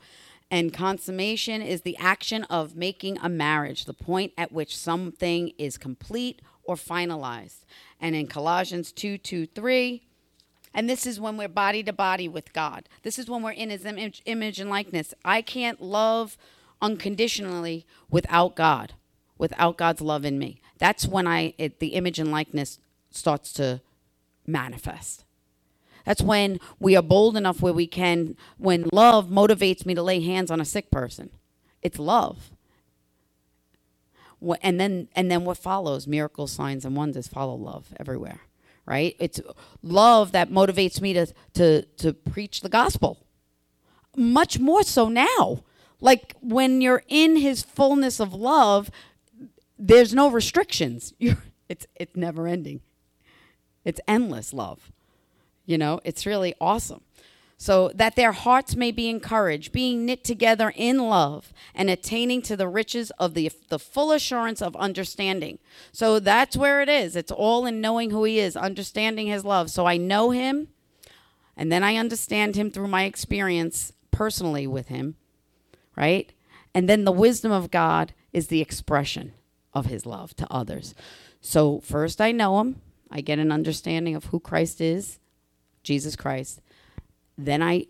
And 0.51 0.71
consummation 0.71 1.63
is 1.63 1.81
the 1.81 1.97
action 1.97 2.43
of 2.45 2.75
making 2.75 3.17
a 3.17 3.27
marriage, 3.27 3.85
the 3.85 3.95
point 3.95 4.31
at 4.37 4.51
which 4.51 4.77
something 4.77 5.51
is 5.57 5.75
complete 5.75 6.39
or 6.66 6.76
finalized. 6.76 7.66
And 7.99 8.16
in 8.16 8.28
Colossians 8.28 8.91
2 8.91 9.18
2 9.18 9.47
3, 9.47 10.01
And 10.74 10.89
this 10.89 11.05
is 11.05 11.20
when 11.20 11.38
we're 11.38 11.47
body 11.47 11.84
to 11.84 11.93
body 11.93 12.28
with 12.28 12.53
God. 12.53 12.89
This 13.03 13.18
is 13.18 13.30
when 13.30 13.41
we're 13.41 13.51
in 13.51 13.70
his 13.70 13.86
image, 13.86 14.22
image 14.26 14.59
and 14.59 14.70
likeness. 14.70 15.13
I 15.24 15.41
can't 15.41 15.82
love 15.82 16.38
unconditionally 16.82 17.86
without 18.09 18.55
God, 18.55 18.93
without 19.38 19.78
God's 19.78 20.01
love 20.01 20.26
in 20.26 20.38
me. 20.38 20.61
That's 20.78 21.07
when 21.07 21.28
I 21.28 21.53
it, 21.57 21.80
the 21.80 21.89
image 21.89 22.20
and 22.20 22.32
likeness 22.32 22.80
starts 23.09 23.53
to 23.53 23.82
manifest. 24.45 25.24
That's 26.05 26.22
when 26.22 26.59
we 26.80 26.95
are 26.95 27.01
bold 27.01 27.36
enough 27.36 27.61
where 27.61 27.74
we 27.74 27.88
can 27.88 28.38
when 28.57 28.88
love 28.93 29.30
motivates 29.30 29.86
me 29.86 29.95
to 29.95 30.03
lay 30.03 30.22
hands 30.22 30.51
on 30.51 30.61
a 30.61 30.66
sick 30.66 30.91
person. 30.91 31.32
It's 31.82 31.97
love. 31.97 32.51
And 34.61 34.79
then 34.79 35.09
and 35.15 35.31
then 35.31 35.45
what 35.45 35.57
follows? 35.57 36.07
Miracles, 36.07 36.51
signs 36.51 36.86
and 36.86 36.95
wonders 36.95 37.27
follow 37.27 37.55
love 37.55 37.93
everywhere 37.99 38.41
right? 38.86 39.15
It's 39.19 39.41
love 39.81 40.31
that 40.31 40.49
motivates 40.49 41.01
me 41.01 41.13
to 41.13 41.27
to 41.53 41.83
to 41.97 42.13
preach 42.13 42.61
the 42.61 42.69
gospel. 42.69 43.25
Much 44.15 44.59
more 44.59 44.83
so 44.83 45.09
now. 45.09 45.63
Like 45.99 46.36
when 46.41 46.81
you're 46.81 47.03
in 47.07 47.38
his 47.38 47.63
fullness 47.63 48.19
of 48.19 48.33
love, 48.33 48.91
there's 49.77 50.13
no 50.13 50.29
restrictions. 50.29 51.13
You're, 51.19 51.43
it's 51.67 51.88
it's 51.95 52.15
never 52.15 52.47
ending. 52.47 52.81
It's 53.83 53.99
endless 54.07 54.53
love. 54.53 54.91
You 55.65 55.77
know, 55.77 55.99
it's 56.03 56.25
really 56.25 56.53
awesome 56.61 57.01
so 57.58 57.89
that 57.95 58.16
their 58.16 58.34
hearts 58.34 58.76
may 58.76 58.91
be 58.91 59.10
encouraged, 59.10 59.72
being 59.72 60.06
knit 60.06 60.24
together 60.24 60.74
in 60.76 60.97
love 60.97 61.53
and 61.74 61.89
attaining 61.89 62.41
to 62.41 62.58
the 62.58 62.68
riches 62.68 63.12
of 63.12 63.34
the, 63.34 63.51
the 63.70 63.80
full 63.80 64.12
assurance 64.12 64.62
of 64.62 64.76
understanding. 64.76 65.60
So 65.91 66.20
that's 66.20 66.58
where 66.58 66.82
it 66.82 66.89
is. 66.89 67.16
It's 67.16 67.32
all 67.32 67.66
in 67.66 67.80
knowing 67.80 68.12
who 68.12 68.26
He 68.26 68.39
is, 68.39 68.58
understanding 68.58 69.28
His 69.28 69.45
love. 69.45 69.70
So 69.72 69.86
I 69.86 69.95
know 69.95 70.32
Him, 70.32 70.68
and 71.56 71.72
then 71.72 71.84
I 71.84 71.95
understand 71.95 72.56
Him 72.56 72.72
through 72.72 72.89
my 72.89 73.03
experience 73.03 73.93
personally 74.12 74.68
with 74.68 74.89
Him, 74.89 75.16
right? 75.95 76.32
And 76.74 76.89
then 76.89 77.06
the 77.06 77.12
wisdom 77.12 77.53
of 77.53 77.72
God 77.72 78.14
is 78.34 78.47
the 78.47 78.62
expression 78.62 79.34
of 79.74 79.86
His 79.86 80.06
love 80.06 80.36
to 80.36 80.47
others. 80.51 80.93
So 81.39 81.80
first 81.80 82.20
I 82.20 82.34
know 82.34 82.60
Him, 82.60 82.82
I 83.10 83.22
get 83.22 83.39
an 83.39 83.53
understanding 83.53 84.14
of 84.14 84.26
who 84.26 84.41
Christ 84.41 84.82
is, 84.82 85.20
Jesus 85.84 86.18
Christ 86.18 86.60
then 87.38 87.61
I 87.61 87.88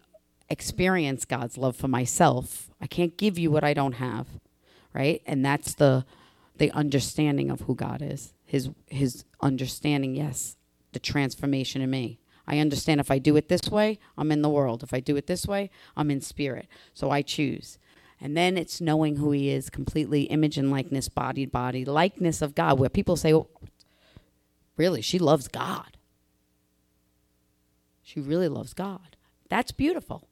experience 0.49 1.25
God's 1.25 1.57
love 1.57 1.75
for 1.75 1.87
myself. 1.87 2.69
I 2.81 2.87
can't 2.87 3.17
give 3.17 3.37
you 3.37 3.51
what 3.51 3.63
I 3.63 3.73
don't 3.73 3.93
have, 3.93 4.27
right? 4.93 5.21
And 5.25 5.45
that's 5.45 5.73
the 5.73 6.05
the 6.57 6.71
understanding 6.71 7.51
of 7.51 7.61
who 7.61 7.75
God 7.75 8.01
is. 8.01 8.33
His 8.45 8.69
his 8.87 9.25
understanding, 9.41 10.15
yes, 10.15 10.55
the 10.93 10.99
transformation 10.99 11.81
in 11.81 11.89
me. 11.89 12.19
I 12.47 12.59
understand 12.59 12.99
if 12.99 13.09
I 13.09 13.17
do 13.17 13.35
it 13.35 13.49
this 13.49 13.69
way, 13.69 13.99
I'm 14.17 14.31
in 14.31 14.41
the 14.41 14.49
world. 14.49 14.83
If 14.83 14.93
I 14.93 14.99
do 14.99 15.15
it 15.15 15.27
this 15.27 15.47
way, 15.47 15.71
I'm 15.97 16.11
in 16.11 16.21
spirit. 16.21 16.67
So 16.93 17.09
I 17.09 17.21
choose. 17.21 17.79
And 18.21 18.37
then 18.37 18.57
it's 18.57 18.79
knowing 18.79 19.17
who 19.17 19.31
he 19.31 19.49
is, 19.49 19.69
completely 19.69 20.23
image 20.23 20.57
and 20.57 20.71
likeness, 20.71 21.09
body 21.09 21.45
body, 21.45 21.83
likeness 21.83 22.41
of 22.41 22.55
God, 22.55 22.79
where 22.79 22.89
people 22.89 23.17
say, 23.17 23.33
oh, 23.33 23.47
really, 24.77 25.01
she 25.01 25.19
loves 25.19 25.47
God. 25.47 25.97
She 28.03 28.19
really 28.19 28.47
loves 28.47 28.73
God. 28.73 29.14
That's 29.55 29.71
beautiful. 29.71 30.27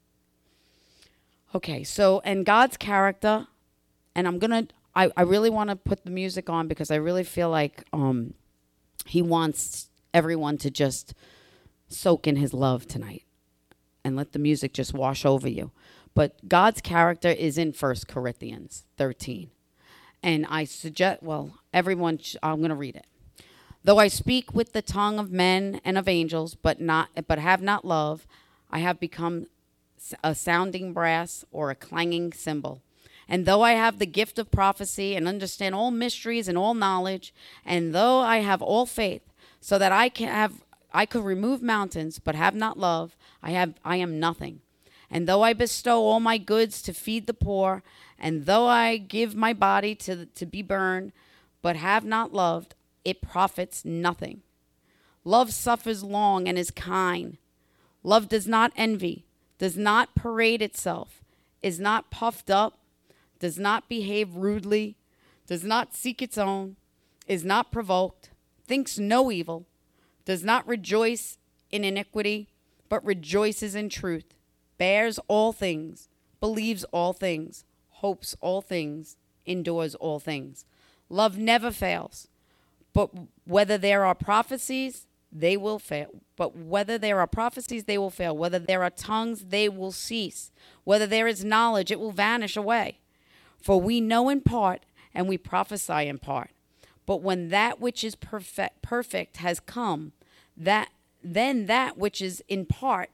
Okay, 1.54 1.82
so 1.82 2.20
and 2.26 2.44
God's 2.44 2.76
character, 2.76 3.46
and 4.14 4.28
I'm 4.28 4.38
gonna 4.38 4.66
I, 4.94 5.10
I 5.16 5.22
really 5.22 5.48
want 5.48 5.70
to 5.70 5.76
put 5.76 6.04
the 6.04 6.10
music 6.10 6.50
on 6.50 6.68
because 6.68 6.90
I 6.90 6.96
really 6.96 7.24
feel 7.24 7.48
like 7.48 7.84
um 7.94 8.34
he 9.06 9.22
wants 9.22 9.88
everyone 10.12 10.58
to 10.58 10.70
just 10.70 11.14
soak 11.88 12.26
in 12.26 12.36
his 12.36 12.52
love 12.52 12.86
tonight 12.86 13.22
and 14.04 14.14
let 14.14 14.32
the 14.32 14.38
music 14.38 14.74
just 14.74 14.92
wash 14.92 15.24
over 15.24 15.48
you. 15.48 15.70
But 16.14 16.46
God's 16.46 16.82
character 16.82 17.30
is 17.30 17.56
in 17.56 17.72
First 17.72 18.06
Corinthians 18.06 18.84
13. 18.98 19.48
And 20.22 20.44
I 20.50 20.64
suggest, 20.64 21.22
well, 21.22 21.60
everyone, 21.72 22.18
sh- 22.18 22.36
I'm 22.42 22.58
going 22.58 22.68
to 22.68 22.74
read 22.74 22.96
it. 22.96 23.06
Though 23.82 23.98
I 23.98 24.08
speak 24.08 24.54
with 24.54 24.72
the 24.74 24.82
tongue 24.82 25.18
of 25.18 25.30
men 25.32 25.80
and 25.82 25.96
of 25.96 26.08
angels, 26.08 26.54
but 26.54 26.78
not, 26.80 27.08
but 27.26 27.38
have 27.38 27.62
not 27.62 27.84
love, 27.84 28.26
I 28.74 28.78
have 28.78 28.98
become 28.98 29.46
a 30.24 30.34
sounding 30.34 30.92
brass 30.92 31.44
or 31.52 31.70
a 31.70 31.76
clanging 31.76 32.32
cymbal. 32.32 32.82
And 33.28 33.46
though 33.46 33.62
I 33.62 33.72
have 33.72 34.00
the 34.00 34.04
gift 34.04 34.36
of 34.36 34.50
prophecy 34.50 35.14
and 35.14 35.28
understand 35.28 35.76
all 35.76 35.92
mysteries 35.92 36.48
and 36.48 36.58
all 36.58 36.74
knowledge, 36.74 37.32
and 37.64 37.94
though 37.94 38.18
I 38.18 38.38
have 38.38 38.60
all 38.60 38.84
faith, 38.84 39.22
so 39.60 39.78
that 39.78 39.92
I 39.92 40.08
can 40.08 40.28
have 40.28 40.64
I 40.92 41.06
could 41.06 41.24
remove 41.24 41.62
mountains, 41.62 42.18
but 42.18 42.34
have 42.34 42.56
not 42.56 42.76
love, 42.76 43.16
I 43.44 43.52
have 43.52 43.74
I 43.84 43.96
am 43.96 44.18
nothing. 44.18 44.60
And 45.08 45.28
though 45.28 45.42
I 45.42 45.52
bestow 45.52 46.02
all 46.02 46.18
my 46.18 46.36
goods 46.36 46.82
to 46.82 46.92
feed 46.92 47.28
the 47.28 47.32
poor, 47.32 47.84
and 48.18 48.46
though 48.46 48.66
I 48.66 48.96
give 48.96 49.36
my 49.36 49.52
body 49.52 49.94
to, 49.96 50.26
to 50.26 50.46
be 50.46 50.62
burned, 50.62 51.12
but 51.62 51.76
have 51.76 52.04
not 52.04 52.32
loved, 52.32 52.74
it 53.04 53.22
profits 53.22 53.84
nothing. 53.84 54.42
Love 55.22 55.52
suffers 55.52 56.02
long 56.02 56.48
and 56.48 56.58
is 56.58 56.72
kind. 56.72 57.38
Love 58.04 58.28
does 58.28 58.46
not 58.46 58.70
envy, 58.76 59.24
does 59.58 59.76
not 59.76 60.14
parade 60.14 60.60
itself, 60.60 61.24
is 61.62 61.80
not 61.80 62.10
puffed 62.10 62.50
up, 62.50 62.78
does 63.40 63.58
not 63.58 63.88
behave 63.88 64.36
rudely, 64.36 64.96
does 65.46 65.64
not 65.64 65.94
seek 65.94 66.20
its 66.20 66.36
own, 66.38 66.76
is 67.26 67.44
not 67.44 67.72
provoked, 67.72 68.30
thinks 68.66 68.98
no 68.98 69.32
evil, 69.32 69.66
does 70.26 70.44
not 70.44 70.68
rejoice 70.68 71.38
in 71.70 71.82
iniquity, 71.82 72.48
but 72.90 73.04
rejoices 73.04 73.74
in 73.74 73.88
truth, 73.88 74.34
bears 74.76 75.18
all 75.26 75.52
things, 75.52 76.08
believes 76.40 76.84
all 76.92 77.14
things, 77.14 77.64
hopes 77.88 78.36
all 78.40 78.60
things, 78.60 79.16
endures 79.46 79.94
all 79.94 80.20
things. 80.20 80.66
Love 81.08 81.38
never 81.38 81.70
fails. 81.70 82.28
But 82.92 83.10
whether 83.44 83.78
there 83.78 84.04
are 84.04 84.14
prophecies, 84.14 85.06
they 85.34 85.56
will 85.56 85.80
fail. 85.80 86.22
But 86.36 86.56
whether 86.56 86.96
there 86.96 87.18
are 87.18 87.26
prophecies, 87.26 87.84
they 87.84 87.98
will 87.98 88.10
fail. 88.10 88.36
Whether 88.36 88.60
there 88.60 88.84
are 88.84 88.90
tongues, 88.90 89.46
they 89.46 89.68
will 89.68 89.92
cease. 89.92 90.52
Whether 90.84 91.06
there 91.06 91.26
is 91.26 91.44
knowledge, 91.44 91.90
it 91.90 91.98
will 91.98 92.12
vanish 92.12 92.56
away. 92.56 93.00
For 93.60 93.80
we 93.80 94.00
know 94.00 94.28
in 94.28 94.40
part, 94.40 94.84
and 95.12 95.28
we 95.28 95.36
prophesy 95.36 96.06
in 96.06 96.18
part. 96.18 96.50
But 97.06 97.22
when 97.22 97.48
that 97.48 97.80
which 97.80 98.04
is 98.04 98.14
perfect, 98.14 98.82
perfect 98.82 99.38
has 99.38 99.60
come, 99.60 100.12
that 100.56 100.90
then 101.22 101.66
that 101.66 101.98
which 101.98 102.20
is 102.20 102.42
in 102.48 102.66
part 102.66 103.10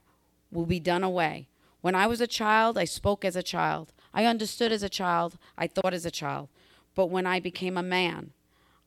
will 0.51 0.67
be 0.67 0.81
done 0.81 1.05
away. 1.05 1.49
When 1.81 1.95
I 1.95 2.07
was 2.07 2.21
a 2.21 2.27
child, 2.27 2.77
I 2.77 2.85
spoke 2.85 3.25
as 3.25 3.37
a 3.37 3.43
child. 3.43 3.93
I 4.13 4.25
understood 4.27 4.73
as 4.73 4.83
a 4.83 4.89
child. 4.89 5.39
I 5.57 5.67
thought 5.67 5.95
as 5.95 6.05
a 6.05 6.11
child. 6.11 6.49
But 6.95 7.07
when 7.07 7.27
I 7.27 7.41
became 7.41 7.77
a 7.77 7.83
man, 7.83 8.33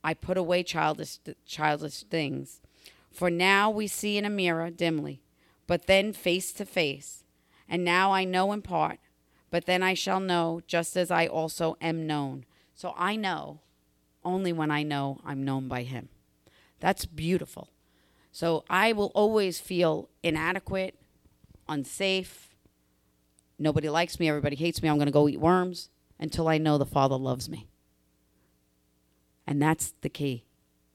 I 0.04 0.14
put 0.14 0.38
away 0.38 0.64
childish, 0.64 1.20
childish 1.46 2.04
things. 2.04 2.60
For 3.14 3.30
now 3.30 3.70
we 3.70 3.86
see 3.86 4.18
in 4.18 4.26
a 4.26 4.30
mirror 4.30 4.72
dimly, 4.72 5.22
but 5.68 5.86
then 5.86 6.14
face 6.14 6.52
to 6.54 6.66
face. 6.66 7.24
And 7.70 7.86
now 7.86 8.12
I 8.12 8.26
know 8.26 8.52
in 8.52 8.64
part, 8.64 9.00
but 9.52 9.66
then 9.66 9.84
I 9.84 9.94
shall 9.94 10.20
know 10.20 10.62
just 10.66 10.98
as 10.98 11.12
I 11.12 11.28
also 11.28 11.78
am 11.80 12.08
known. 12.08 12.46
So 12.74 12.94
I 12.98 13.16
know 13.16 13.62
only 14.26 14.52
when 14.52 14.72
I 14.72 14.82
know 14.82 15.20
I'm 15.24 15.46
known 15.46 15.68
by 15.68 15.84
Him. 15.84 16.10
That's 16.80 17.06
beautiful. 17.06 17.70
So 18.32 18.66
I 18.68 18.94
will 18.94 19.12
always 19.14 19.60
feel 19.60 20.10
inadequate, 20.24 20.96
unsafe. 21.70 22.50
Nobody 23.60 23.90
likes 23.90 24.20
me, 24.20 24.28
everybody 24.28 24.56
hates 24.56 24.82
me. 24.82 24.90
I'm 24.90 24.98
going 24.98 25.06
to 25.06 25.12
go 25.12 25.30
eat 25.30 25.40
worms 25.40 25.90
until 26.20 26.48
I 26.48 26.58
know 26.58 26.80
the 26.80 26.86
Father 26.86 27.16
loves 27.16 27.48
me. 27.48 27.68
And 29.46 29.62
that's 29.62 29.94
the 30.02 30.10
key. 30.10 30.46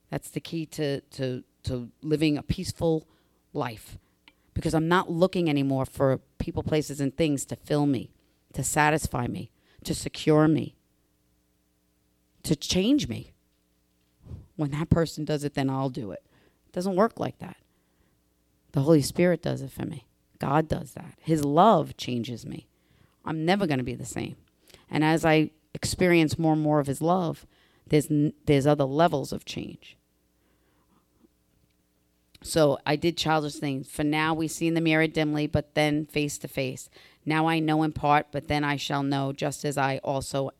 That's 0.09 0.29
the 0.29 0.41
key 0.41 0.65
to, 0.65 0.99
to 1.01 1.43
to 1.69 1.89
living 2.01 2.35
a 2.35 2.43
peaceful 2.43 3.07
life 3.53 3.97
because 4.55 4.73
I'm 4.73 4.87
not 4.87 5.09
looking 5.09 5.49
anymore 5.49 5.85
for 5.85 6.19
people, 6.39 6.63
places, 6.63 6.99
and 6.99 7.15
things 7.15 7.45
to 7.45 7.55
fill 7.55 7.85
me, 7.85 8.09
to 8.53 8.63
satisfy 8.63 9.27
me, 9.27 9.51
to 9.83 9.93
secure 9.93 10.47
me, 10.47 10.75
to 12.43 12.55
change 12.55 13.07
me. 13.07 13.33
When 14.55 14.71
that 14.71 14.89
person 14.89 15.25
does 15.25 15.43
it, 15.43 15.53
then 15.53 15.69
I'll 15.69 15.89
do 15.89 16.11
it. 16.11 16.23
It 16.65 16.73
doesn't 16.73 16.95
work 16.95 17.19
like 17.19 17.37
that. 17.37 17.57
The 18.71 18.81
Holy 18.81 19.03
Spirit 19.03 19.41
does 19.41 19.61
it 19.61 19.71
for 19.71 19.85
me. 19.85 20.07
God 20.39 20.67
does 20.67 20.93
that. 20.93 21.13
His 21.19 21.45
love 21.45 21.95
changes 21.97 22.45
me. 22.45 22.67
I'm 23.23 23.45
never 23.45 23.67
going 23.67 23.77
to 23.77 23.83
be 23.83 23.95
the 23.95 24.05
same. 24.05 24.35
And 24.89 25.03
as 25.03 25.23
I 25.23 25.51
experience 25.75 26.39
more 26.39 26.53
and 26.53 26.61
more 26.61 26.79
of 26.79 26.87
His 26.87 27.01
love, 27.01 27.45
there's, 27.87 28.07
there's 28.45 28.67
other 28.67 28.85
levels 28.85 29.31
of 29.31 29.45
change. 29.45 29.98
So 32.41 32.79
I 32.85 32.95
did 32.95 33.17
childish 33.17 33.55
things. 33.55 33.89
For 33.89 34.03
now 34.03 34.33
we 34.33 34.47
see 34.47 34.67
in 34.67 34.73
the 34.73 34.81
mirror 34.81 35.07
dimly, 35.07 35.47
but 35.47 35.75
then 35.75 36.05
face 36.05 36.37
to 36.39 36.47
face. 36.47 36.89
Now 37.25 37.47
I 37.47 37.59
know 37.59 37.83
in 37.83 37.91
part, 37.91 38.27
but 38.31 38.47
then 38.47 38.63
I 38.63 38.77
shall 38.77 39.03
know, 39.03 39.33
just 39.33 39.65
as 39.65 39.77
I 39.77 39.97
also 40.03 40.51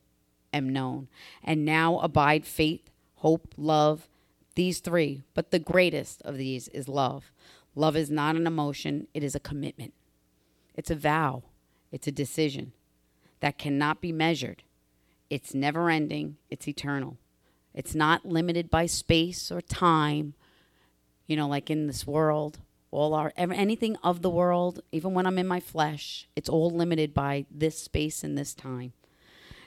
am 0.53 0.69
known. 0.69 1.07
And 1.43 1.65
now 1.65 1.99
abide 1.99 2.45
faith, 2.45 2.89
hope, 3.15 3.53
love, 3.57 4.07
these 4.55 4.79
three. 4.79 5.23
But 5.33 5.51
the 5.51 5.59
greatest 5.59 6.21
of 6.23 6.37
these 6.37 6.67
is 6.69 6.87
love. 6.87 7.31
Love 7.75 7.95
is 7.95 8.11
not 8.11 8.35
an 8.35 8.45
emotion, 8.45 9.07
it 9.13 9.23
is 9.23 9.35
a 9.35 9.39
commitment. 9.39 9.93
It's 10.75 10.91
a 10.91 10.95
vow, 10.95 11.43
it's 11.91 12.07
a 12.07 12.11
decision 12.11 12.73
that 13.39 13.57
cannot 13.57 14.01
be 14.01 14.11
measured. 14.11 14.63
It's 15.29 15.53
never 15.53 15.89
ending, 15.89 16.37
it's 16.49 16.67
eternal. 16.67 17.17
It's 17.73 17.95
not 17.95 18.25
limited 18.25 18.69
by 18.69 18.87
space 18.87 19.51
or 19.51 19.61
time, 19.61 20.33
you 21.29 21.37
know, 21.37 21.47
like 21.47 21.69
in 21.69 21.87
this 21.87 22.05
world. 22.05 22.59
All 22.91 23.13
our 23.13 23.31
anything 23.37 23.95
of 23.97 24.23
the 24.23 24.31
world, 24.31 24.81
even 24.91 25.13
when 25.13 25.27
I'm 25.27 25.37
in 25.37 25.45
my 25.45 25.59
flesh, 25.59 26.27
it's 26.35 26.49
all 26.49 26.71
limited 26.71 27.13
by 27.13 27.45
this 27.51 27.77
space 27.77 28.23
and 28.23 28.35
this 28.35 28.55
time. 28.55 28.93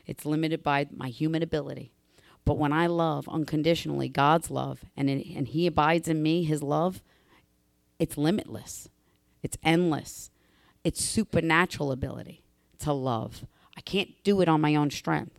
It's 0.05 0.27
limited 0.27 0.65
by 0.65 0.89
my 0.93 1.09
human 1.09 1.41
ability. 1.41 1.93
But 2.45 2.59
when 2.59 2.73
I 2.73 2.89
love 2.89 3.29
unconditionally, 3.29 4.09
God's 4.09 4.51
love, 4.51 4.85
and, 4.97 5.09
it, 5.09 5.33
and 5.37 5.47
He 5.47 5.69
abides 5.69 6.09
in 6.09 6.21
me, 6.21 6.43
His 6.43 6.65
love, 6.65 7.01
it's 8.01 8.19
limitless, 8.19 8.89
it's 9.41 9.57
endless, 9.63 10.33
it's 10.83 11.05
supernatural 11.05 11.93
ability 11.93 12.43
to 12.81 12.93
love. 12.93 13.47
I 13.77 13.83
can't 13.83 14.11
do 14.25 14.41
it 14.41 14.49
on 14.49 14.61
my 14.61 14.75
own 14.75 14.91
strength. 14.91 15.39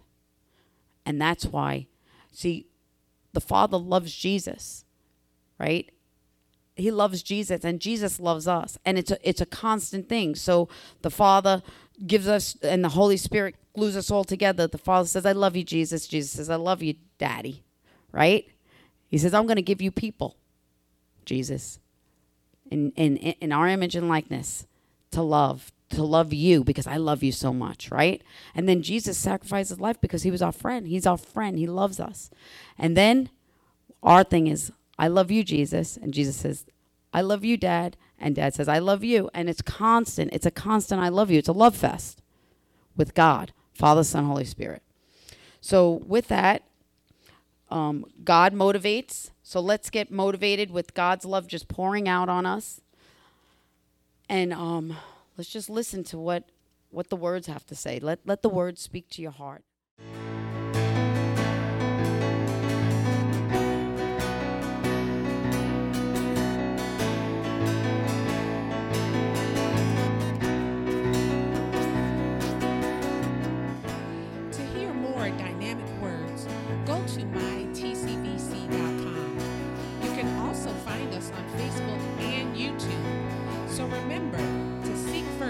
And 1.06 1.22
that's 1.22 1.46
why, 1.46 1.88
see, 2.32 2.68
the 3.34 3.42
Father 3.42 3.78
loves 3.78 4.16
Jesus, 4.16 4.86
right? 5.60 5.93
He 6.76 6.90
loves 6.92 7.22
Jesus 7.22 7.64
and 7.64 7.80
Jesus 7.80 8.20
loves 8.20 8.48
us. 8.48 8.78
And 8.86 8.98
it's 8.98 9.12
a, 9.12 9.30
it's 9.30 9.42
a 9.42 9.46
constant 9.46 10.10
thing. 10.10 10.36
So 10.36 10.70
the 11.02 11.12
Father 11.12 11.62
gives 12.06 12.28
us, 12.28 12.58
and 12.64 12.84
the 12.84 12.90
Holy 12.90 13.18
Spirit 13.18 13.56
glues 13.76 13.96
us 13.96 14.10
all 14.10 14.24
together. 14.24 14.68
The 14.68 14.78
Father 14.78 15.08
says, 15.08 15.26
I 15.26 15.34
love 15.34 15.56
you, 15.56 15.64
Jesus. 15.64 16.08
Jesus 16.08 16.32
says, 16.32 16.50
I 16.50 16.56
love 16.56 16.82
you, 16.82 16.96
Daddy, 17.18 17.64
right? 18.12 18.48
He 19.10 19.18
says, 19.18 19.34
I'm 19.34 19.46
going 19.46 19.58
to 19.58 19.62
give 19.62 19.82
you 19.82 19.92
people, 19.92 20.36
Jesus, 21.26 21.80
in, 22.72 22.92
in, 22.96 23.18
in 23.18 23.52
our 23.52 23.68
image 23.68 23.96
and 23.96 24.10
likeness 24.10 24.66
to 25.12 25.22
love, 25.22 25.72
to 25.92 26.04
love 26.04 26.34
you 26.34 26.64
because 26.64 26.88
I 26.88 26.98
love 26.98 27.22
you 27.22 27.32
so 27.32 27.54
much, 27.54 27.92
right? 27.92 28.24
And 28.56 28.68
then 28.68 28.82
Jesus 28.82 29.18
sacrificed 29.18 29.70
his 29.70 29.80
life 29.80 30.02
because 30.02 30.24
he 30.24 30.32
was 30.32 30.42
our 30.42 30.52
friend. 30.52 30.88
He's 30.88 31.06
our 31.06 31.18
friend. 31.18 31.60
He 31.60 31.68
loves 31.68 32.00
us. 32.00 32.32
And 32.80 32.98
then 32.98 33.30
our 34.02 34.24
thing 34.24 34.48
is, 34.48 34.72
I 34.98 35.08
love 35.08 35.32
you, 35.32 35.44
Jesus. 35.44 35.98
And 35.98 36.14
Jesus 36.14 36.36
says, 36.36 36.66
I 37.14 37.22
love 37.22 37.44
you, 37.44 37.58
Dad. 37.58 37.98
And 38.20 38.36
Dad 38.36 38.54
says, 38.54 38.68
I 38.68 38.80
love 38.80 39.04
you. 39.04 39.30
And 39.34 39.50
it's 39.50 39.62
constant. 39.62 40.32
It's 40.34 40.46
a 40.46 40.52
constant 40.52 41.02
I 41.02 41.10
love 41.10 41.30
you. 41.30 41.40
It's 41.40 41.48
a 41.48 41.54
love 41.54 41.76
fest 41.76 42.22
with 42.96 43.14
God, 43.14 43.54
Father, 43.74 44.04
Son, 44.04 44.26
Holy 44.26 44.46
Spirit. 44.46 44.82
So 45.62 46.02
with 46.06 46.28
that, 46.28 46.64
um, 47.70 48.06
God 48.24 48.54
motivates. 48.54 49.32
So 49.42 49.60
let's 49.60 49.90
get 49.90 50.12
motivated 50.12 50.72
with 50.72 50.94
God's 50.94 51.26
love 51.26 51.48
just 51.48 51.68
pouring 51.68 52.08
out 52.08 52.30
on 52.30 52.46
us. 52.46 52.82
And 54.30 54.54
um, 54.54 54.96
let's 55.38 55.50
just 55.50 55.70
listen 55.70 56.04
to 56.06 56.18
what 56.18 56.50
what 56.90 57.10
the 57.10 57.16
words 57.16 57.48
have 57.48 57.66
to 57.66 57.76
say. 57.76 58.00
Let 58.00 58.20
let 58.26 58.42
the 58.42 58.50
words 58.50 58.82
speak 58.82 59.10
to 59.12 59.22
your 59.22 59.32
heart. 59.32 59.64